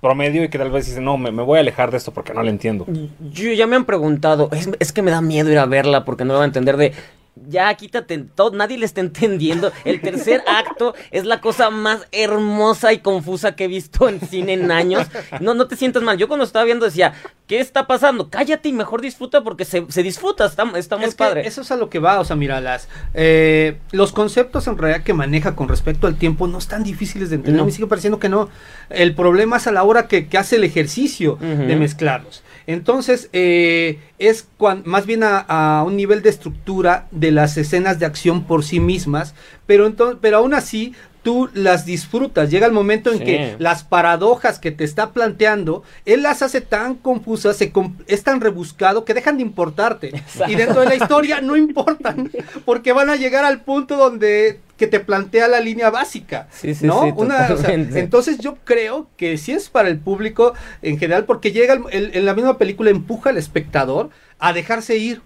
promedio 0.02 0.44
y 0.44 0.50
que 0.50 0.58
tal 0.58 0.72
vez 0.72 0.88
dice, 0.88 1.00
no, 1.00 1.18
me, 1.18 1.32
me 1.32 1.44
voy 1.44 1.58
a 1.58 1.62
alejar 1.62 1.92
de 1.92 1.98
esto 1.98 2.12
porque 2.12 2.34
no 2.34 2.44
lo 2.44 2.50
entiendo? 2.50 2.86
Yo, 3.32 3.52
ya 3.54 3.68
me 3.68 3.76
han 3.76 3.86
preguntado, 3.86 4.50
es, 4.52 4.70
es 4.80 4.92
que 4.92 5.02
me 5.02 5.12
da 5.12 5.22
miedo 5.22 5.52
ir 5.52 5.60
a 5.60 5.66
verla 5.66 6.04
porque 6.06 6.26
no 6.26 6.34
lo 6.34 6.40
van 6.40 6.46
a 6.46 6.48
entender 6.48 6.78
de... 6.78 6.94
Ya 7.36 7.74
quítate 7.76 8.18
todo, 8.18 8.52
nadie 8.52 8.78
le 8.78 8.86
está 8.86 9.00
entendiendo. 9.02 9.72
El 9.86 10.02
tercer 10.02 10.44
acto 10.48 10.94
es 11.12 11.26
la 11.26 11.40
cosa 11.40 11.70
más 11.70 12.06
hermosa 12.12 12.92
y 12.92 13.00
confusa 13.00 13.56
que 13.56 13.66
he 13.66 13.68
visto 13.68 14.10
en 14.10 14.20
cine 14.20 14.54
en 14.54 14.72
años. 14.72 15.08
No, 15.40 15.54
no 15.54 15.68
te 15.68 15.78
sientas 15.78 16.04
mal. 16.04 16.18
Yo 16.18 16.28
cuando 16.28 16.44
estaba 16.44 16.66
viendo 16.66 16.86
decía, 16.86 17.14
¿qué 17.48 17.60
está 17.60 17.88
pasando? 17.88 18.30
Cállate 18.30 18.70
y 18.70 18.74
mejor 18.74 19.02
disfruta 19.02 19.44
porque 19.44 19.64
se, 19.64 19.86
se 19.90 20.04
disfruta, 20.04 20.46
está, 20.46 20.64
está 20.76 20.98
muy 20.98 21.06
Es 21.06 21.16
que 21.16 21.24
padre. 21.24 21.48
Eso 21.48 21.62
es 21.62 21.72
a 21.72 21.78
lo 21.78 21.90
que 21.90 22.00
va, 22.00 22.20
o 22.20 22.26
sea, 22.26 22.36
mira, 22.36 22.60
las, 22.60 22.90
eh, 23.14 23.78
los 23.92 24.12
conceptos 24.12 24.68
en 24.68 24.78
realidad 24.78 25.04
que 25.04 25.14
maneja 25.14 25.56
con 25.56 25.70
respecto 25.70 26.08
al 26.08 26.16
tiempo 26.16 26.48
no 26.48 26.58
están 26.58 26.84
difíciles 26.84 27.30
de 27.30 27.38
entender. 27.38 27.60
No. 27.60 27.66
Me 27.66 27.72
sigue 27.72 27.88
pareciendo 27.88 28.20
que 28.20 28.30
no. 28.30 28.50
El 28.90 29.16
problema 29.16 29.58
es 29.58 29.68
a 29.68 29.72
la 29.72 29.84
hora 29.84 30.08
que, 30.08 30.28
que 30.28 30.38
hace 30.38 30.58
el 30.58 30.66
ejercicio 30.66 31.38
de 31.42 31.76
mezclarlos. 31.76 32.44
Entonces, 32.68 33.30
eh, 33.34 34.00
es 34.20 34.48
más 34.86 35.06
bien 35.06 35.24
a, 35.24 35.40
a 35.40 35.84
un 35.84 35.96
nivel 35.96 36.22
de 36.22 36.30
estructura 36.30 37.08
de 37.12 37.32
las 37.32 37.58
escenas 37.58 38.00
de 38.00 38.06
acción 38.06 38.44
por 38.44 38.64
sí 38.64 38.80
mismas, 38.80 39.34
pero, 39.66 39.94
pero 40.20 40.38
aún 40.38 40.54
así 40.54 40.94
tú 41.24 41.50
las 41.54 41.86
disfrutas. 41.86 42.50
Llega 42.50 42.66
el 42.66 42.72
momento 42.74 43.12
en 43.12 43.20
Sí. 43.20 43.24
que 43.26 43.56
las 43.60 43.84
paradojas 43.84 44.58
que 44.60 44.72
te 44.72 44.84
está 44.84 45.12
planteando, 45.12 45.84
él 46.06 46.24
las 46.24 46.42
hace 46.42 46.62
tan 46.62 46.96
confusas, 46.96 47.58
se 47.58 47.72
es 48.08 48.24
tan 48.24 48.42
rebuscado 48.42 49.06
que 49.06 49.14
dejan 49.14 49.38
de 49.38 49.44
importarte. 49.44 50.12
Y 50.48 50.56
dentro 50.56 50.82
de 50.82 50.88
la 50.88 50.96
historia 50.96 51.42
no 51.42 51.56
importan, 51.56 52.32
porque 52.66 52.94
van 52.94 53.10
a 53.10 53.16
llegar 53.16 53.46
al 53.46 53.62
punto 53.62 53.98
donde 53.98 54.60
que 54.78 54.88
te 54.88 55.00
plantea 55.00 55.48
la 55.48 55.60
línea 55.60 55.92
básica. 55.92 56.48
Sí, 56.52 56.74
sí, 56.74 56.88
¿no? 56.88 57.04
sí, 57.04 57.14
Una- 57.16 57.36
o 57.36 57.38
sea, 57.40 57.56
totalmente. 57.56 58.00
entonces 58.00 58.40
yo 58.40 58.58
creo 58.64 59.08
que 59.16 59.38
sí 59.38 59.52
es 59.52 59.70
para 59.70 59.90
el 59.90 60.00
público 60.00 60.54
en 60.82 60.98
general, 60.98 61.26
porque 61.26 61.52
llega 61.52 61.76
el- 61.76 61.84
el- 61.92 62.16
en 62.16 62.26
la 62.26 62.34
misma 62.34 62.58
película 62.58 62.90
empuja 62.90 63.30
al 63.30 63.38
espectador 63.38 64.10
a 64.40 64.54
dejarse 64.54 64.98
ir 64.98 65.22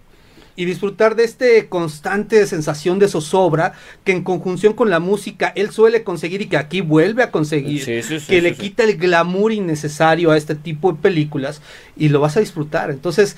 y 0.56 0.64
disfrutar 0.64 1.14
de 1.16 1.24
este 1.24 1.68
constante 1.68 2.46
sensación 2.46 2.98
de 2.98 3.08
zozobra 3.08 3.74
que 4.04 4.12
en 4.12 4.24
conjunción 4.24 4.72
con 4.72 4.90
la 4.90 4.98
música 5.00 5.52
él 5.54 5.70
suele 5.70 6.02
conseguir 6.02 6.42
y 6.42 6.46
que 6.46 6.56
aquí 6.56 6.80
vuelve 6.80 7.22
a 7.22 7.30
conseguir, 7.30 7.84
Sí, 7.84 8.02
sí, 8.02 8.20
sí, 8.20 8.26
que 8.26 8.40
le 8.42 8.54
quita 8.54 8.82
el 8.82 8.96
glamour 8.96 9.52
innecesario 9.52 10.30
a 10.30 10.36
este 10.36 10.54
tipo 10.54 10.92
de 10.92 10.98
películas 11.00 11.60
y 11.96 12.08
lo 12.08 12.20
vas 12.20 12.36
a 12.36 12.40
disfrutar. 12.40 12.90
Entonces, 12.90 13.36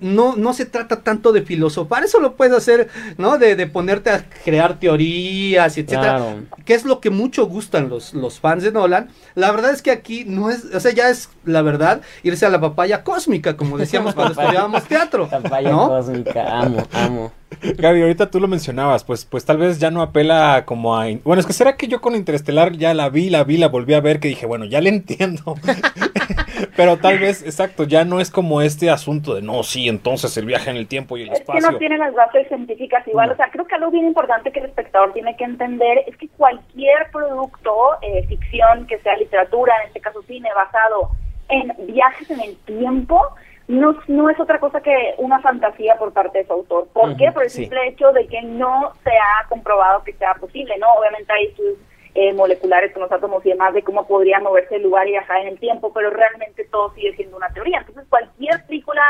no, 0.00 0.36
no 0.36 0.52
se 0.52 0.66
trata 0.66 1.00
tanto 1.02 1.32
de 1.32 1.42
filosofar, 1.42 2.04
eso 2.04 2.20
lo 2.20 2.36
puedes 2.36 2.54
hacer, 2.56 2.88
¿no? 3.16 3.38
De, 3.38 3.56
de 3.56 3.66
ponerte 3.66 4.10
a 4.10 4.24
crear 4.44 4.78
teorías 4.78 5.76
y 5.76 5.80
etcétera 5.80 5.98
Claro. 5.98 6.34
que 6.64 6.74
es 6.74 6.84
lo 6.84 7.00
que 7.00 7.10
mucho 7.10 7.46
gustan 7.46 7.88
los, 7.88 8.14
los 8.14 8.40
fans 8.40 8.62
de 8.62 8.72
Nolan. 8.72 9.08
La 9.34 9.50
verdad 9.50 9.72
es 9.72 9.82
que 9.82 9.90
aquí 9.90 10.24
no 10.24 10.50
es, 10.50 10.64
o 10.74 10.80
sea, 10.80 10.92
ya 10.92 11.08
es 11.10 11.30
la 11.44 11.62
verdad 11.62 12.00
irse 12.22 12.46
a 12.46 12.50
la 12.50 12.60
papaya 12.60 13.02
cósmica, 13.04 13.56
como 13.56 13.78
decíamos 13.78 14.14
cuando 14.16 14.40
estudiábamos 14.40 14.84
teatro. 14.84 15.28
Papaya 15.28 15.70
¿no? 15.70 15.88
cósmica, 15.88 16.47
amo, 16.48 16.82
amo. 16.92 17.32
Gaby, 17.60 18.02
ahorita 18.02 18.30
tú 18.30 18.40
lo 18.40 18.46
mencionabas, 18.46 19.04
pues, 19.04 19.24
pues 19.24 19.44
tal 19.44 19.56
vez 19.56 19.78
ya 19.78 19.90
no 19.90 20.02
apela 20.02 20.64
como 20.66 20.96
a... 20.96 21.06
Bueno, 21.24 21.40
es 21.40 21.46
que 21.46 21.52
será 21.52 21.76
que 21.76 21.88
yo 21.88 22.00
con 22.00 22.14
Interestelar 22.14 22.72
ya 22.72 22.94
la 22.94 23.08
vi, 23.08 23.30
la 23.30 23.42
vi, 23.42 23.56
la 23.56 23.68
volví 23.68 23.94
a 23.94 24.00
ver, 24.00 24.20
que 24.20 24.28
dije, 24.28 24.46
bueno, 24.46 24.64
ya 24.66 24.80
le 24.80 24.90
entiendo. 24.90 25.54
Pero 26.76 26.98
tal 26.98 27.18
vez, 27.18 27.42
exacto, 27.42 27.84
ya 27.84 28.04
no 28.04 28.20
es 28.20 28.30
como 28.30 28.62
este 28.62 28.90
asunto 28.90 29.34
de, 29.34 29.42
no, 29.42 29.62
sí, 29.62 29.88
entonces 29.88 30.36
el 30.36 30.44
viaje 30.46 30.70
en 30.70 30.76
el 30.76 30.86
tiempo 30.86 31.16
y 31.16 31.22
el 31.22 31.28
Es 31.28 31.38
que 31.38 31.42
espacio. 31.42 31.70
no 31.70 31.78
tiene 31.78 31.98
las 31.98 32.14
bases 32.14 32.46
científicas 32.48 33.06
igual. 33.08 33.28
No. 33.28 33.34
O 33.34 33.36
sea, 33.36 33.50
creo 33.50 33.66
que 33.66 33.74
algo 33.74 33.90
bien 33.90 34.06
importante 34.06 34.52
que 34.52 34.60
el 34.60 34.66
espectador 34.66 35.12
tiene 35.12 35.36
que 35.36 35.44
entender 35.44 36.04
es 36.06 36.16
que 36.16 36.28
cualquier 36.28 37.10
producto, 37.12 37.72
eh, 38.02 38.24
ficción, 38.28 38.86
que 38.86 38.98
sea 38.98 39.16
literatura, 39.16 39.72
en 39.82 39.88
este 39.88 40.00
caso 40.00 40.22
cine, 40.22 40.48
basado 40.54 41.10
en 41.48 41.72
viajes 41.92 42.30
en 42.30 42.40
el 42.40 42.56
tiempo, 42.58 43.20
no, 43.68 43.94
no 44.08 44.30
es 44.30 44.40
otra 44.40 44.58
cosa 44.58 44.80
que 44.80 45.14
una 45.18 45.40
fantasía 45.40 45.96
por 45.96 46.12
parte 46.12 46.38
de 46.38 46.46
su 46.46 46.52
autor. 46.54 46.88
¿Por 46.92 47.16
qué? 47.16 47.30
Por 47.30 47.44
el 47.44 47.50
sí. 47.50 47.62
simple 47.62 47.86
hecho 47.88 48.12
de 48.12 48.26
que 48.26 48.40
no 48.42 48.94
se 49.04 49.10
ha 49.10 49.46
comprobado 49.48 50.02
que 50.04 50.14
sea 50.14 50.34
posible, 50.34 50.76
¿no? 50.78 50.86
Obviamente 50.94 51.30
hay 51.30 51.44
estudios 51.46 51.76
eh, 52.14 52.32
moleculares 52.32 52.92
con 52.92 53.02
los 53.02 53.12
átomos 53.12 53.44
y 53.44 53.50
demás 53.50 53.74
de 53.74 53.82
cómo 53.82 54.06
podría 54.06 54.40
moverse 54.40 54.76
el 54.76 54.82
lugar 54.82 55.06
y 55.06 55.12
viajar 55.12 55.42
en 55.42 55.48
el 55.48 55.58
tiempo, 55.60 55.92
pero 55.92 56.08
realmente 56.08 56.64
todo 56.64 56.92
sigue 56.94 57.14
siendo 57.14 57.36
una 57.36 57.50
teoría. 57.50 57.78
Entonces, 57.78 58.06
cualquier 58.08 58.64
película, 58.66 59.02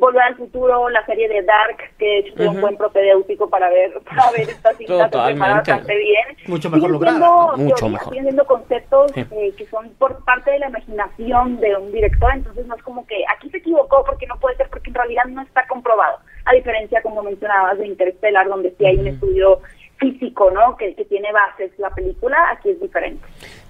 Volver 0.00 0.22
al 0.22 0.34
futuro, 0.36 0.88
la 0.88 1.04
serie 1.06 1.28
de 1.28 1.42
Dark, 1.42 1.76
que 1.98 2.04
de 2.06 2.18
hecho 2.20 2.34
fue 2.36 2.48
un 2.48 2.60
buen 2.60 2.76
propedéutico 2.76 3.48
para 3.48 3.68
ver, 3.68 3.92
para 4.08 4.30
ver 4.32 4.48
esta 4.48 4.72
cinta 4.74 5.08
bastante 5.38 5.96
bien. 5.96 6.24
Mucho 6.46 6.70
mejor 6.70 6.90
lograda. 6.90 7.56
Mucho 7.56 7.88
mejor. 7.88 8.12
Siendo 8.14 8.44
conceptos 8.46 9.12
Sí. 9.14 9.24
eh, 9.30 9.52
que 9.56 9.66
son 9.66 9.90
por 9.98 10.24
parte 10.24 10.50
de 10.50 10.58
la 10.58 10.68
imaginación 10.68 11.60
de 11.60 11.76
un 11.76 11.92
director, 11.92 12.30
entonces 12.34 12.66
no 12.66 12.74
es 12.74 12.82
como 12.82 13.06
que 13.06 13.22
aquí 13.36 13.50
se 13.50 13.58
equivocó 13.58 14.02
porque 14.04 14.26
no 14.26 14.38
puede 14.40 14.56
ser, 14.56 14.68
porque 14.70 14.90
en 14.90 14.94
realidad 14.94 15.24
no 15.26 15.42
está 15.42 15.66
comprobado. 15.66 16.18
A 16.46 16.52
diferencia, 16.54 17.02
como 17.02 17.22
mencionabas, 17.22 17.78
de 17.78 17.86
Interstellar, 17.86 18.48
donde 18.48 18.74
sí 18.78 18.86
hay 18.86 18.96
un 18.96 19.06
estudio 19.08 19.60
físico, 19.98 20.50
¿no? 20.50 20.76
Que, 20.78 20.94
que 20.94 21.04
tiene 21.04 21.30
bases 21.32 21.70
la 21.78 21.90
película, 21.90 22.36
aquí 22.52 22.70
es 22.70 22.80
diferente. 22.80 23.22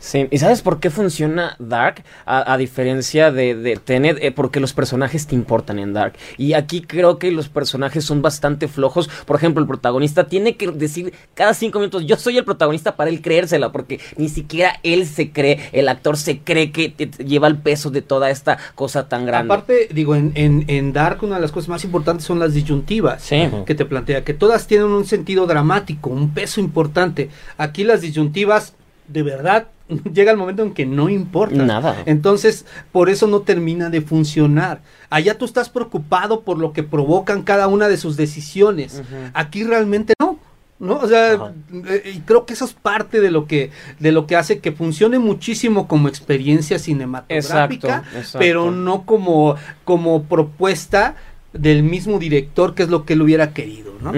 Sí, 0.03 0.27
¿y 0.31 0.39
sabes 0.39 0.63
por 0.63 0.81
qué 0.81 0.89
funciona 0.89 1.57
Dark? 1.59 2.03
A, 2.25 2.53
a 2.55 2.57
diferencia 2.57 3.31
de, 3.31 3.55
de 3.55 3.77
Tenet, 3.77 4.17
eh, 4.23 4.33
porque 4.33 4.59
los 4.59 4.73
personajes 4.73 5.27
te 5.27 5.35
importan 5.35 5.79
en 5.79 5.93
Dark. 5.93 6.15
Y 6.39 6.55
aquí 6.55 6.81
creo 6.81 7.19
que 7.19 7.31
los 7.31 7.51
personajes 7.51 8.03
son 8.07 8.23
bastante 8.23 8.67
flojos. 8.67 9.11
Por 9.27 9.37
ejemplo, 9.37 9.61
el 9.61 9.69
protagonista 9.69 10.27
tiene 10.27 10.57
que 10.57 10.69
decir 10.71 11.13
cada 11.35 11.53
cinco 11.53 11.81
minutos, 11.81 12.07
yo 12.07 12.17
soy 12.17 12.39
el 12.39 12.45
protagonista 12.47 12.97
para 12.97 13.11
él 13.11 13.21
creérsela, 13.21 13.73
porque 13.73 14.01
ni 14.17 14.31
siquiera 14.31 14.81
él 14.83 15.05
se 15.07 15.33
cree, 15.33 15.61
el 15.73 15.87
actor 15.89 16.17
se 16.17 16.39
cree 16.39 16.73
que 16.73 16.89
te- 16.89 17.07
te 17.07 17.25
lleva 17.27 17.47
el 17.49 17.59
peso 17.59 17.91
de 17.91 18.01
toda 18.01 18.31
esta 18.31 18.57
cosa 18.75 19.07
tan 19.07 19.27
grande. 19.27 19.53
Aparte, 19.53 19.89
digo, 19.93 20.15
en, 20.17 20.33
en, 20.35 20.65
en 20.69 20.95
Dark 20.95 21.23
una 21.23 21.35
de 21.37 21.43
las 21.43 21.53
cosas 21.53 21.69
más 21.69 21.85
importantes 21.85 22.25
son 22.25 22.39
las 22.39 22.55
disyuntivas 22.55 23.23
Sí. 23.23 23.51
que 23.67 23.75
te 23.75 23.85
plantea, 23.85 24.25
que 24.25 24.33
todas 24.33 24.67
tienen 24.67 24.87
un 24.87 25.05
sentido 25.05 25.47
dramático, 25.47 26.09
un 26.09 26.33
peso 26.33 26.59
importante. 26.61 27.29
Aquí 27.59 27.85
las 27.85 28.01
disyuntivas, 28.01 28.73
de 29.09 29.23
verdad, 29.23 29.67
llega 30.13 30.31
el 30.33 30.37
momento 30.37 30.63
en 30.63 30.73
que 30.73 30.87
no 30.87 31.09
importan. 31.09 31.67
Nada. 31.67 31.97
Entonces, 32.07 32.67
por 32.93 33.11
eso 33.11 33.27
no 33.27 33.41
termina 33.41 33.91
de 33.91 34.01
funcionar. 34.01 34.83
Allá 35.11 35.37
tú 35.37 35.45
estás 35.45 35.69
preocupado 35.69 36.43
por 36.43 36.59
lo 36.59 36.73
que 36.73 36.83
provocan 36.83 37.43
cada 37.43 37.69
una 37.69 37.89
de 37.89 37.97
sus 37.97 38.17
decisiones. 38.17 39.03
Aquí 39.35 39.65
realmente 39.65 40.15
no. 40.21 40.39
¿No? 40.79 40.97
O 40.97 41.07
sea, 41.07 41.35
Ajá. 41.35 41.53
eh, 41.89 42.13
y 42.15 42.21
creo 42.21 42.47
que 42.47 42.55
eso 42.55 42.65
es 42.65 42.73
parte 42.73 43.21
de 43.21 43.31
lo 43.31 43.47
que 43.47 43.71
de 43.99 44.13
lo 44.13 44.27
que 44.27 44.35
hace 44.35 44.61
que 44.61 44.73
funcione 44.73 45.19
muchísimo 45.19 45.87
como 45.87 46.09
experiencia 46.09 46.79
cinematográfica, 46.79 47.97
Exacto, 47.99 48.17
exacto. 48.17 48.39
pero 48.39 48.71
no 48.71 49.03
como 49.05 49.57
como 49.85 50.23
propuesta 50.23 51.17
del 51.53 51.83
mismo 51.83 52.19
director, 52.19 52.75
que 52.75 52.85
es 52.85 52.89
lo 52.89 53.05
que 53.05 53.13
él 53.13 53.21
hubiera 53.21 53.53
querido, 53.53 53.93
¿no? 54.01 54.13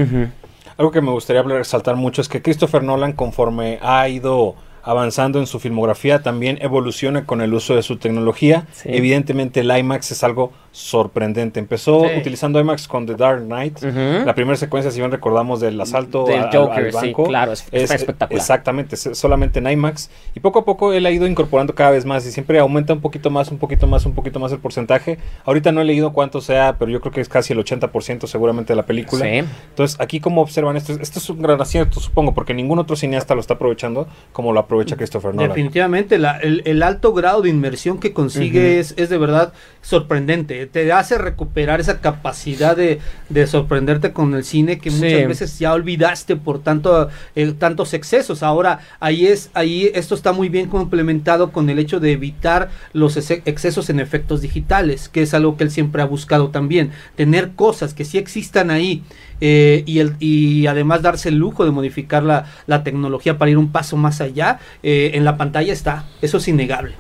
Algo 0.77 0.93
que 0.93 1.01
me 1.01 1.11
gustaría 1.11 1.43
resaltar 1.43 1.97
mucho 1.97 2.23
es 2.23 2.29
que 2.29 2.43
Christopher 2.43 2.85
Nolan, 2.85 3.15
conforme 3.15 3.81
ha 3.83 4.09
ido 4.09 4.55
avanzando 4.83 5.38
en 5.38 5.47
su 5.47 5.61
filmografía, 5.61 6.23
también 6.23 6.59
evoluciona 6.62 7.25
con 7.27 7.40
el 7.40 7.53
uso 7.55 7.75
de 7.77 7.83
su 7.83 7.97
tecnología. 7.99 8.66
Sí. 8.73 8.88
Evidentemente 8.92 9.61
el 9.61 9.77
IMAX 9.77 10.11
es 10.12 10.25
algo 10.25 10.53
sorprendente. 10.73 11.61
Empezó 11.61 12.01
Sí. 12.09 12.18
utilizando 12.18 12.59
IMAX 12.59 12.88
con 12.88 13.07
The 13.07 13.14
Dark 13.14 13.45
Knight. 13.45 13.79
Ujú. 13.83 14.25
La 14.27 14.35
primera 14.35 14.57
secuencia, 14.57 14.90
si 14.90 14.99
bien 15.01 15.11
recordamos, 15.11 15.61
del 15.61 15.81
asalto 15.81 16.25
Del 16.25 16.40
al- 16.40 16.51
Joker, 16.57 16.85
al 16.87 16.92
sí, 16.92 16.97
banco. 17.09 17.25
claro, 17.25 17.53
es- 17.53 17.66
espectacular. 17.73 18.33
Exactamente, 18.40 18.97
solamente 18.97 19.59
en 19.59 19.71
IMAX. 19.71 20.11
Y 20.35 20.40
poco 20.40 20.61
a 20.61 20.64
poco 20.64 20.92
él 20.92 21.05
ha 21.07 21.11
ido 21.11 21.27
incorporando 21.27 21.75
cada 21.75 21.90
vez 21.90 22.05
más 22.05 22.27
y 22.27 22.33
siempre 22.33 22.59
aumenta 22.59 22.92
un 22.95 23.01
poquito 23.01 23.31
más, 23.31 23.51
un 23.51 23.59
poquito 23.59 23.87
más, 23.87 24.07
un 24.07 24.12
poquito 24.14 24.40
más 24.40 24.51
el 24.53 24.59
porcentaje. 24.59 25.18
Ahorita 25.45 25.73
no 25.73 25.81
he 25.81 25.85
leído 25.85 26.12
cuánto 26.12 26.40
sea, 26.40 26.77
pero 26.79 26.90
yo 26.90 27.01
creo 27.01 27.12
que 27.12 27.21
es 27.21 27.29
casi 27.29 27.53
el 27.53 27.59
80% 27.59 28.27
seguramente 28.27 28.73
de 28.73 28.77
la 28.77 28.85
película. 28.87 29.25
Sí. 29.25 29.45
Entonces, 29.71 30.01
aquí 30.01 30.21
como 30.21 30.40
observan 30.42 30.77
esto, 30.77 30.95
esto 31.01 31.18
es 31.18 31.29
un 31.31 31.42
gran 31.42 31.61
acierto, 31.61 32.01
supongo, 32.01 32.33
porque 32.35 32.55
ningún 32.55 32.79
otro 32.79 32.97
cineasta 32.97 33.35
lo 33.35 33.40
está 33.40 33.55
aprovechando 33.55 34.07
como 34.33 34.53
lo 34.53 34.61
aprovecha 34.73 34.97
Christopher 34.97 35.35
Nolan. 35.35 35.51
Definitivamente, 35.51 36.19
la- 36.19 36.39
el, 36.39 36.63
el 36.65 36.83
alto 36.83 37.13
grado 37.13 37.43
de 37.43 37.51
inmersión 37.51 37.99
que 37.99 38.13
consigue 38.13 38.79
es, 38.81 38.95
es 38.97 39.11
de 39.11 39.19
verdad 39.19 39.53
sorprendente. 39.83 40.67
Te 40.67 40.91
hace 40.93 41.19
recuperar 41.19 41.81
esa 41.81 42.01
capacidad 42.01 42.75
de, 42.77 43.01
de 43.29 43.47
sorprenderte 43.47 44.13
con 44.13 44.35
el 44.35 44.45
cine 44.45 44.79
que 44.79 44.91
Sí. 44.91 44.97
muchas 44.97 45.29
veces 45.29 45.59
ya 45.59 45.75
olvidaste 45.75 46.37
por 46.37 46.61
tanto, 46.63 47.09
eh, 47.37 47.53
tantos 47.59 47.93
excesos. 47.93 48.43
Ahora, 48.43 48.81
ahí 49.01 49.27
es, 49.27 49.51
ahí 49.55 49.91
esto 49.95 50.15
está 50.15 50.33
muy 50.33 50.49
bien 50.49 50.69
complementado 50.69 51.53
con 51.53 51.69
el 51.69 51.79
hecho 51.79 52.01
de 52.01 52.13
evitar 52.13 52.71
los 52.95 53.17
excesos 53.17 53.91
en 53.91 54.01
efectos 54.01 54.41
digitales, 54.41 55.09
que 55.09 55.23
es 55.23 55.35
algo 55.35 55.57
que 55.57 55.65
él 55.65 55.71
siempre 55.71 56.01
ha 56.01 56.07
buscado 56.07 56.49
también. 56.49 56.91
Tener 57.17 57.51
cosas 57.53 57.93
que 57.95 58.05
sí 58.05 58.17
existan 58.19 58.71
ahí. 58.71 59.03
eh, 59.45 59.83
y, 59.87 59.99
el, 59.99 60.15
y 60.21 60.69
además 60.69 61.03
darse 61.03 61.29
el 61.29 61.35
lujo 61.35 61.65
de 61.65 61.73
modificar 61.73 62.23
la, 62.23 62.47
la 62.69 62.85
tecnología 62.85 63.39
para 63.39 63.51
ir 63.51 63.59
un 63.59 63.73
paso 63.73 63.97
más 63.97 64.21
allá, 64.21 64.61
eh, 64.83 65.12
en 65.14 65.25
la 65.25 65.37
pantalla 65.37 65.72
está, 65.72 66.05
eso 66.20 66.38
es 66.38 66.48
innegable. 66.48 66.94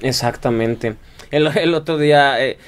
Exactamente. 0.00 0.96
El, 1.30 1.74
otro 1.74 1.98
día... 1.98 2.44
eh, 2.44 2.58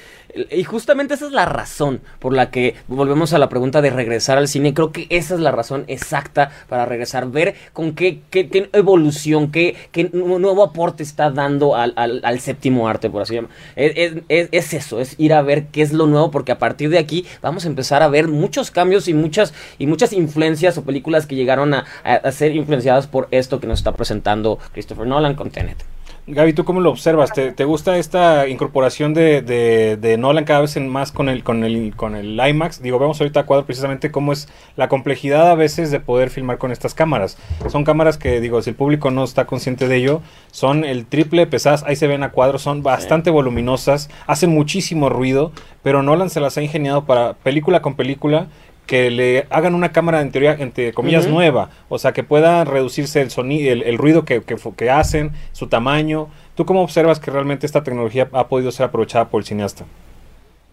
y 0.51 0.63
justamente 0.63 1.13
esa 1.13 1.25
es 1.27 1.31
la 1.31 1.45
razón 1.45 2.01
por 2.19 2.33
la 2.33 2.51
que 2.51 2.75
volvemos 2.87 3.33
a 3.33 3.37
la 3.37 3.49
pregunta 3.49 3.81
de 3.81 3.89
regresar 3.89 4.37
al 4.37 4.47
cine. 4.47 4.73
Creo 4.73 4.91
que 4.91 5.07
esa 5.09 5.33
es 5.35 5.39
la 5.39 5.51
razón 5.51 5.83
exacta 5.87 6.51
para 6.69 6.85
regresar. 6.85 7.29
Ver 7.29 7.55
con 7.73 7.93
qué, 7.93 8.21
qué, 8.29 8.49
qué 8.49 8.69
evolución, 8.73 9.51
qué, 9.51 9.75
qué 9.91 10.09
nu- 10.13 10.39
nuevo 10.39 10.63
aporte 10.63 11.03
está 11.03 11.29
dando 11.31 11.75
al, 11.75 11.93
al- 11.95 12.39
séptimo 12.39 12.87
arte, 12.87 13.09
por 13.09 13.21
así 13.21 13.35
llamarlo. 13.35 13.55
Es- 13.75 14.15
es 14.29 14.73
eso, 14.73 14.99
es 14.99 15.15
ir 15.19 15.33
a 15.33 15.41
ver 15.41 15.67
qué 15.67 15.81
es 15.81 15.93
lo 15.93 16.07
nuevo, 16.07 16.31
porque 16.31 16.51
a 16.51 16.57
partir 16.59 16.89
de 16.89 16.97
aquí 16.97 17.25
vamos 17.41 17.65
a 17.65 17.67
empezar 17.67 18.01
a 18.03 18.07
ver 18.07 18.27
muchos 18.27 18.71
cambios 18.71 19.07
y 19.07 19.13
muchas, 19.13 19.53
y 19.77 19.87
muchas 19.87 20.13
influencias 20.13 20.77
o 20.77 20.83
películas 20.83 21.25
que 21.27 21.35
llegaron 21.35 21.73
a, 21.73 21.85
a- 22.03 22.15
a 22.15 22.31
ser 22.31 22.55
influenciadas 22.55 23.07
por 23.07 23.27
esto 23.31 23.59
que 23.59 23.67
nos 23.67 23.79
está 23.79 23.91
presentando 23.93 24.59
Christopher 24.73 25.07
Nolan 25.07 25.35
con 25.35 25.51
Tenet. 25.51 25.83
Gaby, 26.33 26.53
¿tú 26.53 26.63
cómo 26.63 26.79
lo 26.79 26.89
observas? 26.91 27.33
¿Te, 27.33 27.51
te 27.51 27.65
gusta 27.65 27.97
esta 27.97 28.47
incorporación 28.47 29.13
de, 29.13 29.41
de- 29.41 29.97
de 29.97 30.17
Nolan 30.17 30.45
cada 30.45 30.61
vez 30.61 30.77
en 30.77 30.87
más 30.87 31.11
con 31.11 31.27
el, 31.27 31.43
con, 31.43 31.65
el, 31.65 31.93
con 31.93 32.15
el 32.15 32.39
IMAX? 32.39 32.81
Digo, 32.81 32.99
vemos 32.99 33.19
ahorita 33.19 33.41
a 33.41 33.45
cuadro 33.45 33.65
precisamente 33.65 34.11
cómo 34.11 34.31
es 34.31 34.47
la 34.77 34.87
complejidad 34.87 35.51
a 35.51 35.55
veces 35.55 35.91
de 35.91 35.99
poder 35.99 36.29
filmar 36.29 36.57
con 36.57 36.71
estas 36.71 36.93
cámaras. 36.93 37.37
Son 37.69 37.83
cámaras 37.83 38.17
que, 38.17 38.39
digo, 38.39 38.61
si 38.61 38.69
el 38.69 38.77
público 38.77 39.11
no 39.11 39.25
está 39.25 39.45
consciente 39.45 39.89
de 39.89 39.97
ello, 39.97 40.21
son 40.51 40.85
el 40.85 41.05
triple 41.05 41.47
pesadas, 41.47 41.83
ahí 41.83 41.97
se 41.97 42.07
ven 42.07 42.23
a 42.23 42.31
cuadro, 42.31 42.59
son 42.59 42.81
bastante 42.81 43.29
voluminosas, 43.29 44.09
hacen 44.25 44.51
muchísimo 44.51 45.09
ruido, 45.09 45.51
pero 45.83 46.01
Nolan 46.01 46.29
se 46.29 46.39
las 46.39 46.57
ha 46.57 46.61
ingeniado 46.61 47.03
para 47.03 47.33
película 47.33 47.81
con 47.81 47.95
película 47.95 48.47
que 48.91 49.09
le 49.09 49.47
hagan 49.49 49.73
una 49.73 49.93
cámara 49.93 50.19
en 50.19 50.33
teoría, 50.33 50.51
entre 50.59 50.91
comillas, 50.91 51.25
nueva, 51.25 51.69
o 51.87 51.97
sea, 51.97 52.11
que 52.11 52.23
pueda 52.23 52.65
reducirse 52.65 53.21
el 53.21 53.29
sonido, 53.29 53.71
el, 53.71 53.83
el 53.83 53.97
ruido 53.97 54.25
que, 54.25 54.41
que, 54.43 54.89
hacen, 54.89 55.31
su 55.53 55.69
tamaño. 55.69 56.27
¿Tú 56.55 56.65
cómo 56.65 56.81
observas 56.81 57.17
que 57.17 57.31
realmente 57.31 57.65
esta 57.65 57.83
tecnología 57.83 58.27
ha 58.33 58.49
podido 58.49 58.69
ser 58.69 58.87
aprovechada 58.87 59.29
por 59.29 59.39
el 59.39 59.45
cineasta? 59.45 59.85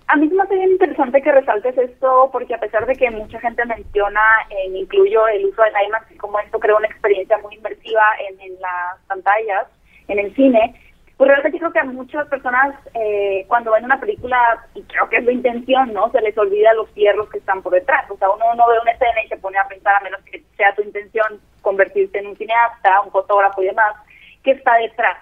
A 0.09 0.17
mí 0.17 0.27
me 0.27 0.43
hace 0.43 0.57
bien 0.57 0.73
interesante 0.73 1.23
que 1.23 1.31
resaltes 1.31 1.79
esto 1.79 2.29
porque 2.33 2.55
a 2.55 2.59
pesar 2.59 2.87
de 2.87 2.97
que 2.97 3.09
mucha 3.09 3.39
gente 3.39 3.65
menciona, 3.67 4.21
e 4.51 4.77
incluyo 4.77 5.29
el 5.29 5.47
uso 5.47 5.63
del 5.63 5.75
IMAX 5.87 6.11
y 6.11 6.17
como 6.17 6.41
esto 6.41 6.59
crea 6.59 6.75
una 6.75 6.89
experiencia 6.89 7.39
muy 7.39 7.55
inmersiva 7.55 8.03
en, 8.29 8.41
en 8.41 8.61
las 8.61 8.99
pantallas, 9.07 9.69
en 10.09 10.19
el 10.19 10.35
cine, 10.35 10.75
pues 11.19 11.29
realmente 11.29 11.59
creo 11.59 11.73
que 11.73 11.81
a 11.81 11.85
muchas 11.85 12.29
personas 12.29 12.77
eh, 12.95 13.45
cuando 13.49 13.73
ven 13.73 13.85
una 13.85 13.99
película, 13.99 14.65
y 14.75 14.83
creo 14.85 15.09
que 15.09 15.17
es 15.17 15.25
la 15.25 15.33
intención, 15.33 15.93
¿no? 15.93 16.09
Se 16.13 16.21
les 16.21 16.39
olvida 16.39 16.73
los 16.75 16.89
fierros 16.93 17.29
que 17.29 17.39
están 17.39 17.61
por 17.61 17.73
detrás. 17.73 18.09
O 18.09 18.17
sea, 18.17 18.31
uno 18.31 18.45
no 18.55 18.69
ve 18.69 18.79
una 18.81 18.93
escena 18.93 19.25
y 19.25 19.29
se 19.29 19.37
pone 19.37 19.59
a 19.59 19.67
pensar, 19.67 19.97
a 19.97 20.05
menos 20.05 20.21
que 20.23 20.45
sea 20.57 20.73
tu 20.77 20.83
intención 20.83 21.41
convertirte 21.61 22.21
en 22.21 22.29
un 22.29 22.37
cineasta, 22.37 23.01
un 23.01 23.11
fotógrafo 23.11 23.61
y 23.61 23.67
demás, 23.67 23.97
que 24.45 24.53
está 24.53 24.77
detrás. 24.77 25.19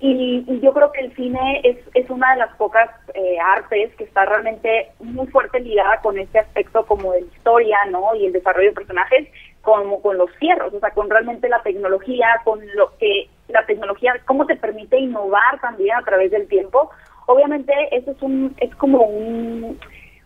Y, 0.00 0.44
y 0.44 0.60
yo 0.60 0.72
creo 0.72 0.90
que 0.90 1.02
el 1.02 1.14
cine 1.14 1.60
es, 1.62 1.76
es 1.94 2.10
una 2.10 2.32
de 2.32 2.40
las 2.40 2.56
pocas 2.56 2.90
eh, 3.14 3.38
artes 3.40 3.94
que 3.94 4.04
está 4.04 4.24
realmente 4.24 4.90
muy 4.98 5.28
fuerte 5.28 5.60
ligada 5.60 6.00
con 6.00 6.18
este 6.18 6.40
aspecto 6.40 6.84
como 6.84 7.12
de 7.12 7.20
historia, 7.20 7.78
¿no? 7.90 8.12
Y 8.16 8.26
el 8.26 8.32
desarrollo 8.32 8.70
de 8.70 8.74
personajes, 8.74 9.28
como 9.62 10.02
con 10.02 10.18
los 10.18 10.30
cierros, 10.40 10.74
o 10.74 10.80
sea, 10.80 10.90
con 10.90 11.08
realmente 11.08 11.48
la 11.48 11.62
tecnología, 11.62 12.40
con 12.42 12.60
lo 12.74 12.96
que 12.98 13.28
la 13.48 13.64
tecnología, 13.66 14.14
cómo 14.26 14.46
te 14.46 14.56
permite 14.56 14.98
innovar 14.98 15.60
también 15.60 15.96
a 15.96 16.02
través 16.02 16.30
del 16.30 16.46
tiempo. 16.48 16.90
Obviamente, 17.26 17.72
eso 17.92 18.12
es 18.12 18.22
un, 18.22 18.54
es 18.58 18.74
como 18.76 19.02
un, 19.02 19.78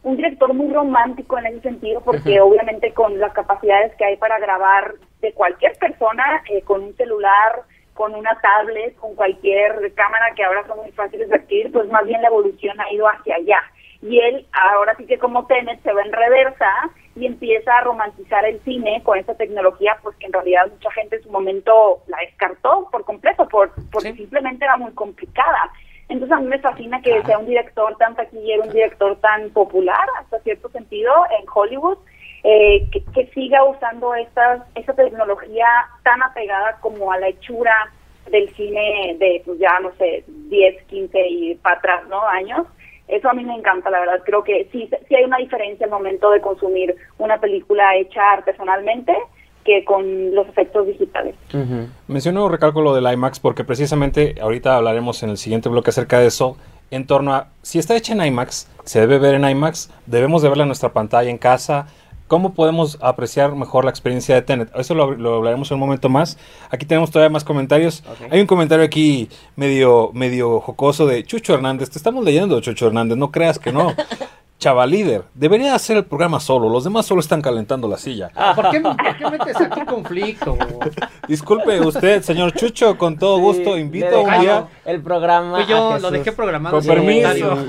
un 0.03 0.17
director 0.17 0.53
muy 0.53 0.73
romántico 0.73 1.39
en 1.39 1.47
ese 1.47 1.61
sentido, 1.61 2.01
porque 2.01 2.41
obviamente 2.41 2.93
con 2.93 3.19
las 3.19 3.33
capacidades 3.33 3.95
que 3.97 4.05
hay 4.05 4.17
para 4.17 4.39
grabar 4.39 4.95
de 5.21 5.33
cualquier 5.33 5.77
persona, 5.79 6.43
eh, 6.51 6.63
con 6.63 6.83
un 6.83 6.97
celular, 6.97 7.63
con 7.95 8.15
una 8.15 8.39
tablet, 8.41 8.97
con 8.97 9.15
cualquier 9.15 9.93
cámara 9.95 10.33
que 10.35 10.45
ahora 10.45 10.67
son 10.67 10.79
muy 10.79 10.91
fáciles 10.93 11.29
de 11.29 11.37
adquirir, 11.37 11.73
pues 11.73 11.89
más 11.89 12.05
bien 12.07 12.23
la 12.23 12.29
evolución 12.29 12.81
ha 12.81 12.93
ido 12.93 13.07
hacia 13.07 13.37
allá. 13.37 13.63
Y 14.03 14.19
él, 14.19 14.47
ahora 14.53 14.95
sí 14.97 15.07
que 15.07 15.19
como 15.19 15.47
Tenet, 15.47 15.81
se 15.83 15.93
va 15.93 16.03
en 16.03 16.13
reversa 16.13 16.91
y 17.15 17.27
empieza 17.27 17.77
a 17.77 17.83
romantizar 17.83 18.45
el 18.45 18.61
cine 18.63 19.01
con 19.05 19.19
esa 19.19 19.35
tecnología, 19.35 19.97
pues 20.03 20.17
que 20.17 20.27
en 20.27 20.33
realidad 20.33 20.67
mucha 20.71 20.91
gente 20.91 21.17
en 21.17 21.23
su 21.23 21.31
momento 21.31 22.03
la 22.09 22.19
descartó 22.19 22.89
por 22.91 23.05
completo, 23.05 23.47
por, 23.49 23.71
porque 23.93 24.15
simplemente 24.15 24.65
era 24.65 24.77
muy 24.77 24.93
complicada. 24.93 25.71
Entonces 26.09 26.37
a 26.37 26.41
mí 26.41 26.47
me 26.49 26.59
fascina 26.59 27.01
que 27.01 27.23
sea 27.23 27.39
un 27.39 27.47
director 27.47 27.97
tan 27.97 28.17
taquillero, 28.17 28.65
un 28.65 28.73
director 28.73 29.17
tan 29.21 29.51
popular 29.51 30.07
hasta 30.19 30.41
cierto 30.41 30.69
sentido 30.71 31.13
en 31.39 31.47
Hollywood, 31.53 31.99
eh, 32.45 32.85
que, 32.91 33.05
que 33.15 33.27
siga 33.29 33.63
usando 33.65 34.15
esta 34.17 34.67
tecnología 34.97 35.67
tan 36.03 36.23
apegada 36.23 36.77
como 36.81 37.13
a 37.13 37.19
la 37.19 37.29
hechura 37.29 37.93
del 38.31 38.53
cine 38.55 39.17
de, 39.19 39.43
pues 39.45 39.59
ya 39.59 39.79
no 39.81 39.93
sé, 39.97 40.25
10, 40.27 40.83
15 40.85 41.29
y 41.29 41.55
para 41.57 41.77
atrás, 41.77 42.09
¿no? 42.09 42.27
Años. 42.27 42.67
Eso 43.09 43.29
a 43.29 43.35
mí 43.35 43.45
me 43.45 43.55
encanta, 43.55 43.91
la 43.91 44.01
verdad. 44.01 44.23
Creo 44.25 44.43
que 44.43 44.69
sí, 44.73 44.89
sí 45.09 45.15
hay 45.15 45.25
una 45.25 45.39
diferencia 45.39 45.85
al 45.85 45.91
momento 45.91 46.31
de 46.31 46.41
consumir 46.41 46.95
una 47.19 47.39
película 47.39 47.97
hecha 47.97 48.33
artesanalmente 48.33 49.13
que 49.65 49.85
con 49.85 50.35
los 50.35 50.49
efectos 50.49 50.87
digitales. 50.87 51.35
Ujú. 51.53 51.89
Menciono, 52.09 52.49
recalco 52.49 52.81
lo 52.81 52.95
del 52.95 53.13
IMAX 53.13 53.39
porque 53.39 53.65
precisamente 53.65 54.35
ahorita 54.41 54.77
hablaremos 54.77 55.23
en 55.23 55.31
el 55.31 55.37
siguiente 55.37 55.69
bloque 55.69 55.91
acerca 55.91 56.19
de 56.19 56.27
eso, 56.27 56.57
en 56.91 57.07
torno 57.07 57.35
a 57.35 57.49
si 57.63 57.79
está 57.79 57.97
hecha 57.97 58.13
en 58.13 58.25
IMAX, 58.25 58.69
se 58.85 59.01
debe 59.01 59.19
ver 59.19 59.35
en 59.35 59.49
IMAX, 59.49 59.91
debemos 60.07 60.43
de 60.43 60.49
verla 60.49 60.65
en 60.65 60.69
nuestra 60.69 60.93
pantalla 60.93 61.31
en 61.31 61.39
casa, 61.39 61.87
¿cómo 62.33 62.55
podemos 62.55 62.97
apreciar 63.03 63.55
mejor 63.55 63.85
la 63.85 63.91
experiencia 63.91 64.35
de 64.35 64.41
Tenet? 64.41 64.75
Eso 64.75 64.95
lo, 64.95 65.11
lo 65.11 65.35
hablaremos 65.35 65.71
en 65.71 65.75
un 65.75 65.81
momento 65.81 66.09
más. 66.09 66.39
Aquí 66.71 66.87
tenemos 66.87 67.11
todavía 67.11 67.29
más 67.29 67.45
comentarios. 67.45 68.03
Hay 68.31 68.41
un 68.41 68.47
comentario 68.47 68.87
aquí 68.87 69.29
medio, 69.55 70.13
medio 70.15 70.59
jocoso 70.59 71.07
de 71.07 71.25
Chucho 71.25 71.53
Hernández, 71.53 71.91
te 71.91 71.99
estamos 71.99 72.25
leyendo 72.25 72.59
Chucho 72.63 72.87
Hernández, 72.87 73.19
no 73.19 73.31
creas 73.31 73.59
que 73.59 73.71
no. 73.71 73.95
Chava 74.63 74.87
líder, 74.87 75.25
debería 75.35 75.75
hacer 75.75 75.97
el 75.97 76.05
programa 76.05 76.39
solo, 76.39 76.69
los 76.69 76.85
demás 76.85 77.05
solo 77.05 77.21
están 77.21 77.43
calentando 77.43 77.89
la 77.89 77.97
silla. 77.97 78.31
¿Por 78.55 78.71
qué, 78.71 78.81
por 78.81 78.97
qué 78.97 79.29
metes 79.29 79.61
aquí 79.61 79.81
conflicto? 79.81 80.57
Disculpe 81.27 81.81
usted, 81.81 82.23
señor 82.23 82.53
Chucho, 82.53 82.97
con 82.97 83.19
todo 83.19 83.41
gusto, 83.41 83.77
invito 83.77 84.23
un 84.23 84.41
día. 84.41 84.69
el 84.85 85.03
programa. 85.03 85.57
Fui 85.57 85.67
yo, 85.67 85.99
lo 85.99 86.13
dejé 86.13 86.31
programado. 86.31 86.77
Con 86.77 86.87
permiso. 86.87 87.59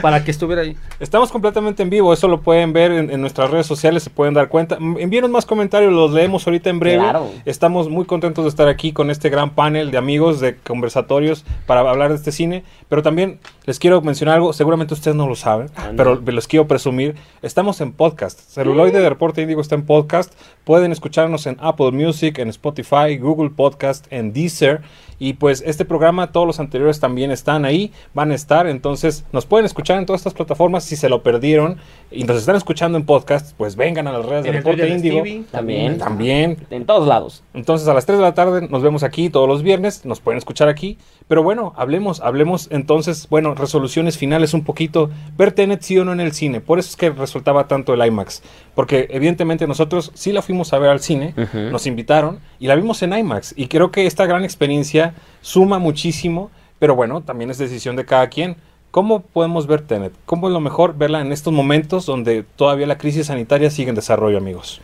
Para 0.00 0.24
que 0.24 0.30
estuviera 0.30 0.62
ahí. 0.62 0.74
Estamos 0.98 1.30
completamente 1.30 1.82
en 1.82 1.90
vivo, 1.90 2.10
eso 2.14 2.26
lo 2.26 2.40
pueden 2.40 2.72
ver 2.72 2.90
en, 2.90 3.10
en 3.10 3.20
nuestras 3.20 3.50
redes 3.50 3.66
sociales, 3.66 4.04
se 4.04 4.08
pueden 4.08 4.32
dar 4.32 4.48
cuenta. 4.48 4.78
Envíenos 4.78 5.28
más 5.28 5.44
comentarios, 5.44 5.92
los 5.92 6.10
leemos 6.10 6.46
ahorita 6.46 6.70
en 6.70 6.78
breve. 6.78 7.02
Claro. 7.02 7.28
Estamos 7.44 7.90
muy 7.90 8.06
contentos 8.06 8.46
de 8.46 8.48
estar 8.48 8.68
aquí 8.68 8.94
con 8.94 9.10
este 9.10 9.28
gran 9.28 9.50
panel 9.50 9.90
de 9.90 9.98
amigos, 9.98 10.40
de 10.40 10.56
conversatorios 10.56 11.44
para 11.66 11.80
hablar 11.80 12.08
de 12.08 12.16
este 12.16 12.32
cine. 12.32 12.64
Pero 12.88 13.02
también 13.02 13.40
les 13.68 13.78
quiero 13.78 14.00
mencionar 14.00 14.36
algo, 14.36 14.54
seguramente 14.54 14.94
ustedes 14.94 15.14
no 15.14 15.28
lo 15.28 15.34
saben, 15.34 15.68
Anda. 15.76 15.92
pero 16.02 16.14
los 16.32 16.48
quiero 16.48 16.66
presumir. 16.66 17.16
Estamos 17.42 17.82
en 17.82 17.92
podcast. 17.92 18.40
Celuloide 18.40 18.98
de 18.98 19.10
Reporte 19.10 19.42
Índigo 19.42 19.60
está 19.60 19.74
en 19.74 19.84
podcast. 19.84 20.32
Pueden 20.64 20.90
escucharnos 20.90 21.46
en 21.46 21.58
Apple 21.60 21.90
Music, 21.90 22.38
en 22.38 22.48
Spotify, 22.48 23.18
Google 23.20 23.50
Podcast, 23.50 24.06
en 24.10 24.32
Deezer. 24.32 24.80
Y 25.18 25.34
pues 25.34 25.62
este 25.66 25.84
programa, 25.84 26.32
todos 26.32 26.46
los 26.46 26.60
anteriores 26.60 26.98
también 26.98 27.30
están 27.30 27.66
ahí, 27.66 27.92
van 28.14 28.30
a 28.30 28.34
estar. 28.34 28.66
Entonces 28.66 29.26
nos 29.32 29.44
pueden 29.44 29.66
escuchar 29.66 29.98
en 29.98 30.06
todas 30.06 30.20
estas 30.20 30.32
plataformas. 30.32 30.84
Si 30.84 30.96
se 30.96 31.10
lo 31.10 31.22
perdieron 31.22 31.76
y 32.10 32.24
nos 32.24 32.38
están 32.38 32.56
escuchando 32.56 32.96
en 32.96 33.04
podcast, 33.04 33.54
pues 33.58 33.76
vengan 33.76 34.06
a 34.06 34.12
las 34.12 34.24
redes 34.24 34.44
de 34.44 34.52
Reporte 34.52 34.88
Índigo. 34.88 35.22
También. 35.50 35.98
También. 35.98 36.66
En 36.70 36.86
todos 36.86 37.06
lados. 37.06 37.42
Entonces 37.52 37.86
a 37.86 37.92
las 37.92 38.06
3 38.06 38.16
de 38.18 38.24
la 38.24 38.32
tarde 38.32 38.66
nos 38.68 38.82
vemos 38.82 39.02
aquí 39.02 39.28
todos 39.28 39.46
los 39.46 39.62
viernes, 39.62 40.06
nos 40.06 40.20
pueden 40.20 40.38
escuchar 40.38 40.70
aquí. 40.70 40.96
Pero 41.26 41.42
bueno, 41.42 41.74
hablemos, 41.76 42.20
hablemos 42.20 42.68
entonces, 42.70 43.28
bueno, 43.28 43.54
resoluciones 43.58 44.16
finales 44.16 44.54
un 44.54 44.64
poquito. 44.64 45.10
Ver 45.36 45.52
Tenet 45.52 45.82
sí 45.82 45.98
o 45.98 46.04
no 46.04 46.12
en 46.12 46.20
el 46.20 46.32
cine. 46.32 46.60
Por 46.60 46.78
eso 46.78 46.90
es 46.90 46.96
que 46.96 47.10
resultaba 47.10 47.68
tanto 47.68 47.94
el 47.94 48.04
IMAX. 48.04 48.42
Porque 48.74 49.08
evidentemente 49.10 49.66
nosotros 49.66 50.12
sí 50.14 50.32
la 50.32 50.42
fuimos 50.42 50.72
a 50.72 50.78
ver 50.78 50.90
al 50.90 51.00
cine, 51.00 51.34
nos 51.52 51.86
invitaron 51.86 52.40
y 52.58 52.66
la 52.66 52.74
vimos 52.74 53.02
en 53.02 53.12
IMAX. 53.12 53.54
Y 53.56 53.68
creo 53.68 53.90
que 53.90 54.06
esta 54.06 54.26
gran 54.26 54.44
experiencia 54.44 55.14
suma 55.40 55.78
muchísimo. 55.78 56.50
Pero 56.78 56.94
bueno, 56.94 57.22
también 57.22 57.50
es 57.50 57.58
decisión 57.58 57.96
de 57.96 58.04
cada 58.04 58.28
quien. 58.28 58.56
¿Cómo 58.90 59.20
podemos 59.20 59.66
ver 59.66 59.82
Tenet? 59.82 60.12
¿Cómo 60.24 60.48
es 60.48 60.52
lo 60.52 60.60
mejor 60.60 60.96
verla 60.96 61.20
en 61.20 61.32
estos 61.32 61.52
momentos 61.52 62.06
donde 62.06 62.44
todavía 62.56 62.86
la 62.86 62.96
crisis 62.96 63.26
sanitaria 63.26 63.70
sigue 63.70 63.90
en 63.90 63.94
desarrollo, 63.94 64.38
amigos? 64.38 64.80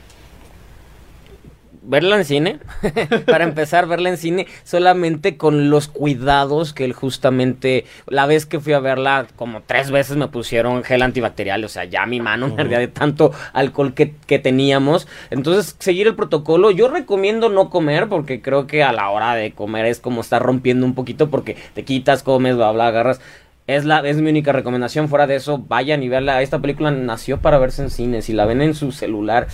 Verla 1.84 2.16
en 2.16 2.24
cine. 2.24 2.58
Para 3.26 3.44
empezar, 3.44 3.86
verla 3.86 4.08
en 4.08 4.16
cine 4.16 4.46
solamente 4.64 5.36
con 5.36 5.70
los 5.70 5.88
cuidados 5.88 6.72
que 6.72 6.84
él 6.84 6.92
justamente. 6.92 7.84
La 8.06 8.26
vez 8.26 8.46
que 8.46 8.60
fui 8.60 8.72
a 8.72 8.80
verla, 8.80 9.26
como 9.36 9.62
tres 9.62 9.90
veces 9.90 10.16
me 10.16 10.28
pusieron 10.28 10.82
gel 10.84 11.02
antibacterial. 11.02 11.64
O 11.64 11.68
sea, 11.68 11.84
ya 11.84 12.06
mi 12.06 12.20
mano 12.20 12.48
me 12.48 12.62
ardía 12.62 12.78
de 12.78 12.88
tanto 12.88 13.32
alcohol 13.52 13.94
que, 13.94 14.14
que 14.26 14.38
teníamos. 14.38 15.06
Entonces, 15.30 15.76
seguir 15.78 16.06
el 16.06 16.14
protocolo. 16.14 16.70
Yo 16.70 16.88
recomiendo 16.88 17.48
no 17.48 17.70
comer 17.70 18.08
porque 18.08 18.40
creo 18.40 18.66
que 18.66 18.82
a 18.82 18.92
la 18.92 19.10
hora 19.10 19.34
de 19.34 19.52
comer 19.52 19.86
es 19.86 20.00
como 20.00 20.20
estar 20.20 20.42
rompiendo 20.42 20.86
un 20.86 20.94
poquito 20.94 21.30
porque 21.30 21.56
te 21.74 21.84
quitas, 21.84 22.22
comes, 22.22 22.56
bla, 22.56 22.72
bla, 22.72 22.88
agarras. 22.88 23.20
Es, 23.66 23.86
la, 23.86 24.00
es 24.06 24.18
mi 24.18 24.28
única 24.28 24.52
recomendación. 24.52 25.08
Fuera 25.08 25.26
de 25.26 25.36
eso, 25.36 25.58
vayan 25.58 26.02
y 26.02 26.08
verla. 26.08 26.42
Esta 26.42 26.58
película 26.58 26.90
nació 26.90 27.38
para 27.38 27.58
verse 27.58 27.82
en 27.82 27.90
cine. 27.90 28.20
Si 28.20 28.34
la 28.34 28.44
ven 28.44 28.60
en 28.60 28.74
su 28.74 28.92
celular, 28.92 29.48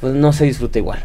pues 0.00 0.12
no 0.12 0.32
se 0.34 0.44
disfruta 0.44 0.78
igual. 0.78 0.98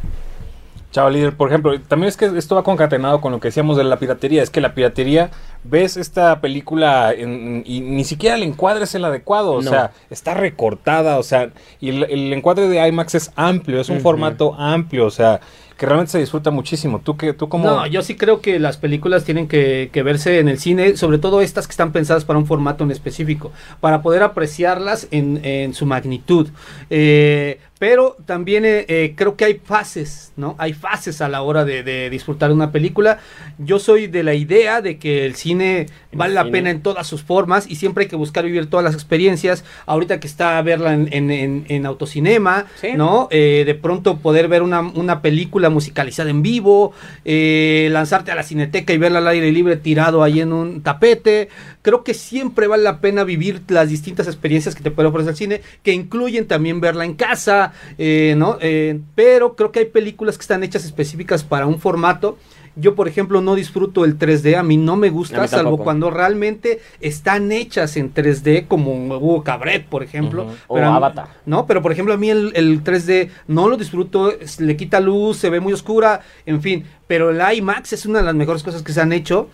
Chava 0.92 1.10
líder, 1.12 1.38
por 1.38 1.50
ejemplo, 1.50 1.80
también 1.82 2.08
es 2.10 2.18
que 2.18 2.26
esto 2.26 2.56
va 2.56 2.64
concatenado 2.64 3.22
con 3.22 3.32
lo 3.32 3.40
que 3.40 3.50
decíamos 3.50 3.78
de 3.78 3.84
la 3.84 4.00
piratería. 4.00 4.42
Es 4.42 4.50
que 4.50 4.60
la 4.60 4.74
piratería, 4.74 5.30
ves 5.64 5.98
esta 5.98 6.40
película 6.42 7.14
en- 7.14 7.64
y 7.66 7.82
ni 7.82 8.04
siquiera 8.04 8.36
el 8.36 8.44
encuadre 8.44 8.84
es 8.86 8.96
el 8.96 9.06
adecuado. 9.06 9.54
O 9.54 9.62
No. 9.62 9.70
sea, 9.70 9.92
está 10.10 10.34
recortada. 10.34 11.18
O 11.20 11.24
sea, 11.24 11.50
y 11.80 11.90
el, 11.90 12.04
el 12.06 12.34
encuadre 12.34 12.68
de 12.68 12.88
IMAX 12.88 13.16
es 13.16 13.32
amplio, 13.36 13.80
es 13.82 13.90
un 13.90 14.00
formato 14.02 14.54
amplio. 14.56 15.06
O 15.06 15.12
sea, 15.12 15.40
que 15.78 15.86
realmente 15.86 16.12
se 16.12 16.20
disfruta 16.20 16.52
muchísimo. 16.52 17.00
¿Tú, 17.00 17.16
qué, 17.16 17.32
tú 17.32 17.48
como 17.48 17.64
No, 17.66 17.88
yo 17.88 18.02
sí 18.02 18.16
creo 18.18 18.42
que 18.42 18.60
las 18.60 18.76
películas 18.76 19.24
tienen 19.24 19.48
que, 19.48 19.90
que 19.94 20.04
verse 20.04 20.40
en 20.40 20.50
el 20.50 20.60
cine, 20.60 20.98
sobre 20.98 21.20
todo 21.20 21.40
estas 21.40 21.68
que 21.68 21.72
están 21.72 21.94
pensadas 21.94 22.26
para 22.26 22.38
un 22.38 22.46
formato 22.46 22.84
en 22.84 22.92
específico, 22.92 23.54
para 23.80 24.02
poder 24.02 24.22
apreciarlas 24.24 25.08
en, 25.12 25.40
en 25.46 25.74
su 25.74 25.86
magnitud. 25.86 26.50
Eh, 26.90 27.60
pero 27.80 28.18
también 28.26 28.66
eh, 28.66 28.84
eh, 28.90 29.14
creo 29.16 29.38
que 29.38 29.46
hay 29.46 29.54
fases, 29.64 30.34
¿no? 30.36 30.56
Hay 30.58 30.74
fases 30.74 31.22
a 31.22 31.30
la 31.30 31.44
hora 31.44 31.64
de, 31.64 31.82
de 31.82 32.10
disfrutar 32.10 32.52
una 32.52 32.74
película. 32.74 33.20
Yo 33.58 33.80
soy 33.80 34.08
de 34.08 34.24
la 34.24 34.34
idea 34.34 34.82
de 34.82 34.98
que 34.98 35.26
el 35.26 35.36
cine 35.36 35.49
El 35.52 35.88
vale 36.14 36.34
la 36.34 36.42
cine. 36.44 36.52
pena 36.52 36.70
en 36.70 36.82
todas 36.82 37.08
sus 37.08 37.24
formas 37.24 37.66
y 37.70 37.76
siempre 37.76 38.04
hay 38.04 38.10
que 38.10 38.16
buscar 38.16 38.46
vivir 38.46 38.68
todas 38.70 38.84
las 38.84 38.94
experiencias. 38.94 39.64
Ahorita 39.86 40.20
que 40.20 40.28
está 40.28 40.58
a 40.58 40.62
verla 40.62 40.94
en, 40.94 41.08
en, 41.12 41.32
en- 41.32 41.66
en 41.70 41.86
autocinema, 41.86 42.66
Sí. 42.82 42.90
¿no? 42.96 43.28
Eh, 43.32 43.64
de 43.66 43.76
pronto 43.76 44.18
poder 44.18 44.48
ver 44.48 44.62
una, 44.62 44.82
una 44.82 45.22
película 45.22 45.30
película 45.40 45.70
musicalizada 45.70 46.32
en 46.32 46.42
vivo, 46.42 46.92
eh, 47.24 47.88
lanzarte 47.92 48.32
a 48.32 48.36
la 48.36 48.44
cineteca 48.44 48.92
y 48.94 48.98
verla 48.98 49.20
al 49.20 49.28
aire 49.28 49.52
libre 49.52 49.78
tirado 49.78 50.22
ahí 50.24 50.42
en 50.42 50.52
un 50.52 50.82
tapete. 50.82 51.50
Creo 51.82 52.04
que 52.04 52.14
siempre 52.14 52.68
vale 52.68 52.84
la 52.84 53.00
pena 53.00 53.24
vivir 53.24 53.62
las 53.70 53.90
distintas 53.90 54.28
experiencias 54.28 54.76
que 54.76 54.82
te 54.84 54.92
puede 54.92 55.08
ofrecer 55.08 55.30
el 55.32 55.38
cine, 55.38 55.62
que 55.84 55.94
incluyen 55.94 56.48
también 56.48 56.82
verla 56.82 57.06
en 57.06 57.14
casa, 57.14 57.74
eh, 57.98 58.34
¿no? 58.38 58.58
Eh, 58.60 59.00
pero 59.16 59.56
creo 59.56 59.72
que 59.72 59.80
hay 59.80 59.86
películas 59.86 60.38
que 60.38 60.42
están 60.42 60.64
hechas 60.64 60.84
específicas 60.84 61.44
para 61.44 61.68
un 61.68 61.80
formato 61.80 62.38
yo, 62.76 62.96
por 62.96 63.08
ejemplo, 63.08 63.42
no 63.42 63.56
disfruto 63.56 64.06
el 64.06 64.18
3D, 64.18 64.56
a 64.56 64.64
mí 64.64 64.78
no 64.78 64.96
me 64.96 65.10
gusta, 65.10 65.48
salvo 65.48 65.78
cuando 65.78 66.10
realmente 66.10 66.80
están 67.02 67.52
hechas 67.52 67.98
en 67.98 68.14
3D, 68.14 68.68
como 68.68 68.94
Hugo 69.18 69.44
Cabret, 69.44 69.86
por 69.86 70.04
ejemplo. 70.04 70.48
O 70.68 70.78
Avatar. 70.78 71.28
No, 71.46 71.66
pero 71.66 71.82
por 71.82 71.92
ejemplo, 71.92 72.14
a 72.14 72.18
mí 72.18 72.30
el, 72.30 72.52
el 72.56 72.84
3D 72.84 73.30
no 73.48 73.68
lo 73.68 73.78
disfruto, 73.78 74.34
le 74.60 74.78
quita 74.78 75.00
luz, 75.00 75.38
se 75.38 75.50
ve 75.50 75.60
muy 75.60 75.74
oscura, 75.74 76.22
en 76.46 76.62
fin. 76.62 76.86
Pero 77.08 77.32
el 77.32 77.58
IMAX 77.58 77.94
es 77.94 78.06
una 78.06 78.20
de 78.20 78.26
las 78.26 78.36
mejores 78.36 78.62
cosas 78.62 78.84
que 78.84 78.94
se 78.94 79.02
han 79.02 79.12
hecho 79.14 79.50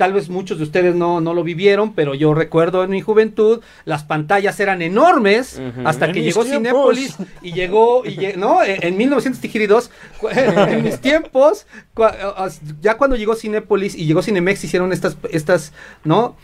Tal 0.00 0.14
vez 0.14 0.30
muchos 0.30 0.56
de 0.56 0.64
ustedes 0.64 0.94
no, 0.94 1.20
no 1.20 1.34
lo 1.34 1.44
vivieron, 1.44 1.92
pero 1.92 2.14
yo 2.14 2.32
recuerdo 2.32 2.82
en 2.82 2.88
mi 2.88 3.02
juventud, 3.02 3.60
las 3.84 4.02
pantallas 4.02 4.58
eran 4.58 4.80
enormes 4.80 5.60
hasta 5.84 6.10
que 6.10 6.22
llegó 6.22 6.42
Cinépolis 6.42 7.18
y 7.42 7.52
llegó, 7.52 8.06
y 8.06 8.32
¿no? 8.38 8.62
En, 8.64 8.82
en 8.82 8.96
1902, 8.96 9.90
en 10.32 10.82
mis 10.84 11.00
tiempos, 11.00 11.66
ya 12.80 12.96
cuando 12.96 13.14
llegó 13.14 13.34
Cinépolis 13.34 13.94
y 13.94 14.06
llegó 14.06 14.22
Cinemex, 14.22 14.64
hicieron 14.64 14.94
estas, 14.94 15.18
estas 15.32 15.74
¿no? 16.02 16.34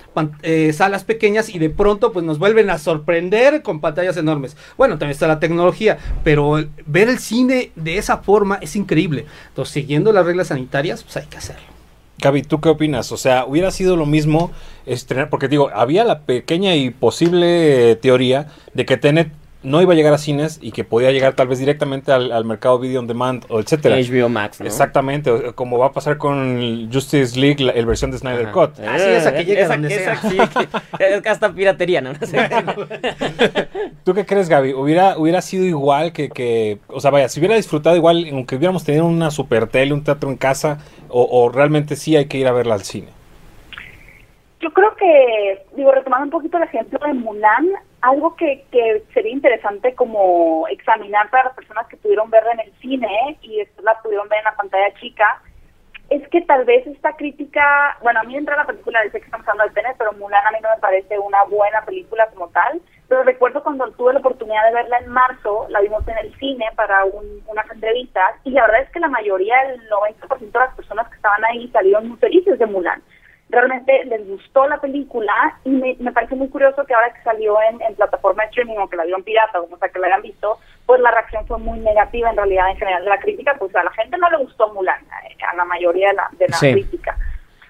Eh, 0.43 0.75
salas 0.75 1.05
pequeñas 1.05 1.49
y 1.49 1.59
de 1.59 1.71
pronto 1.71 2.13
pues 2.13 2.27
nos 2.27 2.39
vuelven 2.39 2.69
a 2.69 2.77
sorprender 2.77 3.63
con 3.63 3.81
pantallas 3.81 4.19
enormes. 4.19 4.55
Bueno, 4.77 4.99
también 4.99 5.13
está 5.13 5.29
la 5.29 5.41
tecnología, 5.41 5.97
pero 6.23 6.63
ver 6.85 7.09
el 7.09 7.21
cine 7.21 7.73
de 7.75 7.97
esa 7.97 8.19
forma 8.19 8.59
es 8.61 8.77
increíble. 8.77 9.25
Entonces, 9.49 9.73
siguiendo 9.73 10.13
las 10.13 10.27
reglas 10.27 10.49
sanitarias, 10.49 11.03
pues 11.03 11.17
hay 11.17 11.25
que 11.25 11.39
hacerlo. 11.39 11.76
Gaby, 12.19 12.43
¿tú 12.43 12.61
qué 12.61 12.71
opinas? 12.71 13.13
O 13.13 13.17
sea, 13.17 13.45
hubiera 13.45 13.71
sido 13.71 13.97
lo 13.97 14.07
mismo 14.07 14.51
estrenar, 14.87 15.29
porque 15.29 15.49
digo, 15.49 15.71
había 15.75 16.05
la 16.05 16.21
pequeña 16.21 16.75
y 16.75 16.91
posible 16.91 17.97
teoría 17.97 18.49
de 18.73 18.87
que 18.87 18.97
Tenet 18.97 19.31
no 19.63 19.83
iba 19.83 19.93
a 19.93 19.97
llegar 19.97 20.15
a 20.15 20.19
cines 20.19 20.59
y 20.63 20.71
que 20.71 20.85
podía 20.85 21.11
llegar 21.11 21.35
tal 21.35 21.49
vez 21.49 21.59
directamente 21.59 22.13
al, 22.13 22.45
mercado 22.45 22.79
video 22.79 23.01
on 23.01 23.07
demand 23.07 23.45
o 23.49 23.59
etcétera. 23.61 23.97
HBO 23.97 24.29
Max, 24.29 24.61
¿no? 24.61 24.67
Exactamente, 24.67 25.53
como 25.55 25.79
va 25.79 25.87
a 25.87 25.93
pasar 25.93 26.19
con 26.19 26.91
Justice 26.93 27.39
League, 27.39 27.63
la 27.63 27.73
versión 27.85 28.11
de 28.11 28.19
Snyder 28.19 28.53
Cut. 28.53 28.79
Así 28.81 29.09
es, 29.09 29.27
que 29.27 29.45
llega 29.45 29.69
donde 29.69 29.91
sea. 29.91 30.21
es 30.99 31.27
hasta 31.27 31.53
piratería, 31.53 32.01
¿no? 32.01 32.13
¿Tú 34.05 34.15
qué 34.15 34.25
crees, 34.25 34.49
Gaby? 34.49 34.75
¿Hubiera, 34.75 35.19
hubiera 35.19 35.43
sido 35.43 35.65
igual 35.65 36.13
que, 36.13 36.29
que, 36.29 36.79
o 36.89 37.01
sea, 37.01 37.11
vaya, 37.11 37.29
si 37.29 37.41
hubiera 37.41 37.57
disfrutado 37.57 37.97
igual, 37.97 38.27
aunque 38.31 38.57
hubiéramos 38.57 38.85
tenido 38.85 39.07
una 39.07 39.31
super 39.31 39.67
tele, 39.67 39.93
un 39.93 40.05
teatro 40.05 40.31
en 40.31 40.37
casa, 40.37 40.79
o, 41.09 41.27
o 41.31 41.49
realmente 41.51 41.97
sí 41.97 42.15
hay 42.17 42.27
que 42.27 42.39
ir 42.39 42.47
a 42.47 42.53
verla 42.53 42.75
al 42.75 42.83
cine? 42.83 43.16
Yo 44.61 44.73
creo 44.73 44.97
que, 44.97 45.67
digo, 45.75 45.93
retomando 45.93 46.25
un 46.25 46.31
poquito 46.31 46.57
el 46.57 46.65
ejemplo 46.65 46.99
de 46.99 47.13
Mulan, 47.13 47.69
algo 48.01 48.35
que, 48.37 48.65
que 48.73 49.05
sería 49.13 49.33
interesante 49.33 49.95
como 49.95 50.67
examinar 50.69 51.29
para 51.29 51.45
las 51.45 51.55
personas 51.55 51.87
que 51.89 51.99
pudieron 51.99 52.31
verla 52.31 52.53
en 52.53 52.61
el 52.61 52.73
cine 52.81 53.39
y 53.43 53.59
después 53.59 53.85
la 53.85 54.01
pudieron 54.01 54.29
ver 54.29 54.39
en 54.39 54.45
la 54.45 54.57
pantalla 54.57 54.95
chica, 54.99 55.43
es 56.09 56.27
que 56.29 56.41
tal 56.43 56.65
vez 56.65 56.87
esta 56.87 57.15
crítica, 57.17 57.99
bueno, 58.01 58.21
a 58.21 58.23
mí 58.23 58.37
entra 58.37 58.57
la 58.57 58.65
película, 58.65 59.03
dice 59.03 59.19
que 59.19 59.25
estamos 59.27 59.47
hablando 59.47 59.75
de 59.75 59.81
Tenet, 59.81 59.97
pero 59.99 60.13
Mulan 60.15 60.47
a 60.47 60.51
mí 60.53 60.59
no 60.63 60.71
me 60.71 60.81
parece 60.81 61.19
una 61.19 61.43
buena 61.45 61.83
película 61.85 62.27
como 62.29 62.49
tal, 62.49 62.81
pero 63.09 63.25
recuerdo 63.25 63.63
cuando 63.63 63.91
tuve 63.91 64.13
la 64.13 64.21
oportunidad 64.21 64.67
de 64.69 64.75
verla 64.75 64.99
en 64.99 65.09
marzo, 65.09 65.67
la 65.69 65.81
vimos 65.81 66.07
en 66.09 66.17
el 66.19 66.35
cine 66.39 66.67
para 66.77 67.05
unas 67.05 67.71
entrevistas, 67.71 68.37
y 68.45 68.51
la 68.51 68.63
verdad 68.63 68.83
es 68.83 68.91
que 68.91 69.01
la 69.01 69.09
mayoría, 69.09 69.61
el 69.63 69.81
90% 69.91 70.39
de 70.39 70.59
las 70.59 70.75
personas 70.77 71.09
que 71.09 71.17
estaban 71.17 71.45
ahí 71.45 71.69
salieron 71.69 72.09
muy 72.09 72.17
felices 72.19 72.59
de 72.59 72.67
Mulan 72.67 73.03
realmente 73.49 74.05
les 74.07 74.27
gustó 74.27 74.67
la 74.67 74.81
película 74.81 75.33
y 75.65 75.71
me, 75.71 75.97
me 76.01 76.13
parece 76.13 76.35
muy 76.35 76.49
curioso 76.49 76.85
que 76.85 76.95
ahora 76.95 77.13
que 77.15 77.23
salió 77.23 77.57
en, 77.71 77.81
en 77.81 77.95
plataforma 77.95 78.43
de 78.43 78.49
streaming 78.49 78.77
o 78.79 78.89
que 78.89 78.97
la 78.97 79.05
vieron 79.05 79.23
pirata 79.23 79.61
o 79.61 79.79
sea 79.79 79.89
que 79.89 79.99
la 79.99 80.09
hayan 80.09 80.23
visto, 80.23 80.59
pues 80.85 81.01
la 81.01 81.11
reacción 81.11 81.47
fue 81.47 81.59
muy 81.59 81.79
negativa 81.79 82.31
en 82.31 82.37
realidad 82.37 82.71
en 82.71 82.77
general 82.77 83.05
de 83.05 83.11
la 83.11 83.19
crítica, 83.19 83.55
pues 83.59 83.75
a 83.77 83.85
la 83.85 83.93
gente 83.93 84.19
no 84.19 84.31
le 84.31 84.39
gustó 84.39 84.73
Mulan, 84.73 85.01
eh, 85.01 85.37
a 85.49 85.57
la 85.57 85.65
mayoría 85.65 86.09
de 86.09 86.15
la, 86.15 86.29
de 86.33 86.49
la 86.49 86.59
crítica. 86.59 87.17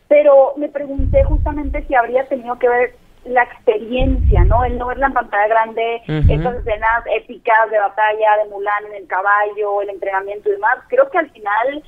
Pero 0.09 0.55
me 0.57 0.69
pregunté 0.69 1.25
justamente 1.25 1.85
si 1.87 1.95
habría 1.95 2.27
tenido 2.29 2.59
que 2.59 2.69
ver 2.69 2.95
la 3.25 3.43
experiencia, 3.43 4.45
¿no? 4.45 4.65
El 4.65 4.79
no 4.79 4.87
verla 4.87 5.07
en 5.07 5.13
pantalla 5.13 5.49
grande, 5.49 6.03
esas 6.07 6.57
escenas 6.57 7.05
épicas 7.13 7.71
de 7.71 7.79
batalla 7.79 8.37
de 8.43 8.51
Mulan 8.51 8.87
en 8.87 9.03
el 9.03 9.07
caballo, 9.09 9.83
el 9.83 9.91
entrenamiento 9.91 10.49
y 10.49 10.53
demás, 10.53 10.79
creo 10.89 11.11
que 11.11 11.19
al 11.19 11.31
final 11.31 11.83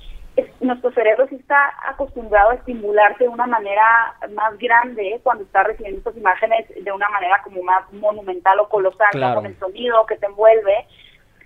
nuestro 0.60 0.92
cerebro 0.92 1.26
sí 1.28 1.36
está 1.36 1.72
acostumbrado 1.86 2.50
a 2.50 2.54
estimularse 2.54 3.24
de 3.24 3.30
una 3.30 3.46
manera 3.46 4.14
más 4.34 4.58
grande 4.58 5.20
cuando 5.22 5.44
está 5.44 5.62
recibiendo 5.62 5.98
estas 5.98 6.16
imágenes 6.16 6.66
de 6.82 6.92
una 6.92 7.08
manera 7.08 7.40
como 7.42 7.62
más 7.62 7.90
monumental 7.92 8.60
o 8.60 8.68
colosal, 8.68 9.10
con 9.34 9.46
el 9.46 9.58
sonido 9.58 10.06
que 10.06 10.16
te 10.16 10.26
envuelve. 10.26 10.86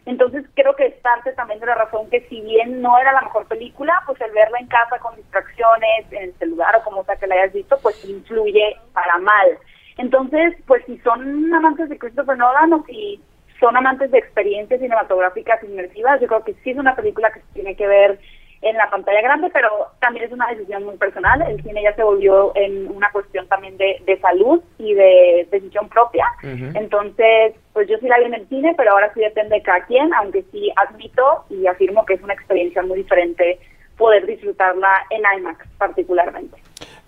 Entonces 0.04 0.44
creo 0.54 0.74
que 0.74 0.86
es 0.86 0.94
parte 0.94 1.32
también 1.32 1.60
de 1.60 1.66
la 1.66 1.76
razón 1.76 2.10
que 2.10 2.26
si 2.28 2.40
bien 2.40 2.82
no 2.82 2.98
era 2.98 3.12
la 3.12 3.22
mejor 3.22 3.46
película, 3.46 4.02
pues 4.06 4.20
el 4.20 4.32
verla 4.32 4.58
en 4.58 4.66
casa 4.66 4.98
con 4.98 5.14
distracciones, 5.16 6.10
en 6.10 6.22
el 6.24 6.34
celular 6.38 6.74
o 6.76 6.82
como 6.82 7.04
sea 7.04 7.16
que 7.16 7.28
la 7.28 7.36
hayas 7.36 7.52
visto, 7.52 7.78
pues 7.80 8.04
influye 8.04 8.76
para 8.92 9.18
mal. 9.18 9.58
Entonces, 9.98 10.54
pues 10.66 10.84
si 10.86 10.98
son 10.98 11.54
amantes 11.54 11.88
de 11.88 11.98
Christopher 11.98 12.36
Nolan 12.36 12.72
o 12.72 12.84
si 12.86 13.22
son 13.60 13.76
amantes 13.76 14.10
de 14.10 14.18
experiencias 14.18 14.80
cinematográficas 14.80 15.62
inmersivas, 15.62 16.20
yo 16.20 16.26
creo 16.26 16.42
que 16.42 16.54
sí 16.64 16.70
es 16.70 16.78
una 16.78 16.96
película 16.96 17.30
que 17.30 17.40
tiene 17.52 17.76
que 17.76 17.86
ver 17.86 18.18
en 18.62 18.76
la 18.76 18.88
pantalla 18.88 19.20
grande, 19.20 19.50
pero 19.52 19.68
también 20.00 20.26
es 20.26 20.32
una 20.32 20.46
decisión 20.48 20.84
muy 20.84 20.96
personal. 20.96 21.42
El 21.42 21.62
cine 21.62 21.82
ya 21.82 21.94
se 21.94 22.04
volvió 22.04 22.52
en 22.54 22.88
una 22.88 23.10
cuestión 23.10 23.46
también 23.48 23.76
de, 23.76 24.00
de 24.06 24.18
salud 24.20 24.62
y 24.78 24.94
de 24.94 25.48
decisión 25.50 25.88
propia. 25.88 26.26
Entonces, 26.42 27.54
pues 27.72 27.88
yo 27.88 27.98
sí 27.98 28.06
la 28.06 28.18
vi 28.18 28.26
en 28.26 28.34
el 28.34 28.48
cine, 28.48 28.74
pero 28.76 28.92
ahora 28.92 29.12
sí 29.14 29.20
depende 29.20 29.56
de 29.56 29.62
cada 29.62 29.84
quien, 29.86 30.14
aunque 30.14 30.44
sí 30.52 30.72
admito 30.76 31.44
y 31.50 31.66
afirmo 31.66 32.04
que 32.06 32.14
es 32.14 32.22
una 32.22 32.34
experiencia 32.34 32.82
muy 32.82 32.98
diferente 32.98 33.58
poder 33.96 34.26
disfrutarla 34.26 35.06
en 35.10 35.22
IMAX 35.38 35.66
particularmente. 35.78 36.56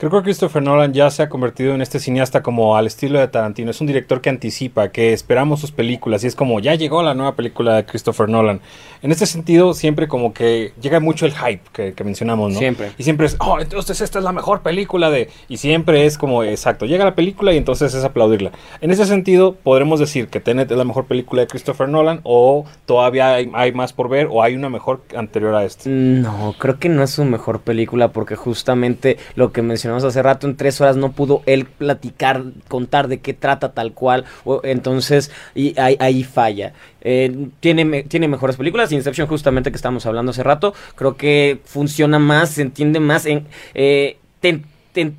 Creo 0.04 0.20
que 0.20 0.24
Christopher 0.24 0.62
Nolan 0.62 0.92
ya 0.92 1.08
se 1.08 1.22
ha 1.22 1.30
convertido 1.30 1.74
en 1.74 1.80
este 1.80 1.98
cineasta 1.98 2.42
como 2.42 2.76
al 2.76 2.86
estilo 2.86 3.18
de 3.18 3.26
Tarantino. 3.26 3.70
Es 3.70 3.80
un 3.80 3.86
director 3.86 4.20
que 4.20 4.28
anticipa, 4.28 4.90
que 4.90 5.14
esperamos 5.14 5.60
sus 5.60 5.72
películas 5.72 6.22
y 6.24 6.26
es 6.26 6.34
como 6.34 6.60
ya 6.60 6.74
llegó 6.74 7.02
la 7.02 7.14
nueva 7.14 7.36
película 7.36 7.76
de 7.76 7.86
Christopher 7.86 8.28
Nolan. 8.28 8.60
En 9.00 9.12
este 9.12 9.24
sentido, 9.24 9.72
siempre 9.72 10.06
como 10.06 10.34
que 10.34 10.74
llega 10.78 11.00
mucho 11.00 11.24
el 11.24 11.32
hype 11.32 11.62
que, 11.72 12.04
mencionamos, 12.04 12.52
¿no? 12.52 12.58
Siempre. 12.58 12.92
Y 12.98 13.02
siempre 13.02 13.26
es, 13.26 13.36
oh, 13.38 13.58
entonces 13.58 14.02
esta 14.02 14.18
es 14.18 14.24
la 14.26 14.32
mejor 14.32 14.60
película 14.60 15.08
de... 15.08 15.30
Y 15.48 15.56
siempre 15.56 16.04
es 16.04 16.18
como, 16.18 16.42
exacto, 16.44 16.84
llega 16.84 17.06
la 17.06 17.14
película 17.14 17.54
y 17.54 17.56
entonces 17.56 17.94
es 17.94 18.04
aplaudirla. 18.04 18.52
En 18.82 18.90
ese 18.90 19.06
sentido, 19.06 19.54
podremos 19.54 20.00
decir 20.00 20.28
que 20.28 20.38
Tenet 20.38 20.70
es 20.70 20.76
la 20.76 20.84
mejor 20.84 21.06
película 21.06 21.40
de 21.40 21.48
Christopher 21.48 21.88
Nolan 21.88 22.20
o 22.24 22.66
todavía 22.84 23.32
hay, 23.36 23.50
hay 23.54 23.72
más 23.72 23.94
por 23.94 24.10
ver 24.10 24.28
o 24.30 24.42
hay 24.42 24.54
una 24.54 24.68
mejor 24.68 25.00
anterior 25.16 25.54
a 25.54 25.64
esta. 25.64 25.88
No, 25.88 26.54
creo 26.58 26.78
que 26.78 26.90
no 26.90 27.02
es 27.02 27.10
su 27.10 27.24
mejor 27.24 27.60
película 27.60 28.08
porque 28.08 28.36
justamente 28.36 29.16
lo 29.34 29.50
que 29.50 29.62
mencionamos 29.62 29.93
hace 30.02 30.22
rato, 30.22 30.46
en 30.46 30.56
tres 30.56 30.80
horas 30.80 30.96
no 30.96 31.12
pudo 31.12 31.42
él 31.46 31.66
platicar, 31.66 32.42
contar 32.68 33.06
de 33.06 33.20
qué 33.20 33.34
trata 33.34 33.72
tal 33.72 33.92
cual, 33.92 34.24
entonces 34.64 35.30
y 35.54 35.78
ahí, 35.78 36.24
falla. 36.24 36.72
Eh, 37.02 37.48
tiene, 37.60 38.04
tiene 38.04 38.26
mejores 38.26 38.56
películas, 38.56 38.90
Inception 38.90 39.28
justamente 39.28 39.70
que 39.70 39.76
estamos 39.76 40.06
hablando 40.06 40.30
hace 40.30 40.42
rato, 40.42 40.74
creo 40.96 41.16
que 41.16 41.60
funciona 41.64 42.18
más, 42.18 42.50
se 42.50 42.62
entiende 42.62 42.98
más, 42.98 43.26
eh, 43.26 44.16
te, 44.40 44.62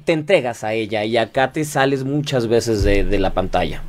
entregas 0.07 0.63
a 0.63 0.73
ella 0.73 1.05
y 1.05 1.15
acá 1.15 1.51
te 1.51 1.63
sales 1.63 2.03
muchas 2.03 2.47
veces 2.47 2.83
de 2.83 3.19
la 3.19 3.33
pantalla. 3.33 3.83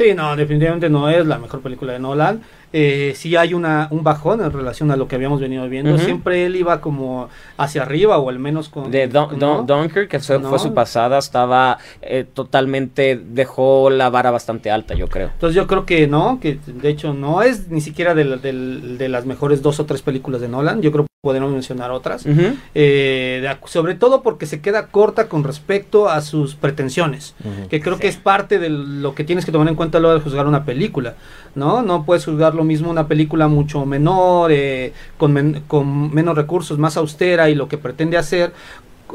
Sí, 0.00 0.14
no, 0.14 0.34
definitivamente 0.34 0.88
no 0.88 1.10
es 1.10 1.26
la 1.26 1.36
mejor 1.36 1.60
película 1.60 1.92
de 1.92 1.98
Nolan 1.98 2.40
eh, 2.72 3.12
sí 3.16 3.36
hay 3.36 3.54
una, 3.54 3.88
un 3.90 4.04
bajón 4.04 4.40
en 4.40 4.52
relación 4.52 4.90
a 4.90 4.96
lo 4.96 5.08
que 5.08 5.16
habíamos 5.16 5.40
venido 5.40 5.68
viendo. 5.68 5.98
Siempre 5.98 6.46
él 6.46 6.56
iba 6.56 6.80
como 6.80 7.28
hacia 7.56 7.82
arriba 7.82 8.18
o 8.18 8.28
al 8.28 8.38
menos 8.38 8.68
con... 8.68 8.90
De 8.90 9.08
Dunker, 9.08 10.08
que 10.08 10.20
fue, 10.20 10.58
su 10.58 10.74
pasada, 10.74 11.18
estaba 11.18 11.78
eh, 12.02 12.24
totalmente, 12.32 13.20
dejó 13.22 13.90
la 13.90 14.10
vara 14.10 14.30
bastante 14.30 14.70
alta, 14.70 14.94
yo 14.94 15.08
creo. 15.08 15.30
Entonces 15.32 15.54
yo 15.56 15.66
creo 15.66 15.84
que 15.84 16.06
no, 16.06 16.38
que 16.40 16.58
de 16.66 16.88
hecho 16.88 17.12
no 17.12 17.42
es 17.42 17.68
ni 17.68 17.80
siquiera 17.80 18.14
de, 18.14 18.24
de 18.24 19.08
las 19.08 19.26
mejores 19.26 19.62
dos 19.62 19.80
o 19.80 19.86
tres 19.86 20.02
películas 20.02 20.40
de 20.40 20.48
Nolan. 20.48 20.82
Yo 20.82 20.92
creo 20.92 21.09
podemos 21.22 21.52
mencionar 21.52 21.90
otras, 21.90 22.24
eh, 22.74 23.46
sobre 23.66 23.94
todo 23.94 24.22
porque 24.22 24.46
se 24.46 24.62
queda 24.62 24.86
corta 24.86 25.28
con 25.28 25.44
respecto 25.44 26.08
a 26.08 26.22
sus 26.22 26.54
pretensiones, 26.54 27.34
que 27.68 27.82
creo 27.82 27.98
que 27.98 28.08
es 28.08 28.16
parte 28.16 28.58
de 28.58 28.70
lo 28.70 29.14
que 29.14 29.24
tienes 29.24 29.44
que 29.44 29.52
tomar 29.52 29.68
en 29.68 29.74
cuenta 29.74 29.98
a 29.98 30.00
lo 30.00 30.14
de 30.14 30.20
juzgar 30.20 30.46
una 30.46 30.64
película, 30.64 31.16
¿no? 31.54 31.82
No 31.82 32.06
puedes 32.06 32.24
juzgar 32.24 32.54
lo 32.54 32.64
mismo 32.64 32.88
una 32.88 33.06
película 33.06 33.48
mucho 33.48 33.84
menor, 33.84 34.50
eh, 34.50 34.94
con, 35.18 35.62
con 35.68 36.14
menos 36.14 36.36
recursos, 36.36 36.78
más 36.78 36.96
austera 36.96 37.50
y 37.50 37.54
lo 37.54 37.68
que 37.68 37.76
pretende 37.76 38.16
hacer, 38.16 38.54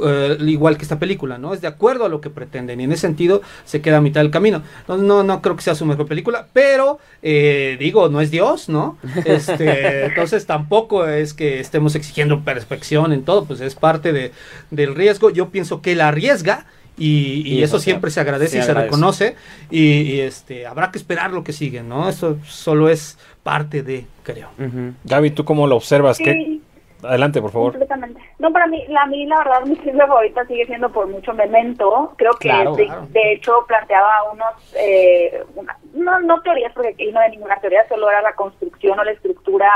eh, 0.04 0.38
igual 0.42 0.78
que 0.78 0.84
esta 0.84 1.00
película, 1.00 1.38
¿no? 1.38 1.54
Es 1.54 1.62
de 1.62 1.68
acuerdo 1.68 2.06
a 2.06 2.10
lo 2.10 2.22
que 2.22 2.30
pretenden 2.30 2.80
y 2.80 2.84
en 2.84 2.92
ese 2.92 3.02
sentido 3.02 3.42
se 3.66 3.82
queda 3.82 3.98
a 3.98 4.02
mitad 4.02 4.22
del 4.22 4.32
camino. 4.32 4.62
No, 4.88 4.98
no, 4.98 5.24
no 5.24 5.42
creo 5.42 5.56
que 5.56 5.62
sea 5.62 5.76
su 5.76 5.86
mejor 5.86 6.08
película, 6.08 6.48
pero 6.54 7.00
eh, 7.22 7.78
digo, 7.80 8.10
no 8.10 8.22
es 8.22 8.32
Dios, 8.32 8.70
¿no? 8.70 8.98
Este, 9.26 10.06
entonces 10.06 10.46
tampoco 10.46 11.08
es 11.08 11.34
que 11.34 11.60
estemos 11.60 11.96
exigiendo 11.96 12.42
perfección 12.44 13.12
en 13.14 13.24
todo, 13.24 13.46
pues 13.46 13.62
es 13.62 13.76
parte 13.76 14.14
de, 14.14 14.32
del 14.72 14.96
riesgo. 14.96 15.30
Yo 15.30 15.50
pienso 15.50 15.82
que 15.82 15.96
la 15.96 16.10
arriesga. 16.10 16.66
Y, 16.98 17.44
y 17.46 17.56
Y 17.56 17.64
eso 17.64 17.78
siempre 17.78 18.10
se 18.10 18.22
agradece 18.22 18.54
se 18.54 18.60
y 18.60 18.62
se 18.62 18.74
reconoce 18.74 19.36
y, 19.70 19.82
y, 19.82 20.22
este 20.22 20.66
habrá 20.66 20.92
que 20.92 20.98
esperar 20.98 21.32
lo 21.34 21.44
que 21.44 21.52
sigue, 21.52 21.84
¿no? 21.84 22.08
Eso 22.08 22.38
solo 22.48 22.88
es 22.88 23.18
parte 23.44 23.84
de, 23.84 24.06
creo. 24.24 24.50
Ujú. 24.58 24.94
Gaby, 25.04 25.32
¿tú 25.32 25.44
cómo 25.44 25.68
lo 25.68 25.76
observas? 25.76 26.18
¿Qué? 26.18 26.62
Adelante, 27.08 27.42
por 27.42 27.52
favor. 27.52 27.72
completamente. 27.72 28.20
No, 28.40 28.52
para 28.52 28.68
mí, 28.68 28.84
la, 28.88 29.06
mí 29.06 29.26
la 29.26 29.38
verdad 29.40 29.62
mi 29.66 29.76
película 29.76 30.08
favorita 30.08 30.46
sigue 30.46 30.66
siendo 30.66 30.90
por 30.92 31.08
mucho 31.08 31.34
Memento. 31.34 32.14
Creo 32.18 32.34
que 32.34 32.50
Claro, 32.50 32.76
de, 32.76 32.86
claro. 32.86 33.08
de 33.10 33.34
hecho 33.34 33.66
planteaba 33.68 34.32
unos, 34.34 34.76
eh, 34.78 35.44
una- 35.56 35.78
no, 35.94 36.20
no 36.22 36.42
teorías 36.42 36.74
porque 36.74 36.90
aquí 36.90 37.12
no 37.12 37.20
hay 37.20 37.32
ninguna 37.32 37.56
teoría, 37.58 37.88
solo 37.88 38.10
era 38.10 38.22
la 38.22 38.34
construcción 38.34 39.00
o 39.00 39.04
la 39.04 39.12
estructura 39.12 39.70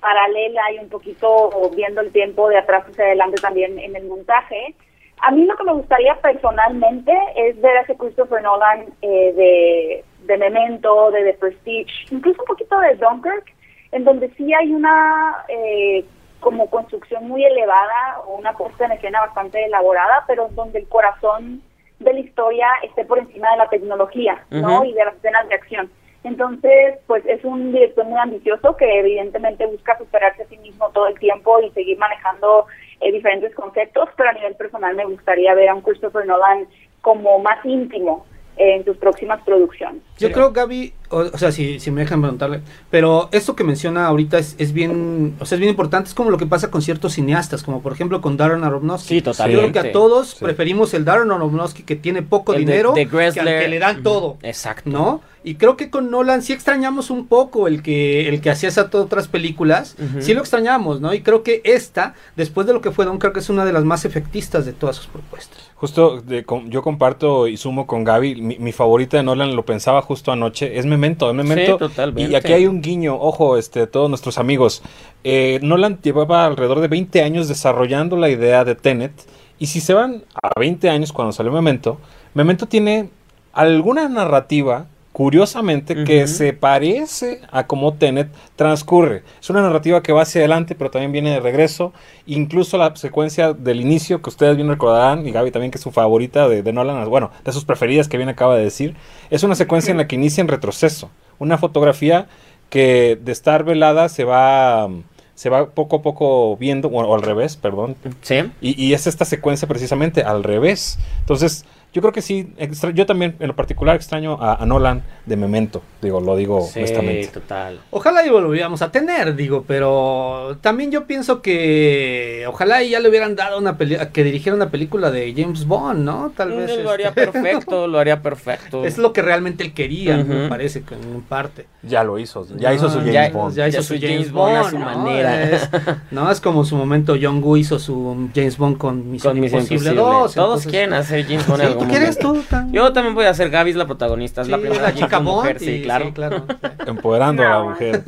paralela 0.00 0.70
y 0.72 0.78
un 0.78 0.88
poquito 0.88 1.50
viendo 1.74 2.00
el 2.02 2.12
tiempo 2.12 2.48
de 2.48 2.58
atrás 2.58 2.84
hacia 2.88 3.04
adelante 3.06 3.40
también 3.40 3.78
en 3.78 3.96
el 3.96 4.04
montaje. 4.06 4.74
A 5.22 5.30
mí 5.30 5.46
lo 5.46 5.56
que 5.56 5.64
me 5.64 5.72
gustaría 5.72 6.14
personalmente 6.16 7.12
es 7.36 7.58
ver 7.60 7.76
a 7.78 7.80
ese 7.82 7.96
Christopher 7.96 8.42
Nolan 8.42 8.86
eh, 9.00 9.32
de, 9.32 10.04
de 10.26 10.38
Memento, 10.38 11.10
de 11.10 11.22
The 11.24 11.34
Prestige, 11.34 11.90
incluso 12.10 12.42
un 12.42 12.46
poquito 12.46 12.78
de 12.80 12.94
Dunkirk, 12.96 13.54
en 13.92 14.04
donde 14.04 14.28
sí 14.36 14.52
hay 14.52 14.72
una 14.72 15.36
eh, 15.48 16.04
como 16.44 16.68
construcción 16.68 17.26
muy 17.26 17.42
elevada 17.42 18.20
o 18.26 18.36
una 18.36 18.52
puesta 18.52 18.84
en 18.84 18.92
escena 18.92 19.20
bastante 19.22 19.64
elaborada, 19.64 20.24
pero 20.26 20.48
donde 20.50 20.80
el 20.80 20.88
corazón 20.88 21.62
de 22.00 22.12
la 22.12 22.20
historia 22.20 22.68
esté 22.82 23.06
por 23.06 23.18
encima 23.18 23.50
de 23.52 23.56
la 23.56 23.68
tecnología, 23.70 24.44
¿no? 24.50 24.84
Y 24.84 24.92
de 24.92 25.06
las 25.06 25.14
escenas 25.14 25.48
de 25.48 25.54
acción. 25.54 25.90
Entonces, 26.22 26.98
pues 27.06 27.24
es 27.24 27.42
un 27.44 27.72
director 27.72 28.04
muy 28.04 28.18
ambicioso 28.18 28.76
que 28.76 28.98
evidentemente 28.98 29.66
busca 29.66 29.96
superarse 29.96 30.42
a 30.42 30.48
sí 30.48 30.58
mismo 30.58 30.90
todo 30.90 31.06
el 31.06 31.18
tiempo 31.18 31.60
y 31.60 31.70
seguir 31.70 31.96
manejando 31.96 32.66
eh, 33.00 33.10
diferentes 33.10 33.54
conceptos, 33.54 34.10
pero 34.14 34.28
a 34.28 34.34
nivel 34.34 34.54
personal 34.54 34.94
me 34.94 35.06
gustaría 35.06 35.54
ver 35.54 35.70
a 35.70 35.74
un 35.74 35.80
Christopher 35.80 36.26
Nolan 36.26 36.66
como 37.00 37.38
más 37.38 37.64
íntimo 37.64 38.26
en 38.56 38.84
sus 38.84 38.96
próximas 38.96 39.40
producciones. 39.44 40.00
Yo 40.18 40.30
creo, 40.30 40.52
Gaby, 40.52 40.92
o, 41.10 41.18
o 41.32 41.38
sea, 41.38 41.50
si, 41.50 41.80
si 41.80 41.90
me 41.90 42.02
dejan 42.02 42.20
preguntarle, 42.20 42.60
pero 42.90 43.28
esto 43.32 43.56
que 43.56 43.64
menciona 43.64 44.06
ahorita 44.06 44.38
es, 44.38 44.54
es 44.58 44.72
bien, 44.72 45.34
o 45.40 45.44
sea, 45.46 45.56
es 45.56 45.60
bien 45.60 45.70
importante, 45.70 46.08
es 46.08 46.14
como 46.14 46.30
lo 46.30 46.38
que 46.38 46.46
pasa 46.46 46.70
con 46.70 46.80
ciertos 46.80 47.14
cineastas, 47.14 47.62
como 47.64 47.82
por 47.82 47.92
ejemplo 47.92 48.20
con 48.20 48.36
Darren 48.36 48.62
Aronofsky. 48.62 49.08
Sí, 49.08 49.16
Yo 49.22 49.32
totalmente. 49.32 49.70
creo 49.72 49.82
que 49.82 49.88
a 49.88 49.92
todos 49.92 50.28
Sí. 50.30 50.44
preferimos 50.44 50.94
el 50.94 51.04
Darren 51.04 51.30
Aronofsky 51.32 51.82
que 51.82 51.96
tiene 51.96 52.22
poco 52.22 52.52
El 52.54 52.60
dinero, 52.60 52.92
de 52.92 53.06
que 53.08 53.16
al 53.26 53.32
que 53.34 53.68
le 53.68 53.78
dan 53.78 54.02
todo. 54.02 54.38
Exacto. 54.42 54.88
¿No? 54.90 55.20
Y 55.46 55.56
creo 55.56 55.76
que 55.76 55.90
con 55.90 56.10
Nolan 56.10 56.40
sí 56.40 56.54
extrañamos 56.54 57.10
un 57.10 57.26
poco 57.26 57.68
el 57.68 57.82
que 57.82 58.28
el 58.30 58.40
que 58.40 58.48
hacía 58.48 58.70
esas 58.70 58.92
otras 58.94 59.28
películas, 59.28 59.94
sí 60.20 60.32
lo 60.32 60.40
extrañamos, 60.40 61.02
¿no? 61.02 61.12
Y 61.12 61.20
creo 61.20 61.42
que 61.42 61.60
esta, 61.64 62.14
después 62.34 62.66
de 62.66 62.72
lo 62.72 62.80
que 62.80 62.90
fue 62.92 63.04
Don, 63.04 63.18
creo 63.18 63.34
que 63.34 63.40
es 63.40 63.50
una 63.50 63.66
de 63.66 63.72
las 63.74 63.84
más 63.84 64.06
efectistas 64.06 64.64
de 64.64 64.72
todas 64.72 64.96
sus 64.96 65.06
propuestas. 65.06 65.70
Justo 65.74 66.22
de- 66.22 66.46
yo 66.68 66.82
comparto 66.82 67.46
y 67.46 67.58
sumo 67.58 67.86
con 67.86 68.04
Gaby, 68.04 68.36
mi, 68.40 68.58
mi 68.58 68.72
favorita 68.72 69.18
de 69.18 69.22
Nolan, 69.22 69.54
lo 69.54 69.66
pensaba 69.66 70.00
justo 70.00 70.32
anoche, 70.32 70.78
es 70.78 70.86
Memento, 70.86 71.28
es 71.28 71.36
Memento. 71.36 71.72
Sí, 71.72 71.78
totalmente. 71.78 72.32
Y 72.32 72.34
aquí 72.36 72.52
hay 72.54 72.66
un 72.66 72.80
guiño, 72.80 73.14
ojo, 73.20 73.58
este, 73.58 73.86
todos 73.86 74.08
nuestros 74.08 74.38
amigos. 74.38 74.82
Eh, 75.24 75.58
Nolan 75.62 75.98
llevaba 76.02 76.46
alrededor 76.46 76.80
de 76.80 76.88
20 76.88 77.22
años 77.22 77.48
desarrollando 77.48 78.16
la 78.16 78.30
idea 78.30 78.64
de 78.64 78.76
Tenet. 78.76 79.12
Y 79.58 79.66
si 79.66 79.80
se 79.80 79.92
van 79.92 80.24
a 80.42 80.58
20 80.58 80.88
años 80.88 81.12
cuando 81.12 81.32
salió 81.32 81.52
Memento, 81.52 82.00
Memento 82.32 82.66
tiene 82.66 83.10
alguna 83.52 84.08
narrativa, 84.08 84.86
curiosamente, 85.14 86.02
que 86.02 86.26
se 86.26 86.52
parece 86.52 87.40
a 87.52 87.68
cómo 87.68 87.94
Tenet 87.94 88.30
transcurre. 88.56 89.22
Es 89.40 89.48
una 89.48 89.62
narrativa 89.62 90.02
que 90.02 90.12
va 90.12 90.22
hacia 90.22 90.40
adelante, 90.40 90.74
pero 90.74 90.90
también 90.90 91.12
viene 91.12 91.30
de 91.30 91.38
regreso. 91.38 91.92
Incluso 92.26 92.78
la 92.78 92.96
secuencia 92.96 93.52
del 93.52 93.80
inicio, 93.80 94.20
que 94.20 94.28
ustedes 94.30 94.56
bien 94.56 94.68
recordarán, 94.68 95.24
y 95.24 95.30
Gaby 95.30 95.52
también, 95.52 95.70
que 95.70 95.78
es 95.78 95.82
su 95.82 95.92
favorita 95.92 96.48
de, 96.48 96.64
de 96.64 96.72
Nolan, 96.72 97.08
bueno, 97.08 97.30
de 97.44 97.52
sus 97.52 97.64
preferidas 97.64 98.08
que 98.08 98.16
bien 98.16 98.28
acaba 98.28 98.56
de 98.56 98.64
decir, 98.64 98.96
es 99.30 99.44
una 99.44 99.54
secuencia 99.54 99.92
en 99.92 99.98
la 99.98 100.08
que 100.08 100.16
inicia 100.16 100.40
en 100.40 100.48
retroceso. 100.48 101.10
Una 101.38 101.58
fotografía 101.58 102.26
que 102.68 103.16
de 103.22 103.30
estar 103.30 103.62
velada 103.62 104.08
se 104.08 104.24
va, 104.24 104.88
se 105.36 105.48
va 105.48 105.70
poco 105.70 105.94
a 105.94 106.02
poco 106.02 106.56
viendo, 106.56 106.88
o, 106.88 107.00
o 107.04 107.14
al 107.14 107.22
revés, 107.22 107.56
perdón, 107.56 107.94
Sí. 108.22 108.50
y, 108.60 108.84
y 108.84 108.94
es 108.94 109.06
esta 109.06 109.24
secuencia 109.24 109.68
precisamente 109.68 110.24
al 110.24 110.42
revés. 110.42 110.98
Entonces, 111.20 111.64
yo 111.94 112.02
creo 112.02 112.12
que 112.12 112.20
sí, 112.20 112.52
extra- 112.58 112.90
yo 112.90 113.06
también 113.06 113.36
en 113.38 113.46
lo 113.48 113.56
particular 113.56 113.96
extraño 113.96 114.36
a, 114.40 114.62
a 114.62 114.66
Nolan 114.66 115.02
de 115.24 115.36
Memento, 115.36 115.80
digo, 116.02 116.20
lo 116.20 116.36
digo 116.36 116.60
Sí, 116.70 116.80
honestamente. 116.80 117.28
total. 117.28 117.80
Ojalá 117.90 118.24
y 118.26 118.28
lo 118.28 118.42
volviéramos 118.42 118.82
a 118.82 118.90
tener, 118.92 119.34
digo, 119.36 119.64
pero 119.66 120.58
también 120.60 120.90
yo 120.90 121.06
pienso 121.06 121.40
que 121.40 122.44
ojalá 122.48 122.82
y 122.82 122.90
ya 122.90 123.00
le 123.00 123.08
hubieran 123.08 123.36
dado 123.36 123.58
una 123.58 123.78
peli 123.78 123.96
que 124.12 124.24
dirigiera 124.24 124.54
una 124.56 124.70
película 124.70 125.10
de 125.10 125.32
James 125.36 125.66
Bond, 125.66 126.04
¿no? 126.04 126.32
Tal 126.36 126.50
vez. 126.52 126.70
Él 126.70 126.82
lo 126.84 126.90
haría 126.90 127.08
este, 127.08 127.26
perfecto, 127.30 127.86
lo 127.86 127.98
haría 127.98 128.20
perfecto. 128.22 128.84
es 128.84 128.98
lo 128.98 129.12
que 129.12 129.22
realmente 129.22 129.64
él 129.64 129.72
quería, 129.72 130.16
me 130.18 130.48
parece, 130.48 130.82
que 130.82 130.94
en 130.94 131.22
parte. 131.22 131.66
Ya 131.82 132.02
lo 132.02 132.18
hizo, 132.18 132.46
ya 132.56 132.72
hizo 132.72 132.88
su 132.88 132.98
James 132.98 133.12
ya- 133.12 133.30
Bond. 133.30 133.54
Ya 133.54 133.68
hizo 133.68 133.78
Ya 133.78 133.82
su 133.82 133.94
su 133.94 134.00
James, 134.00 134.16
James 134.16 134.32
Bond 134.32 134.54
Bond 134.54 134.66
a 134.66 134.70
su 134.70 134.78
¿no? 134.78 134.84
manera. 134.84 135.42
Es, 135.50 135.68
no, 136.10 136.30
es 136.30 136.40
como 136.40 136.64
su 136.64 136.76
momento 136.76 137.14
John 137.20 137.42
Woo 137.42 137.56
hizo 137.56 137.78
su 137.78 138.28
James 138.34 138.56
Bond 138.58 138.78
con 138.78 139.10
Misión 139.12 139.34
Con 139.34 139.44
Imposible 139.44 139.90
Imposible. 139.90 139.94
2. 139.94 140.04
Todos 140.04 140.36
entonces- 140.36 140.70
quieren 140.70 140.92
hacer 140.94 141.24
James 141.26 141.46
Bond 141.46 141.62
Sí, 141.62 141.68
algún 141.84 141.94
¿Tú 141.94 141.98
quieres 141.98 142.22
momento. 142.24 142.42
tú? 142.42 142.48
tan- 142.50 142.72
Yo 142.72 142.92
también 142.92 143.14
voy 143.14 143.24
a 143.26 143.34
ser 143.34 143.50
Gaby, 143.50 143.70
es 143.70 143.76
la 143.76 143.86
protagonista. 143.86 144.42
Es 144.42 144.48
la 144.48 144.58
primera 144.58 144.82
la 144.82 144.94
chica 144.94 145.20
mujer, 145.20 145.58
sí, 145.60 145.82
claro. 145.82 146.12
claro. 146.12 146.44
Empoderando 146.86 147.42
a 147.44 147.48
la 147.50 147.62
mujer. 147.62 148.02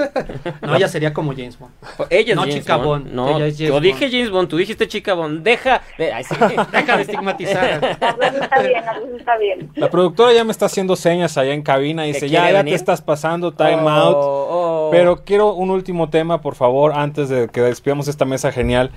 No, 0.62 0.76
ella 0.76 0.88
sería 0.88 1.12
como 1.14 1.32
James 1.32 1.58
Bond. 1.58 1.72
Ella 2.10 2.30
es 2.30 2.36
No, 2.36 2.42
James 2.42 2.54
chica 2.56 2.76
Bond. 2.76 3.04
Bond, 3.04 3.14
No, 3.14 3.36
ella 3.36 3.46
es 3.46 3.56
James 3.56 3.68
yo 3.70 3.80
dije. 3.80 4.10
James 4.10 4.30
Bond, 4.30 4.48
tú 4.48 4.56
dijiste 4.56 4.88
chica 4.88 5.14
Bond. 5.14 5.42
Deja. 5.42 5.82
de- 5.98 6.12
ay, 6.12 6.24
sí. 6.24 6.34
Deja 6.72 6.96
de 6.96 7.02
estigmatizar. 7.02 7.96
A 8.00 8.12
veces 8.12 8.42
está 8.42 8.62
bien, 8.62 8.88
a 8.88 8.92
veces 8.98 9.14
está 9.18 9.36
bien. 9.38 9.70
La 9.74 9.90
productora 9.90 10.32
ya 10.32 10.44
me 10.44 10.52
está 10.52 10.66
haciendo 10.66 10.96
señas 10.96 11.36
allá 11.38 11.52
en 11.52 11.62
cabina 11.62 12.06
y 12.06 12.12
¿Que 12.12 12.14
dice, 12.20 12.28
ya, 12.28 12.50
ya 12.50 12.64
te 12.64 12.74
estás 12.74 13.02
pasando 13.02 13.52
time 13.52 13.76
Oh, 13.82 13.88
out. 13.88 14.16
oh. 14.18 14.88
Pero 14.90 15.24
quiero 15.24 15.52
un 15.54 15.70
último 15.70 16.08
tema, 16.10 16.40
por 16.40 16.54
favor, 16.54 16.92
antes 16.94 17.28
de 17.28 17.48
que 17.48 17.60
despidamos 17.60 18.08
esta 18.08 18.24
mesa 18.24 18.52
genial. 18.52 18.90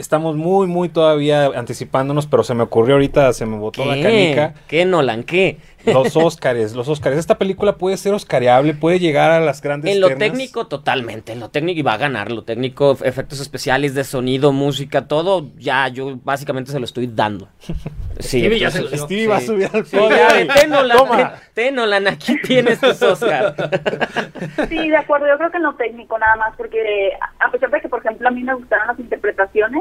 Estamos 0.00 0.34
muy, 0.34 0.66
muy 0.66 0.88
todavía 0.88 1.44
anticipándonos, 1.54 2.26
pero 2.26 2.42
se 2.42 2.54
me 2.54 2.62
ocurrió 2.62 2.94
ahorita, 2.94 3.34
se 3.34 3.44
me 3.44 3.58
botó 3.58 3.84
la 3.84 4.00
canica. 4.00 4.54
¿Qué? 4.54 4.78
¿Qué, 4.78 4.84
Nolan? 4.86 5.24
¿Qué? 5.24 5.58
Los 5.86 6.16
Óscares, 6.16 6.74
los 6.74 6.88
Óscares. 6.88 7.18
Esta 7.18 7.38
película 7.38 7.76
puede 7.76 7.96
ser 7.96 8.12
oscareable, 8.14 8.74
puede 8.74 8.98
llegar 8.98 9.30
a 9.30 9.40
las 9.40 9.60
grandes 9.62 9.92
En 9.94 10.00
lo 10.00 10.08
ternas. 10.08 10.28
técnico, 10.28 10.66
totalmente. 10.66 11.32
En 11.32 11.40
lo 11.40 11.48
técnico, 11.50 11.80
y 11.80 11.82
va 11.82 11.94
a 11.94 11.96
ganar. 11.98 12.30
Lo 12.30 12.42
técnico, 12.44 12.96
efectos 13.02 13.40
especiales 13.40 13.94
de 13.94 14.04
sonido, 14.04 14.52
música, 14.52 15.08
todo. 15.08 15.48
Ya, 15.56 15.88
yo 15.88 16.18
básicamente 16.22 16.72
se 16.72 16.78
lo 16.78 16.84
estoy 16.84 17.06
dando. 17.06 17.48
Sí, 18.20 18.40
Stevie 18.40 18.58
ya 18.58 18.70
se 18.70 18.78
entonces- 18.80 19.00
lo 19.00 19.06
Stevie 19.06 19.26
va 19.28 19.36
a 19.38 19.40
sí. 19.40 19.46
subir 19.46 19.70
al 19.72 19.86
Sí, 19.86 19.96
podio. 19.96 20.10
ya, 20.14 20.54
ten, 20.54 20.68
Nolan, 20.68 20.96
Toma. 20.98 21.16
ten, 21.16 21.28
ten, 21.54 21.74
Nolan, 21.74 22.06
aquí 22.08 22.36
tienes 22.42 22.78
tus 22.78 23.00
Oscar. 23.02 23.54
Sí, 24.68 24.88
de 24.90 24.96
acuerdo, 24.96 25.26
yo 25.26 25.38
creo 25.38 25.50
que 25.50 25.56
en 25.56 25.62
lo 25.62 25.74
técnico 25.76 26.18
nada 26.18 26.36
más, 26.36 26.54
porque 26.58 27.12
a 27.38 27.50
pesar 27.50 27.70
de 27.70 27.80
que, 27.80 27.88
por 27.88 28.00
ejemplo, 28.00 28.28
a 28.28 28.30
mí 28.30 28.42
me 28.42 28.52
gustaron 28.54 28.88
las 28.88 28.98
interpretaciones, 28.98 29.80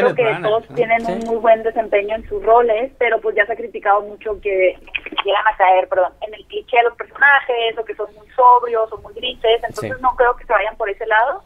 creo 0.00 0.14
que 0.14 0.42
todos 0.42 0.68
¿no? 0.70 0.76
tienen 0.76 1.04
Sí. 1.06 1.12
un 1.12 1.18
muy 1.20 1.36
buen 1.36 1.62
desempeño 1.62 2.16
en 2.16 2.28
sus 2.28 2.42
roles, 2.44 2.92
pero 2.98 3.20
pues 3.20 3.34
ya 3.36 3.46
se 3.46 3.52
ha 3.52 3.56
criticado 3.56 4.02
mucho 4.02 4.40
que 4.40 4.76
llegan 5.24 5.46
a 5.46 5.56
caer, 5.56 5.88
perdón, 5.88 6.12
en 6.26 6.34
el 6.34 6.44
cliché 6.46 6.76
de 6.76 6.82
los 6.84 6.96
personajes, 6.96 7.78
o 7.78 7.84
que 7.84 7.94
son 7.94 8.06
muy 8.14 8.26
sobrios 8.36 8.92
o 8.92 8.98
muy 8.98 9.14
grises, 9.14 9.62
entonces 9.62 9.92
Sí. 9.96 10.02
no 10.02 10.10
creo 10.16 10.36
que 10.36 10.44
se 10.44 10.52
vayan 10.52 10.76
por 10.76 10.90
ese 10.90 11.06
lado. 11.06 11.42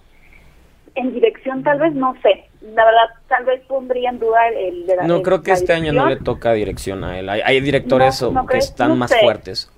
En 0.95 1.13
dirección 1.13 1.63
tal 1.63 1.79
vez 1.79 1.93
no 1.95 2.15
sé, 2.23 2.49
la 2.61 2.85
verdad 2.85 3.09
tal 3.29 3.45
vez 3.45 3.61
pondría 3.69 4.11
en 4.11 4.19
duda 4.19 4.49
el 4.49 4.85
de 4.87 4.97
la 4.97 5.03
No 5.07 5.23
creo 5.23 5.43
que 5.43 5.53
este 5.53 5.73
año 5.73 5.93
no 5.93 6.07
le 6.07 6.17
toca 6.17 6.53
dirección 6.55 7.05
a 7.05 7.19
él. 7.21 7.29
Hay, 7.29 7.41
hay 7.45 7.61
directores 7.61 8.21
No, 8.23 8.33
no 8.33 8.41
que 8.43 8.53
crees, 8.53 8.65
están 8.71 8.89
no 8.89 8.97
más 8.97 9.11
sé. 9.11 9.21
fuertes. 9.21 9.71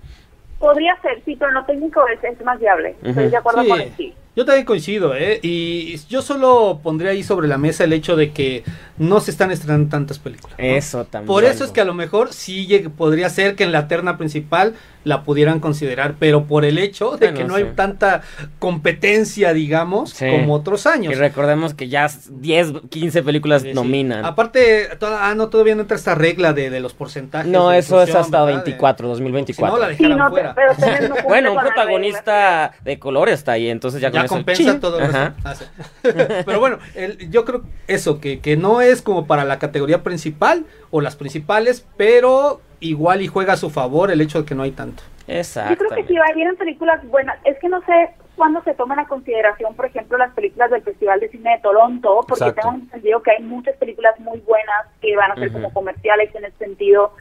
Podría 0.58 0.94
ser, 1.00 1.22
sí, 1.24 1.36
pero 1.36 1.48
en 1.50 1.54
lo 1.54 1.64
técnico 1.64 2.06
es, 2.08 2.22
es 2.24 2.40
más 2.44 2.58
viable. 2.58 2.94
Estoy 3.02 3.28
de 3.28 3.36
acuerdo 3.36 3.62
Sí, 3.62 3.68
con 3.68 3.80
él, 3.80 3.92
sí. 3.96 4.14
Yo 4.40 4.46
también 4.46 4.64
coincido, 4.64 5.14
¿eh? 5.14 5.38
Y 5.42 5.98
yo 6.08 6.22
solo 6.22 6.80
pondría 6.82 7.10
ahí 7.10 7.22
sobre 7.22 7.46
la 7.46 7.58
mesa 7.58 7.84
el 7.84 7.92
hecho 7.92 8.16
de 8.16 8.30
que 8.30 8.64
no 8.96 9.20
se 9.20 9.32
están 9.32 9.50
estrenando 9.50 9.90
tantas 9.90 10.18
películas. 10.18 10.58
¿no? 10.58 10.64
Eso 10.64 11.04
también. 11.04 11.26
Por 11.26 11.44
eso 11.44 11.62
es 11.62 11.72
que 11.72 11.82
a 11.82 11.84
lo 11.84 11.92
mejor 11.92 12.32
sí 12.32 12.66
podría 12.96 13.28
ser 13.28 13.54
que 13.54 13.64
en 13.64 13.72
la 13.72 13.86
terna 13.86 14.16
principal 14.16 14.76
la 15.04 15.22
pudieran 15.24 15.60
considerar, 15.60 16.14
pero 16.18 16.44
por 16.44 16.64
el 16.64 16.78
hecho 16.78 17.12
de 17.12 17.28
Bueno, 17.30 17.38
que 17.38 17.44
no 17.44 17.56
sí. 17.56 17.62
hay 17.62 17.68
tanta 17.74 18.22
competencia, 18.58 19.52
digamos, 19.52 20.10
Sí. 20.10 20.26
como 20.30 20.54
otros 20.54 20.86
años. 20.86 21.12
Y 21.12 21.16
recordemos 21.16 21.74
que 21.74 21.88
ya 21.88 22.08
10, 22.30 22.72
15 22.90 23.22
películas 23.22 23.62
Sí, 23.62 23.68
sí. 23.68 23.74
nominan. 23.74 24.24
Aparte, 24.24 24.88
toda- 24.98 25.28
ah, 25.28 25.34
no, 25.34 25.48
todavía 25.48 25.74
no 25.74 25.82
entra 25.82 25.96
esta 25.96 26.14
regla 26.14 26.52
de, 26.52 26.70
de 26.70 26.80
los 26.80 26.94
porcentajes. 26.94 27.50
No, 27.50 27.70
de 27.70 27.78
eso 27.78 28.02
es 28.02 28.14
hasta 28.14 28.44
¿verdad? 28.44 28.58
De- 28.64 28.70
24, 28.70 29.06
Si 29.06 29.10
2024. 29.10 29.76
no, 29.76 29.82
la 29.82 30.16
no, 30.16 30.30
fuera. 30.30 30.54
pero 30.54 31.08
no 31.08 31.14
bueno, 31.28 31.52
un 31.52 31.58
protagonista 31.60 32.72
de 32.84 32.98
color 32.98 33.28
está 33.28 33.52
ahí, 33.52 33.68
entonces 33.68 34.00
ya, 34.00 34.10
ya 34.10 34.20
eso- 34.24 34.34
compensa 34.34 34.62
Chin. 34.62 34.80
todo 34.80 35.00
Ajá. 35.00 35.34
eso. 35.52 35.64
Ah. 35.74 36.02
Pero 36.46 36.60
bueno, 36.60 36.78
el- 36.94 37.30
yo 37.30 37.44
creo 37.44 37.62
eso, 37.86 38.20
que, 38.20 38.40
que 38.40 38.56
no 38.56 38.80
es 38.80 39.02
como 39.02 39.26
para 39.26 39.44
la 39.44 39.58
categoría 39.58 40.02
principal 40.02 40.64
o 40.90 41.00
las 41.00 41.16
principales, 41.16 41.86
pero 41.96 42.60
igual 42.80 43.22
y 43.22 43.26
juega 43.26 43.54
a 43.54 43.56
su 43.56 43.70
favor 43.70 44.10
el 44.10 44.20
hecho 44.20 44.40
de 44.40 44.44
que 44.44 44.54
no 44.54 44.62
hay 44.62 44.72
tanto. 44.72 45.02
Exacto. 45.26 45.74
Yo 45.74 45.78
creo 45.78 46.02
que 46.02 46.08
si 46.08 46.18
va 46.18 46.26
vienen 46.34 46.56
películas 46.56 47.06
buenas, 47.06 47.38
es 47.44 47.58
que 47.58 47.68
no 47.68 47.80
sé 47.82 48.10
cuándo 48.34 48.62
se 48.64 48.74
toman 48.74 48.98
a 48.98 49.06
consideración, 49.06 49.74
por 49.74 49.86
ejemplo, 49.86 50.18
las 50.18 50.32
películas 50.32 50.70
del 50.70 50.82
Festival 50.82 51.20
de 51.20 51.28
Cine 51.28 51.52
de 51.52 51.58
Toronto, 51.58 52.24
porque 52.26 52.44
Exacto. 52.44 52.62
tengo 52.62 52.74
entendido 52.74 53.22
que 53.22 53.32
hay 53.32 53.42
muchas 53.42 53.76
películas 53.76 54.18
muy 54.18 54.40
buenas 54.40 54.86
que 55.00 55.14
van 55.14 55.32
a 55.32 55.34
ser 55.36 55.52
como 55.52 55.72
comerciales 55.72 56.34
en 56.34 56.46
ese 56.46 56.56
sentido, 56.56 57.12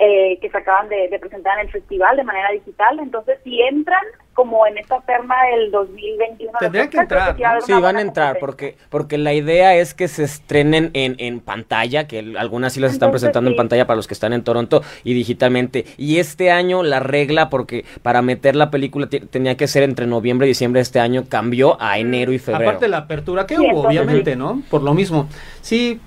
eh, 0.00 0.38
que 0.40 0.50
se 0.50 0.58
acaban 0.58 0.88
de, 0.88 1.08
de 1.08 1.18
presentar 1.18 1.58
en 1.58 1.66
el 1.66 1.72
festival 1.72 2.16
de 2.16 2.24
manera 2.24 2.50
digital. 2.52 2.98
Entonces, 3.00 3.38
si 3.44 3.60
entran 3.62 4.02
como 4.34 4.64
en 4.68 4.78
esta 4.78 5.00
terna 5.00 5.34
del 5.52 5.72
2021, 5.72 6.52
de 6.52 6.58
Tendrían 6.60 6.88
que 6.90 6.98
entrar, 6.98 7.36
sí 7.66 7.72
van 7.72 7.96
a 7.96 8.00
entrar 8.00 8.36
porque 8.38 8.76
porque 8.88 9.18
la 9.18 9.34
idea 9.34 9.74
es 9.74 9.94
que 9.94 10.06
se 10.06 10.22
estrenen 10.22 10.90
en, 10.94 11.16
en 11.18 11.40
pantalla, 11.40 12.06
que 12.06 12.20
el- 12.20 12.36
algunas 12.36 12.72
sí 12.74 12.78
las 12.80 12.92
están 12.92 13.08
Entonces, 13.08 13.22
presentando 13.22 13.50
en 13.50 13.56
pantalla 13.56 13.86
para 13.88 13.96
los 13.96 14.06
que 14.06 14.14
están 14.14 14.32
en 14.32 14.44
Toronto 14.44 14.82
y 15.02 15.12
digitalmente. 15.14 15.86
Y 15.96 16.18
este 16.18 16.52
año 16.52 16.84
la 16.84 17.00
regla, 17.00 17.50
porque 17.50 17.84
para 18.02 18.22
meter 18.22 18.54
la 18.54 18.70
película 18.70 19.08
tenía 19.08 19.56
que 19.56 19.66
ser 19.66 19.82
entre 19.82 20.06
noviembre 20.06 20.46
y 20.46 20.50
diciembre 20.50 20.78
de 20.78 20.82
este 20.82 21.00
año, 21.00 21.24
cambió 21.28 21.76
a 21.80 21.98
enero 21.98 22.32
y 22.32 22.38
febrero. 22.38 22.68
Aparte 22.70 22.84
de 22.84 22.90
la 22.90 22.98
apertura 22.98 23.44
que 23.44 23.56
Sí, 23.56 23.60
hubo, 23.60 23.68
entonces- 23.68 23.88
obviamente, 24.02 24.36
¿no? 24.36 24.62
Por 24.70 24.82
lo 24.84 24.94
mismo. 24.94 25.28
Sí, 25.62 26.00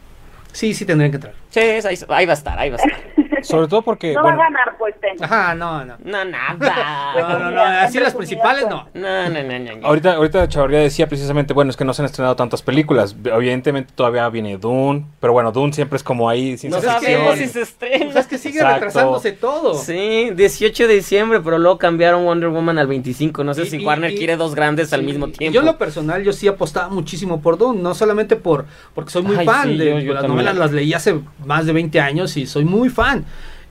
sí, 0.54 0.74
sí 0.74 0.86
tendrían 0.86 1.12
que 1.12 1.18
entrar. 1.18 1.34
Sí, 1.50 1.60
es- 1.60 1.86
ahí, 1.86 1.96
ahí 2.08 2.26
va 2.26 2.32
a 2.32 2.36
estar, 2.36 2.58
ahí 2.58 2.70
va 2.70 2.78
a 2.78 2.80
estar. 2.80 3.00
Sobre 3.44 3.68
todo 3.68 3.82
porque, 3.82 4.14
No 4.14 4.22
bueno, 4.22 4.38
va 4.38 4.44
a 4.46 4.48
ganar, 4.50 4.78
pues. 4.78 4.96
Ajá, 5.22 5.56
no, 5.56 5.84
no. 5.86 5.96
No, 6.04 6.26
nada. 6.26 7.14
No, 7.22 7.40
no, 7.40 7.52
no, 7.52 7.62
así 7.62 8.00
las 8.00 8.14
principales 8.14 8.66
no. 8.70 8.88
No, 8.94 9.30
no, 9.30 9.44
no, 9.44 9.60
no, 9.60 9.76
no. 9.78 9.88
ahorita, 9.88 10.14
ahorita 10.16 10.48
Chavarría 10.48 10.80
decía 10.80 11.08
precisamente, 11.08 11.54
bueno, 11.54 11.72
es 11.72 11.78
que 11.78 11.84
no 11.86 11.94
se 11.94 12.02
han 12.02 12.06
estrenado 12.06 12.36
tantas 12.36 12.62
películas. 12.62 13.16
Evidentemente 13.26 13.92
todavía 13.96 14.28
viene 14.30 14.58
Dune, 14.58 15.06
pero 15.20 15.34
bueno, 15.34 15.52
Dune 15.52 15.74
siempre 15.74 15.98
es 15.98 16.04
como 16.04 16.30
ahí 16.30 16.58
ciencia 16.58 16.82
No 16.82 17.00
sabemos 17.00 17.36
si 17.38 17.48
se 17.48 17.62
estrena. 17.62 18.06
Pues 18.06 18.16
es 18.18 18.28
que 18.28 18.38
sigue 18.38 18.60
Exacto. 18.60 18.76
retrasándose 18.86 19.32
todo. 19.34 19.74
Sí, 19.76 20.32
18 20.36 20.88
de 20.88 20.94
diciembre, 20.96 21.42
pero 21.44 21.58
luego 21.60 21.78
cambiaron 21.78 22.24
Wonder 22.26 22.50
Woman 22.50 22.78
al 22.78 22.88
25. 22.88 23.44
No 23.44 23.54
sé 23.54 23.64
Y- 23.64 23.70
si 23.70 23.78
y- 23.78 23.86
Warner 23.86 24.12
y- 24.12 24.18
quiere 24.18 24.38
dos 24.38 24.56
grandes 24.56 24.94
al 24.94 25.04
mismo 25.04 25.28
tiempo. 25.28 25.54
Yo 25.54 25.62
en 25.62 25.66
lo 25.68 25.78
personal, 25.78 26.24
yo 26.24 26.34
sí 26.34 26.48
apostaba 26.48 26.90
muchísimo 26.90 27.42
por 27.42 27.58
Dune, 27.58 27.82
no 27.82 27.94
solamente 27.94 28.36
por 28.36 28.66
porque 28.96 29.12
soy 29.12 29.24
muy 29.24 29.36
Ay, 29.38 29.46
fan 29.46 29.70
sí, 29.70 29.78
de 29.78 29.86
yo- 29.86 30.00
yo 30.00 30.14
las 30.14 30.22
también. 30.24 30.46
novelas, 30.46 30.56
las 30.56 30.72
leí 30.72 30.94
hace 30.94 31.20
más 31.46 31.66
de 31.66 31.74
20 31.74 32.00
años 32.00 32.36
y 32.38 32.46
soy 32.46 32.66
muy 32.66 32.90
fan. 32.90 33.21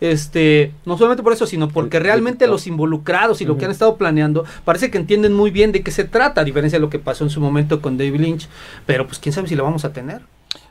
Este, 0.01 0.73
no 0.87 0.97
solamente 0.97 1.23
por 1.23 1.33
eso, 1.33 1.47
sino 1.47 1.69
porque 1.69 1.99
realmente 1.99 2.47
los 2.47 2.67
involucrados 2.67 3.43
y 3.43 3.45
lo 3.45 3.59
que 3.59 3.67
han 3.67 3.71
estado 3.71 3.97
planeando 3.97 4.45
parece 4.65 4.91
que 4.91 4.97
entienden 4.97 5.35
muy 5.35 5.51
bien 5.51 5.73
de 5.73 5.83
qué 5.83 5.91
se 5.91 6.05
trata, 6.05 6.41
a 6.41 6.45
diferencia 6.45 6.79
de 6.79 6.81
lo 6.81 6.89
que 6.89 6.99
pasó 6.99 7.25
en 7.25 7.31
su 7.31 7.41
momento 7.41 7.83
con 7.83 7.99
David 7.99 8.21
Lynch, 8.21 8.49
pero 8.87 9.07
pues 9.07 9.19
quién 9.19 9.35
sabe 9.35 9.49
si 9.49 9.57
lo 9.57 9.65
vamos 9.65 9.85
a 9.85 9.93
tener. 9.93 10.23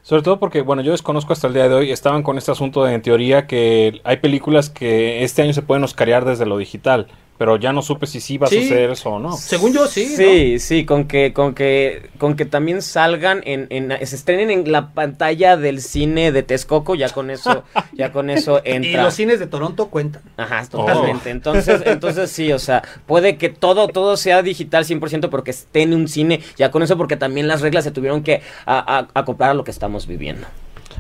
Sobre 0.02 0.24
todo 0.24 0.40
porque, 0.40 0.62
bueno, 0.62 0.82
yo 0.82 0.92
desconozco 0.92 1.34
hasta 1.34 1.48
el 1.48 1.54
día 1.54 1.70
de 1.70 1.76
hoy, 1.76 1.92
estaban 1.92 2.24
con 2.24 2.38
este 2.40 2.52
asunto 2.52 2.84
de, 2.84 2.96
en 2.96 3.02
teoría, 3.04 3.46
que 3.46 4.02
hay 4.04 4.18
películas 4.18 4.70
que 4.70 5.24
este 5.24 5.44
año 5.44 5.54
se 5.54 5.62
pueden 5.62 5.84
oscarear 5.84 6.26
desde 6.26 6.48
lo 6.48 6.58
digital, 6.58 7.08
pero 7.40 7.56
ya 7.56 7.74
no 7.74 7.82
supe 7.82 8.06
si 8.06 8.20
sí 8.20 8.38
va 8.38 8.46
a 8.46 8.50
Sí. 8.52 8.62
suceder 8.64 8.92
eso 8.92 9.10
o 9.12 9.20
no. 9.20 9.36
Según 9.36 9.74
yo 9.74 9.88
sí, 9.88 10.06
Sí, 10.06 10.60
sí, 10.60 10.86
con 10.86 11.06
que, 11.06 11.34
con 11.34 11.56
que, 11.56 12.10
con 12.20 12.36
que 12.36 12.44
también 12.46 12.82
salgan 12.84 13.42
en, 13.46 13.66
en, 13.72 13.90
se 14.06 14.16
estrenen 14.16 14.52
en 14.52 14.72
la 14.72 14.90
pantalla 14.92 15.56
del 15.58 15.82
cine 15.82 16.32
de 16.34 16.44
Texcoco, 16.44 16.94
ya 16.96 17.10
con 17.10 17.32
eso, 17.32 17.64
ya 17.94 18.12
con 18.12 18.30
eso 18.30 18.62
Y 18.66 18.72
entra. 18.72 19.04
los 19.04 19.14
cines 19.16 19.40
de 19.40 19.48
Toronto 19.48 19.88
cuentan. 19.88 20.22
Ajá, 20.38 20.64
totalmente. 20.70 21.30
Entonces, 21.32 21.82
entonces 21.86 22.30
sí, 22.30 22.52
o 22.52 22.60
sea, 22.60 22.84
puede 23.08 23.38
que 23.38 23.48
todo, 23.50 23.88
todo 23.88 24.18
sea 24.18 24.44
digital 24.44 24.84
100%, 24.84 25.30
pero 25.32 25.44
que 25.44 25.52
esté 25.52 25.82
en 25.84 25.94
un 25.94 26.08
cine, 26.10 26.42
ya 26.58 26.70
con 26.72 26.84
eso, 26.84 26.98
porque 26.98 27.16
también 27.16 27.48
las 27.48 27.62
reglas 27.62 27.86
se 27.86 27.92
tuvieron 27.92 28.22
que 28.22 28.42
a- 28.66 28.98
a- 29.00 29.08
acoplar 29.18 29.52
a 29.52 29.54
lo 29.54 29.64
que 29.64 29.72
estamos 29.72 30.06
viviendo. 30.08 30.46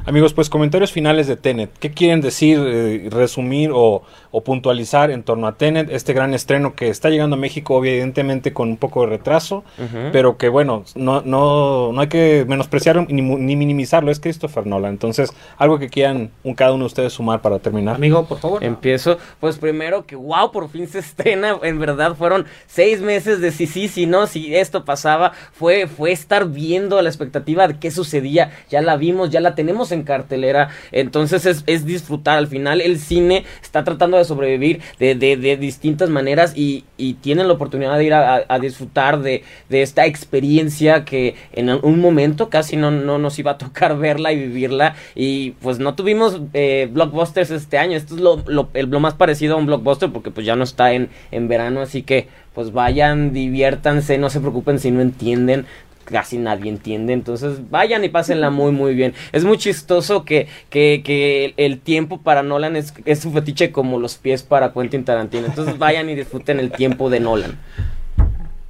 Amigos, 0.06 0.34
pues 0.34 0.50
comentarios 0.50 0.92
finales 0.92 1.28
de 1.28 1.36
Tenet. 1.36 1.70
¿Qué 1.80 1.92
quieren 1.92 2.22
decir, 2.22 2.60
eh, 2.62 3.10
resumir 3.12 3.72
o, 3.74 4.04
o 4.32 4.44
puntualizar 4.44 5.12
en 5.12 5.24
torno 5.24 5.46
a 5.46 5.56
Tenet? 5.56 5.90
Este 5.92 6.14
gran 6.14 6.34
estreno 6.34 6.74
que 6.74 6.90
está 6.90 7.10
llegando 7.10 7.36
a 7.36 7.40
México, 7.40 7.78
evidentemente 7.84 8.54
con 8.54 8.70
un 8.70 8.78
poco 8.78 9.02
de 9.02 9.08
retraso, 9.08 9.64
pero 10.12 10.38
que 10.38 10.50
bueno, 10.50 10.84
no, 10.96 11.22
no, 11.22 11.92
no 11.92 12.02
hay 12.02 12.08
que 12.08 12.46
menospreciarlo 12.48 13.06
ni, 13.10 13.22
ni 13.22 13.56
minimizarlo. 13.56 14.10
Es 14.10 14.20
Christopher 14.20 14.66
Nolan. 14.66 14.92
Entonces, 14.92 15.32
algo 15.58 15.78
que 15.78 15.90
quieran 15.90 16.32
un, 16.44 16.56
cada 16.56 16.74
uno 16.74 16.84
de 16.84 16.88
ustedes 16.88 17.14
sumar 17.14 17.42
para 17.42 17.60
terminar. 17.60 17.96
Amigo, 17.96 18.26
por 18.26 18.40
favor. 18.40 18.64
Empiezo, 18.64 19.18
pues 19.40 19.58
primero 19.58 20.06
que 20.06 20.16
wow, 20.16 20.52
por 20.52 20.70
fin 20.70 20.88
se 20.88 21.00
estrena, 21.10 21.58
en 21.62 21.80
verdad 21.80 22.16
fueron 22.16 22.46
seis 22.68 23.02
meses 23.02 23.42
de 23.42 23.52
sí, 23.52 23.68
sí, 23.68 23.88
sí, 23.88 24.06
no, 24.06 24.26
si 24.28 24.56
esto 24.56 24.86
pasaba, 24.86 25.34
fue, 25.52 25.88
fue 25.88 26.12
estar 26.12 26.48
viendo 26.48 27.02
la 27.02 27.10
expectativa 27.10 27.68
de 27.68 27.78
qué 27.78 27.92
sucedía, 27.92 28.52
ya 28.70 28.82
la 28.82 28.98
vimos, 28.98 29.30
ya 29.30 29.40
la 29.40 29.56
tenemos 29.56 29.89
en 29.92 30.04
cartelera, 30.04 30.70
entonces 30.92 31.46
es, 31.46 31.64
es 31.68 31.86
disfrutar, 31.86 32.38
al 32.38 32.48
final 32.48 32.82
el 32.82 33.00
cine 33.00 33.46
está 33.62 33.84
tratando 33.84 34.18
de 34.18 34.26
sobrevivir 34.26 34.82
de, 35.00 35.16
de, 35.16 35.38
de 35.38 35.58
distintas 35.58 36.10
maneras 36.10 36.54
y, 36.56 36.86
y 36.98 37.14
tienen 37.16 37.48
la 37.48 37.54
oportunidad 37.54 37.98
de 37.98 38.04
ir 38.06 38.14
a, 38.14 38.44
a- 38.48 38.60
disfrutar 38.60 39.22
de, 39.22 39.44
de 39.70 39.82
esta 39.82 40.06
experiencia 40.06 41.06
que 41.06 41.36
en 41.54 41.70
un 41.70 42.00
momento 42.00 42.50
casi 42.50 42.76
no, 42.76 42.92
no 42.92 43.18
nos 43.20 43.40
iba 43.40 43.52
a 43.52 43.58
tocar 43.58 43.98
verla 44.00 44.32
y 44.34 44.38
vivirla. 44.38 44.96
Y 45.16 45.52
pues 45.62 45.80
no 45.80 45.96
tuvimos 45.96 46.42
eh, 46.54 46.90
blockbusters 46.92 47.52
este 47.52 47.78
año, 47.78 47.96
esto 47.98 48.16
es 48.16 48.22
lo, 48.22 48.44
lo, 48.48 48.70
el- 48.74 48.90
lo 48.90 49.00
más 49.00 49.14
parecido 49.14 49.56
a 49.56 49.58
un 49.58 49.66
blockbuster 49.66 50.12
porque 50.12 50.32
pues 50.32 50.46
ya 50.46 50.56
no 50.56 50.64
está 50.64 50.94
en, 50.94 51.10
en 51.32 51.48
verano, 51.48 51.82
así 51.82 52.04
que 52.04 52.28
pues 52.54 52.74
vayan, 52.74 53.32
diviértanse, 53.32 54.18
no 54.18 54.30
se 54.30 54.40
preocupen 54.40 54.80
si 54.80 54.92
no 54.92 55.02
entienden, 55.02 55.66
casi 56.10 56.38
nadie 56.38 56.70
entiende, 56.70 57.14
entonces 57.14 57.70
vayan 57.70 58.04
y 58.04 58.10
pásenla 58.10 58.50
muy 58.50 58.72
muy 58.72 58.96
bien. 58.96 59.14
Es 59.32 59.44
muy 59.46 59.58
chistoso 59.58 60.26
que, 60.26 60.48
que, 60.70 61.02
que 61.04 61.54
el, 61.58 61.80
tiempo 61.80 62.22
para 62.22 62.44
Nolan 62.44 62.76
es, 62.76 62.94
es 63.06 63.20
su 63.20 63.32
fetiche 63.32 63.72
como 63.72 64.00
los 64.00 64.18
pies 64.18 64.44
para 64.44 64.74
Quentin 64.74 65.06
Tarantino, 65.06 65.48
entonces 65.48 65.78
vayan 65.78 66.10
y 66.10 66.16
disfruten 66.16 66.60
el 66.60 66.72
tiempo 66.72 67.10
de 67.10 67.20
Nolan. 67.20 67.60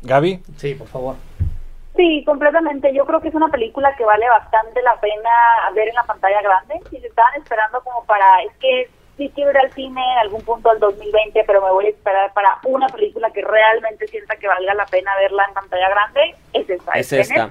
Gaby, 0.01 0.41
Sí, 0.57 0.75
por 0.75 0.87
favor. 0.87 1.15
Sí, 1.95 2.23
completamente. 2.25 2.93
Yo 2.93 3.05
creo 3.05 3.19
que 3.19 3.27
es 3.27 3.35
una 3.35 3.49
película 3.49 3.93
que 3.97 4.05
vale 4.05 4.25
bastante 4.29 4.81
la 4.81 4.95
pena 5.01 5.29
ver 5.75 5.89
en 5.89 5.95
la 5.95 6.03
pantalla 6.03 6.41
grande. 6.41 6.79
Si 6.89 6.97
se 6.97 7.07
estaban 7.07 7.35
esperando 7.35 7.81
como 7.83 8.05
para, 8.05 8.41
es 8.43 8.53
que 8.57 8.89
sí 9.19 9.31
quiero 9.35 9.51
ir 9.51 9.57
al 9.59 9.71
cine 9.73 10.01
en 10.13 10.17
algún 10.17 10.41
punto 10.41 10.69
del 10.71 10.79
2020, 10.79 11.43
pero 11.45 11.61
me 11.61 11.69
voy 11.71 11.85
a 11.85 11.89
esperar 11.89 12.33
para 12.33 12.57
una 12.63 12.87
película 12.87 13.29
que 13.29 13.43
realmente 13.43 14.07
sienta 14.07 14.35
que 14.37 14.47
valga 14.47 14.73
la 14.73 14.85
pena 14.87 15.15
verla 15.17 15.45
en 15.47 15.53
pantalla 15.53 15.89
grande, 15.89 16.35
es 16.53 16.67
esta. 16.67 16.91
Es 16.93 17.29
esta. 17.29 17.49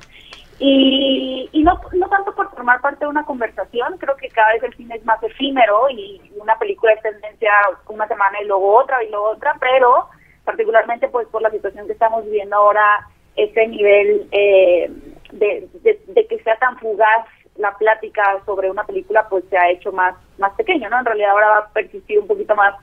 Y, 0.61 1.49
y 1.53 1.63
no, 1.63 1.81
no 1.93 2.09
tanto 2.09 2.35
por 2.35 2.51
formar 2.51 2.81
parte 2.81 3.05
de 3.05 3.07
una 3.11 3.25
conversación, 3.25 3.97
creo 3.99 4.17
que 4.17 4.29
cada 4.29 4.53
vez 4.55 4.63
el 4.65 4.75
cine 4.75 4.97
es 4.97 5.05
más 5.05 5.23
efímero 5.23 5.89
y 5.91 6.21
una 6.37 6.59
película 6.59 6.93
es 6.95 7.03
tendencia 7.03 7.53
una 7.87 8.09
semana 8.09 8.41
y 8.43 8.47
luego 8.47 8.75
otra 8.77 9.03
y 9.05 9.09
luego 9.11 9.29
otra, 9.31 9.55
pero 9.61 10.09
particularmente 10.45 11.07
pues 11.09 11.29
por 11.29 11.43
la 11.43 11.51
situación 11.51 11.87
que 11.87 11.93
estamos 11.93 12.25
viviendo 12.25 12.57
ahora, 12.57 13.07
este 13.37 13.69
nivel 13.69 14.27
eh, 14.33 14.91
de, 15.31 15.69
de- 15.83 16.01
de 16.09 16.27
que 16.27 16.43
sea 16.43 16.57
tan 16.57 16.77
fugaz 16.79 17.25
la 17.57 17.77
plática 17.77 18.41
sobre 18.45 18.69
una 18.71 18.85
película 18.85 19.29
pues 19.29 19.45
se 19.51 19.57
ha 19.59 19.71
hecho 19.71 19.93
más, 19.93 20.17
más 20.39 20.53
pequeño, 20.55 20.89
¿no? 20.89 20.99
En 20.99 21.05
realidad 21.05 21.31
ahora 21.31 21.49
va 21.49 21.59
a 21.59 21.69
persistir 21.69 22.19
un 22.19 22.27
poquito 22.27 22.55
más 22.55 22.75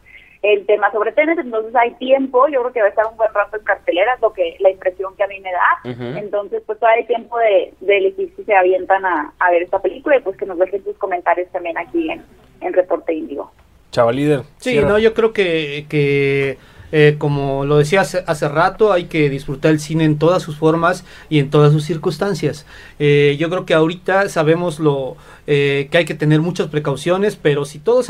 el 0.41 0.65
tema 0.67 0.91
sobre 0.91 1.11
Tenet, 1.11 1.39
entonces 1.39 1.75
hay 1.75 1.91
tiempo, 1.95 2.47
yo 2.47 2.61
creo 2.61 2.73
que 2.73 2.79
va 2.81 2.85
a 2.85 2.89
estar 2.89 3.05
un 3.07 3.17
buen 3.17 3.33
rato 3.33 3.57
en 3.57 3.63
cartelera, 3.63 4.13
es 4.13 4.21
lo 4.21 4.31
que 4.31 4.55
la 4.59 4.69
impresión 4.69 5.15
que 5.15 5.23
a 5.23 5.27
mí 5.27 5.39
me 5.39 5.51
da. 5.51 6.19
Entonces, 6.19 6.61
pues 6.67 6.77
todavía 6.77 7.01
hay 7.01 7.07
tiempo 7.07 7.37
de, 7.39 7.73
de 7.79 7.97
elegir 7.97 8.31
si 8.35 8.43
se 8.43 8.53
avientan 8.55 9.03
a, 9.05 9.33
a 9.39 9.51
ver 9.51 9.63
esta 9.63 9.81
película 9.81 10.17
y 10.17 10.21
pues 10.21 10.37
que 10.37 10.45
nos 10.45 10.59
dejen 10.59 10.83
sus 10.83 10.97
comentarios 10.97 11.49
también 11.51 11.77
aquí 11.79 12.11
en, 12.11 12.23
en 12.61 12.73
Reporte 12.73 13.11
Índigo. 13.13 13.51
chavalíder. 13.91 14.41
Sí, 14.57 14.71
cierra. 14.71 14.89
no, 14.89 14.99
yo 14.99 15.15
creo 15.15 15.33
que, 15.33 15.87
que 15.89 16.57
eh, 16.97 17.17
como 17.17 17.65
lo 17.65 17.77
decía 17.77 17.99
hace, 17.99 18.47
rato, 18.47 18.93
hay 18.93 19.07
que 19.07 19.29
disfrutar 19.29 19.71
el 19.71 19.81
cine 19.81 20.05
en 20.05 20.17
todas 20.17 20.41
sus 20.41 20.55
formas 20.55 21.03
y 21.27 21.39
en 21.39 21.49
todas 21.49 21.73
sus 21.73 21.83
circunstancias. 21.83 22.65
Eh, 22.99 23.35
yo 23.37 23.49
creo 23.49 23.65
que 23.65 23.73
ahorita 23.73 24.29
sabemos 24.29 24.79
lo 24.79 25.17
eh, 25.45 25.89
que 25.91 25.97
hay 25.97 26.05
que 26.05 26.13
tener 26.13 26.39
muchas 26.39 26.67
precauciones, 26.69 27.35
pero 27.35 27.65
si 27.65 27.79
todos 27.79 28.09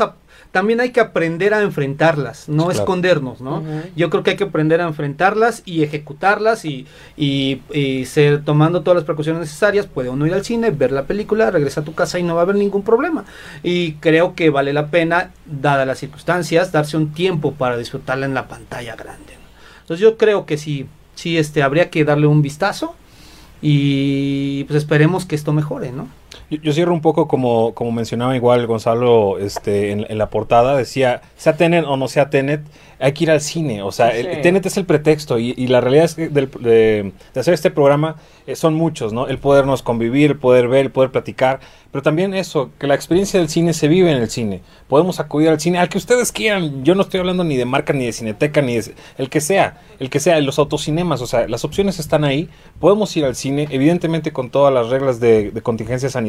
también 0.56 0.80
hay 0.80 0.88
que 0.88 1.00
aprender 1.00 1.52
a 1.52 1.60
enfrentarlas, 1.60 2.48
no 2.48 2.64
Claro. 2.64 2.78
escondernos, 2.78 3.42
¿no? 3.42 3.62
Yo 3.94 4.08
creo 4.08 4.22
que 4.22 4.30
hay 4.30 4.36
que 4.38 4.44
aprender 4.44 4.80
a 4.80 4.84
enfrentarlas 4.86 5.60
y 5.66 5.82
ejecutarlas 5.82 6.64
y, 6.64 6.86
y, 7.14 7.60
y 7.74 8.06
ser 8.06 8.42
tomando 8.42 8.80
todas 8.80 8.94
las 8.96 9.04
precauciones 9.04 9.40
necesarias. 9.40 9.84
Puede 9.84 10.08
uno 10.08 10.26
ir 10.26 10.32
al 10.32 10.46
cine, 10.46 10.70
ver 10.70 10.92
la 10.92 11.04
película, 11.04 11.50
regresar 11.50 11.82
a 11.82 11.84
tu 11.84 11.92
casa 11.92 12.18
y 12.18 12.22
no 12.22 12.34
va 12.36 12.40
a 12.40 12.44
haber 12.44 12.56
ningún 12.56 12.82
problema. 12.84 13.26
Y 13.62 13.96
creo 13.96 14.34
que 14.34 14.48
vale 14.48 14.72
la 14.72 14.86
pena, 14.86 15.32
dadas 15.44 15.86
las 15.86 15.98
circunstancias, 15.98 16.72
darse 16.72 16.96
un 16.96 17.12
tiempo 17.12 17.52
para 17.52 17.76
disfrutarla 17.76 18.24
en 18.24 18.32
la 18.32 18.48
pantalla 18.48 18.96
grande. 18.96 19.34
¿no? 19.34 19.80
Entonces 19.82 20.00
yo 20.02 20.16
creo 20.16 20.46
que 20.46 20.56
sí, 20.56 20.86
sí, 21.16 21.36
este, 21.36 21.62
habría 21.62 21.90
que 21.90 22.02
darle 22.06 22.28
un 22.28 22.40
vistazo 22.40 22.94
y 23.60 24.64
pues 24.64 24.78
esperemos 24.78 25.26
que 25.26 25.34
esto 25.34 25.52
mejore, 25.52 25.92
¿no? 25.92 26.08
Yo, 26.50 26.58
yo 26.62 26.72
cierro 26.72 26.92
un 26.92 27.00
poco 27.00 27.26
como, 27.28 27.74
como 27.74 27.92
mencionaba 27.92 28.34
igual 28.36 28.66
Gonzalo 28.66 29.38
este, 29.38 29.92
en, 29.92 30.06
en 30.08 30.18
la 30.18 30.30
portada, 30.30 30.76
decía, 30.76 31.22
sea 31.36 31.56
Tenet 31.56 31.84
o 31.86 31.96
no 31.96 32.08
sea 32.08 32.30
Tenet, 32.30 32.62
hay 32.98 33.12
que 33.12 33.24
ir 33.24 33.30
al 33.30 33.40
cine, 33.42 33.82
o 33.82 33.92
sea, 33.92 34.08
el- 34.10 34.36
Sí. 34.36 34.40
Tenet 34.42 34.64
es 34.66 34.76
el 34.78 34.86
pretexto 34.86 35.38
y, 35.38 35.52
y 35.56 35.66
la 35.66 35.80
realidad 35.80 36.04
es 36.06 36.14
que 36.14 36.28
del- 36.28 36.50
de, 36.60 37.12
de 37.34 37.40
hacer 37.40 37.52
este 37.54 37.70
programa 37.70 38.16
eh, 38.46 38.56
son 38.56 38.74
muchos, 38.74 39.12
¿no? 39.12 39.26
El 39.26 39.38
podernos 39.38 39.82
convivir, 39.82 40.30
el 40.32 40.38
poder 40.38 40.68
ver, 40.68 40.86
el 40.86 40.90
poder 40.92 41.10
platicar, 41.10 41.60
pero 41.92 42.02
también 42.02 42.32
eso, 42.34 42.70
que 42.78 42.86
la 42.86 42.94
experiencia 42.94 43.38
del 43.40 43.48
cine 43.48 43.72
se 43.74 43.88
vive 43.88 44.10
en 44.12 44.18
el 44.18 44.28
cine. 44.30 44.60
Podemos 44.88 45.18
acudir 45.20 45.48
al 45.48 45.58
cine, 45.60 45.78
al 45.78 45.88
que 45.88 45.98
ustedes 45.98 46.30
quieran. 46.32 46.84
Yo 46.84 46.94
no 46.94 47.02
estoy 47.02 47.20
hablando 47.20 47.42
ni 47.44 47.56
de 47.56 47.64
marca, 47.64 47.92
ni 47.92 48.04
de 48.06 48.12
cineteca, 48.12 48.60
ni 48.62 48.76
de 48.76 48.94
el 49.18 49.30
que 49.30 49.40
sea, 49.40 49.80
el 49.98 50.10
que 50.10 50.20
sea, 50.20 50.38
los 50.40 50.58
autocinemas, 50.58 51.22
o 51.22 51.26
sea, 51.26 51.48
las 51.48 51.64
opciones 51.64 51.98
están 51.98 52.24
ahí. 52.24 52.48
Podemos 52.80 53.16
ir 53.16 53.24
al 53.24 53.34
cine, 53.34 53.66
evidentemente 53.70 54.32
con 54.32 54.50
todas 54.50 54.72
las 54.74 54.88
reglas 54.90 55.20
de, 55.20 55.50
de 55.50 55.62
contingencia 55.62 56.08
sanitaria. 56.10 56.25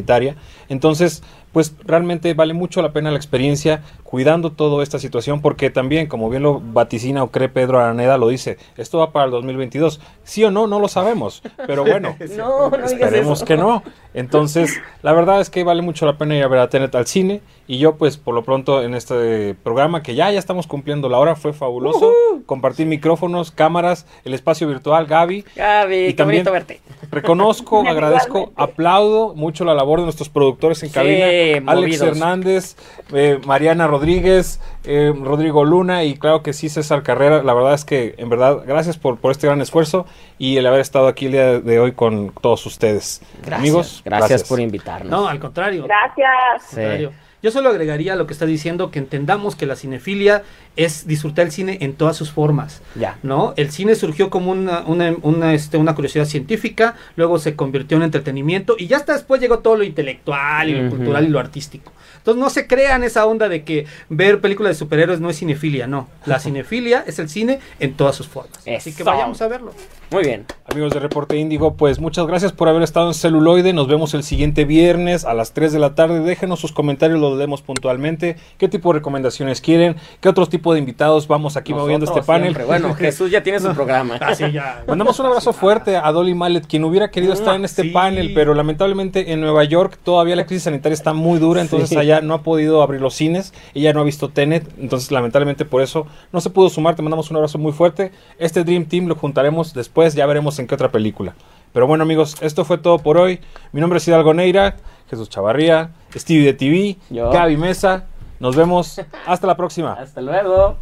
Entonces, 0.70 1.24
pues 1.52 1.74
realmente 1.86 2.34
vale 2.34 2.54
mucho 2.54 2.82
la 2.82 2.91
pena 2.93 3.10
la 3.12 3.18
experiencia 3.18 3.82
cuidando 4.04 4.52
toda 4.52 4.84
esta 4.84 5.00
situación, 5.00 5.41
porque 5.41 5.70
también, 5.70 6.08
como 6.08 6.30
bien 6.30 6.43
lo 6.43 6.62
vaticina 6.62 7.24
o 7.24 7.32
cree 7.32 7.50
Pedro 7.50 7.80
Araneda, 7.80 8.18
lo 8.18 8.28
dice, 8.30 8.58
esto 8.78 9.00
va 9.00 9.12
para 9.12 9.26
el 9.26 9.32
2022. 9.32 10.00
Sí 10.24 10.43
o 10.45 10.52
no, 10.52 10.66
no 10.68 10.80
lo 10.80 10.88
sabemos, 10.88 11.41
pero 11.66 11.84
bueno. 11.86 12.16
No, 12.38 12.74
Esperemos 12.86 13.43
que 13.43 13.58
no. 13.58 13.84
Entonces, 14.14 14.80
la 15.04 15.14
verdad 15.14 15.41
es 15.41 15.50
que 15.50 15.64
vale 15.64 15.82
mucho 15.82 16.06
la 16.06 16.18
pena 16.18 16.36
ir 16.36 16.43
a 16.43 16.48
ver 16.48 16.60
a 16.60 16.70
Tenet 16.70 16.95
al 16.95 17.06
cine. 17.06 17.41
Y 17.68 17.80
yo, 17.80 17.98
pues, 17.98 18.16
por 18.18 18.34
lo 18.34 18.43
pronto, 18.43 18.82
en 18.82 18.95
este 18.95 19.54
programa, 19.62 20.02
que 20.02 20.16
ya, 20.16 20.32
ya 20.32 20.39
estamos 20.39 20.68
cumpliendo 20.68 21.10
la 21.10 21.18
hora, 21.20 21.36
fue 21.36 21.52
fabuloso. 21.54 22.14
Compartir 22.45 22.88
micrófonos, 22.88 23.52
cámaras, 23.52 24.06
el 24.24 24.34
espacio 24.34 24.68
virtual, 24.70 25.06
Gaby. 25.06 25.43
Gaby, 25.56 25.95
Y 25.95 26.08
qué 26.08 26.14
también- 26.14 26.45
bonito 26.45 26.52
verte. 26.54 26.82
Reconozco, 27.12 27.84
agradezco, 27.88 28.54
aplaudo 28.56 29.36
mucho 29.36 29.66
la 29.66 29.74
labor 29.74 30.00
de 30.00 30.06
nuestros 30.06 30.30
productores 30.30 30.82
en 30.84 30.89
Sí, 30.89 30.95
cabina. 30.95 31.26
Alex 31.56 31.68
movidos. 31.68 32.02
Hernández, 32.02 32.76
eh, 33.14 33.39
Mariana 33.45 33.88
Rodríguez, 33.88 34.60
eh, 34.84 35.14
Rodrigo 35.16 35.66
Luna 35.66 36.04
y 36.04 36.18
claro 36.18 36.43
que 36.43 36.54
sí, 36.54 36.70
César 36.70 37.04
Carrera. 37.04 37.43
La 37.43 37.54
verdad 37.54 37.74
es 37.74 37.86
que, 37.86 38.16
en 38.18 38.30
verdad, 38.30 38.64
gracias 38.66 38.98
por, 38.98 39.18
por 39.18 39.32
este 39.32 39.48
gran 39.48 39.62
esfuerzo 39.62 40.06
y 40.38 40.58
el 40.58 40.66
haber 40.66 40.82
estado 40.82 41.08
aquí 41.08 41.28
el 41.28 41.32
día 41.32 41.60
de 41.60 41.80
hoy 41.80 41.91
con 41.93 42.32
todos 42.41 42.66
ustedes. 42.66 43.22
Gracias, 43.38 43.60
Amigos, 43.60 44.02
gracias, 44.06 44.43
por 44.43 44.60
invitarnos. 44.60 45.12
No, 45.12 45.28
al 45.28 45.39
contrario. 45.39 45.86
Gracias. 45.86 46.64
Sí. 46.70 46.76
contrario. 46.76 47.26
Yo 47.44 47.52
solo 47.52 47.70
agregaría 47.70 48.16
lo 48.16 48.26
que 48.26 48.34
está 48.34 48.46
diciendo, 48.48 48.90
que 48.90 48.98
entendamos 48.98 49.56
que 49.56 49.68
la 49.68 49.76
cinefilia 49.76 50.44
es 50.76 51.06
disfrutar 51.06 51.46
el 51.46 51.52
cine 51.52 51.78
en 51.82 51.94
todas 51.94 52.18
sus 52.18 52.32
formas. 52.32 52.82
Ya. 52.96 53.20
¿no? 53.22 53.54
El 53.58 53.72
cine 53.72 53.96
surgió 53.96 54.30
como 54.30 54.52
una, 54.52 54.82
una, 54.82 55.16
una, 55.22 55.54
este, 55.54 55.78
una 55.78 55.94
curiosidad 55.94 56.26
científica, 56.26 56.96
luego 57.16 57.38
se 57.38 57.56
convirtió 57.56 57.98
en 57.98 58.04
entretenimiento 58.04 58.76
y 58.78 58.88
ya 58.88 58.98
hasta 58.98 59.14
después 59.14 59.40
llegó 59.40 59.60
todo 59.60 59.76
lo 59.76 59.84
intelectual 59.84 60.70
y 60.70 60.82
lo 60.82 60.90
cultural 60.90 61.26
y 61.26 61.30
lo 61.30 61.40
artístico. 61.40 61.92
Entonces 62.18 62.42
no 62.42 62.50
se 62.50 62.68
crean 62.68 63.04
esa 63.04 63.26
onda 63.26 63.48
de 63.48 63.64
que 63.64 63.86
ver 64.10 64.42
películas 64.42 64.72
de 64.72 64.80
superhéroes 64.80 65.20
no 65.20 65.30
es 65.30 65.38
cinefilia, 65.38 65.88
no. 65.88 66.10
La 66.26 66.40
cinefilia 66.42 67.04
es 67.06 67.20
el 67.20 67.30
cine 67.30 67.60
en 67.80 67.94
todas 67.94 68.16
sus 68.16 68.28
formas. 68.28 68.60
Así 68.68 68.94
que 68.94 69.04
vayamos 69.04 69.42
a 69.42 69.48
verlo. 69.48 69.74
Muy 70.10 70.24
bien. 70.24 70.45
Amigos 70.72 70.93
de 70.93 70.99
Reporte 71.01 71.36
Índigo, 71.38 71.74
pues 71.76 71.99
muchas 71.99 72.28
gracias 72.28 72.53
por 72.53 72.70
haber 72.70 72.82
estado 72.82 73.08
en 73.08 73.14
Celuloide. 73.14 73.74
Nos 73.74 73.88
vemos 73.89 74.14
el 74.14 74.24
siguiente 74.24 74.64
viernes 74.64 75.26
a 75.26 75.34
las 75.34 75.51
3 75.53 75.74
de 75.74 75.80
la 75.80 75.95
tarde. 75.95 76.22
Déjenos 76.22 76.60
sus 76.62 76.72
comentarios, 76.72 77.20
los 77.20 77.38
leemos 77.38 77.62
puntualmente. 77.62 78.38
¿Qué 78.58 78.70
tipo 78.70 78.91
de 78.93 78.99
recomendaciones 78.99 79.60
quieren? 79.60 79.97
¿Qué 80.22 80.30
otros 80.30 80.49
tipo 80.49 80.74
de 80.74 80.80
invitados 80.80 81.28
vamos 81.28 81.58
aquí 81.58 81.74
moviendo 81.74 82.05
este 82.05 82.22
panel? 82.22 82.43
siempre. 82.53 82.64
Bueno, 82.66 82.93
Jesús 82.95 83.32
ya 83.32 83.43
tiene 83.43 83.60
su 83.60 83.74
programa. 83.74 84.16
Así 84.16 84.49
ya. 84.51 84.84
Mandamos 84.88 85.20
un 85.20 85.26
abrazo 85.26 85.51
fuerte 85.51 85.97
a 85.97 86.10
Dolly 86.14 86.34
Mallet, 86.36 86.66
quien 86.68 86.86
hubiera 86.86 87.12
querido 87.12 87.34
estar 87.34 87.55
en 87.55 87.66
este 87.66 87.84
Sí. 87.84 87.89
panel, 87.89 88.32
pero 88.34 88.53
lamentablemente 88.53 89.34
en 89.34 89.41
Nueva 89.41 89.66
York 89.66 89.99
todavía 90.03 90.38
la 90.38 90.45
crisis 90.45 90.64
sanitaria 90.64 90.93
está 90.93 91.12
muy 91.14 91.38
dura, 91.39 91.60
entonces 91.62 91.89
Sí. 91.89 91.97
allá 91.97 92.22
no 92.22 92.34
ha 92.34 92.43
podido 92.43 92.82
abrir 92.82 93.01
los 93.01 93.14
cines, 93.14 93.53
ella 93.74 93.91
no 93.93 93.99
ha 94.01 94.03
visto 94.03 94.30
Tenet, 94.30 94.66
entonces 94.80 95.12
lamentablemente 95.12 95.66
por 95.66 95.82
eso 95.82 96.08
no 96.32 96.39
se 96.41 96.49
pudo 96.49 96.70
sumar, 96.70 96.95
te 96.95 97.01
mandamos 97.01 97.30
un 97.30 97.38
abrazo 97.38 97.58
muy 97.58 97.72
fuerte. 97.74 98.12
Este 98.39 98.64
Dream 98.64 98.86
Team 98.86 99.08
lo 99.08 99.16
juntaremos 99.16 99.74
después, 99.98 100.14
ya 100.14 100.28
veremos 100.28 100.60
en 100.60 100.68
qué 100.68 100.76
otra 100.76 100.91
película. 100.91 101.34
Pero 101.74 101.88
bueno 101.88 102.04
amigos, 102.04 102.36
esto 102.41 102.66
fue 102.66 102.78
todo 102.78 103.00
por 103.00 103.18
hoy. 103.18 103.39
Mi 103.72 103.82
nombre 103.82 103.98
es 103.98 104.08
Hidalgo 104.08 104.32
Neira, 104.34 104.76
Jesús 105.10 105.28
Chavarría, 105.28 105.89
Stevie 106.16 106.45
de 106.45 106.54
TV, 106.54 106.98
Yo. 107.10 107.32
Gaby 107.32 107.58
Mesa. 107.58 108.06
Nos 108.39 108.56
vemos. 108.56 109.02
Hasta 109.26 109.48
la 109.48 109.58
próxima. 109.58 109.93
Hasta 109.93 110.22
luego. 110.22 110.78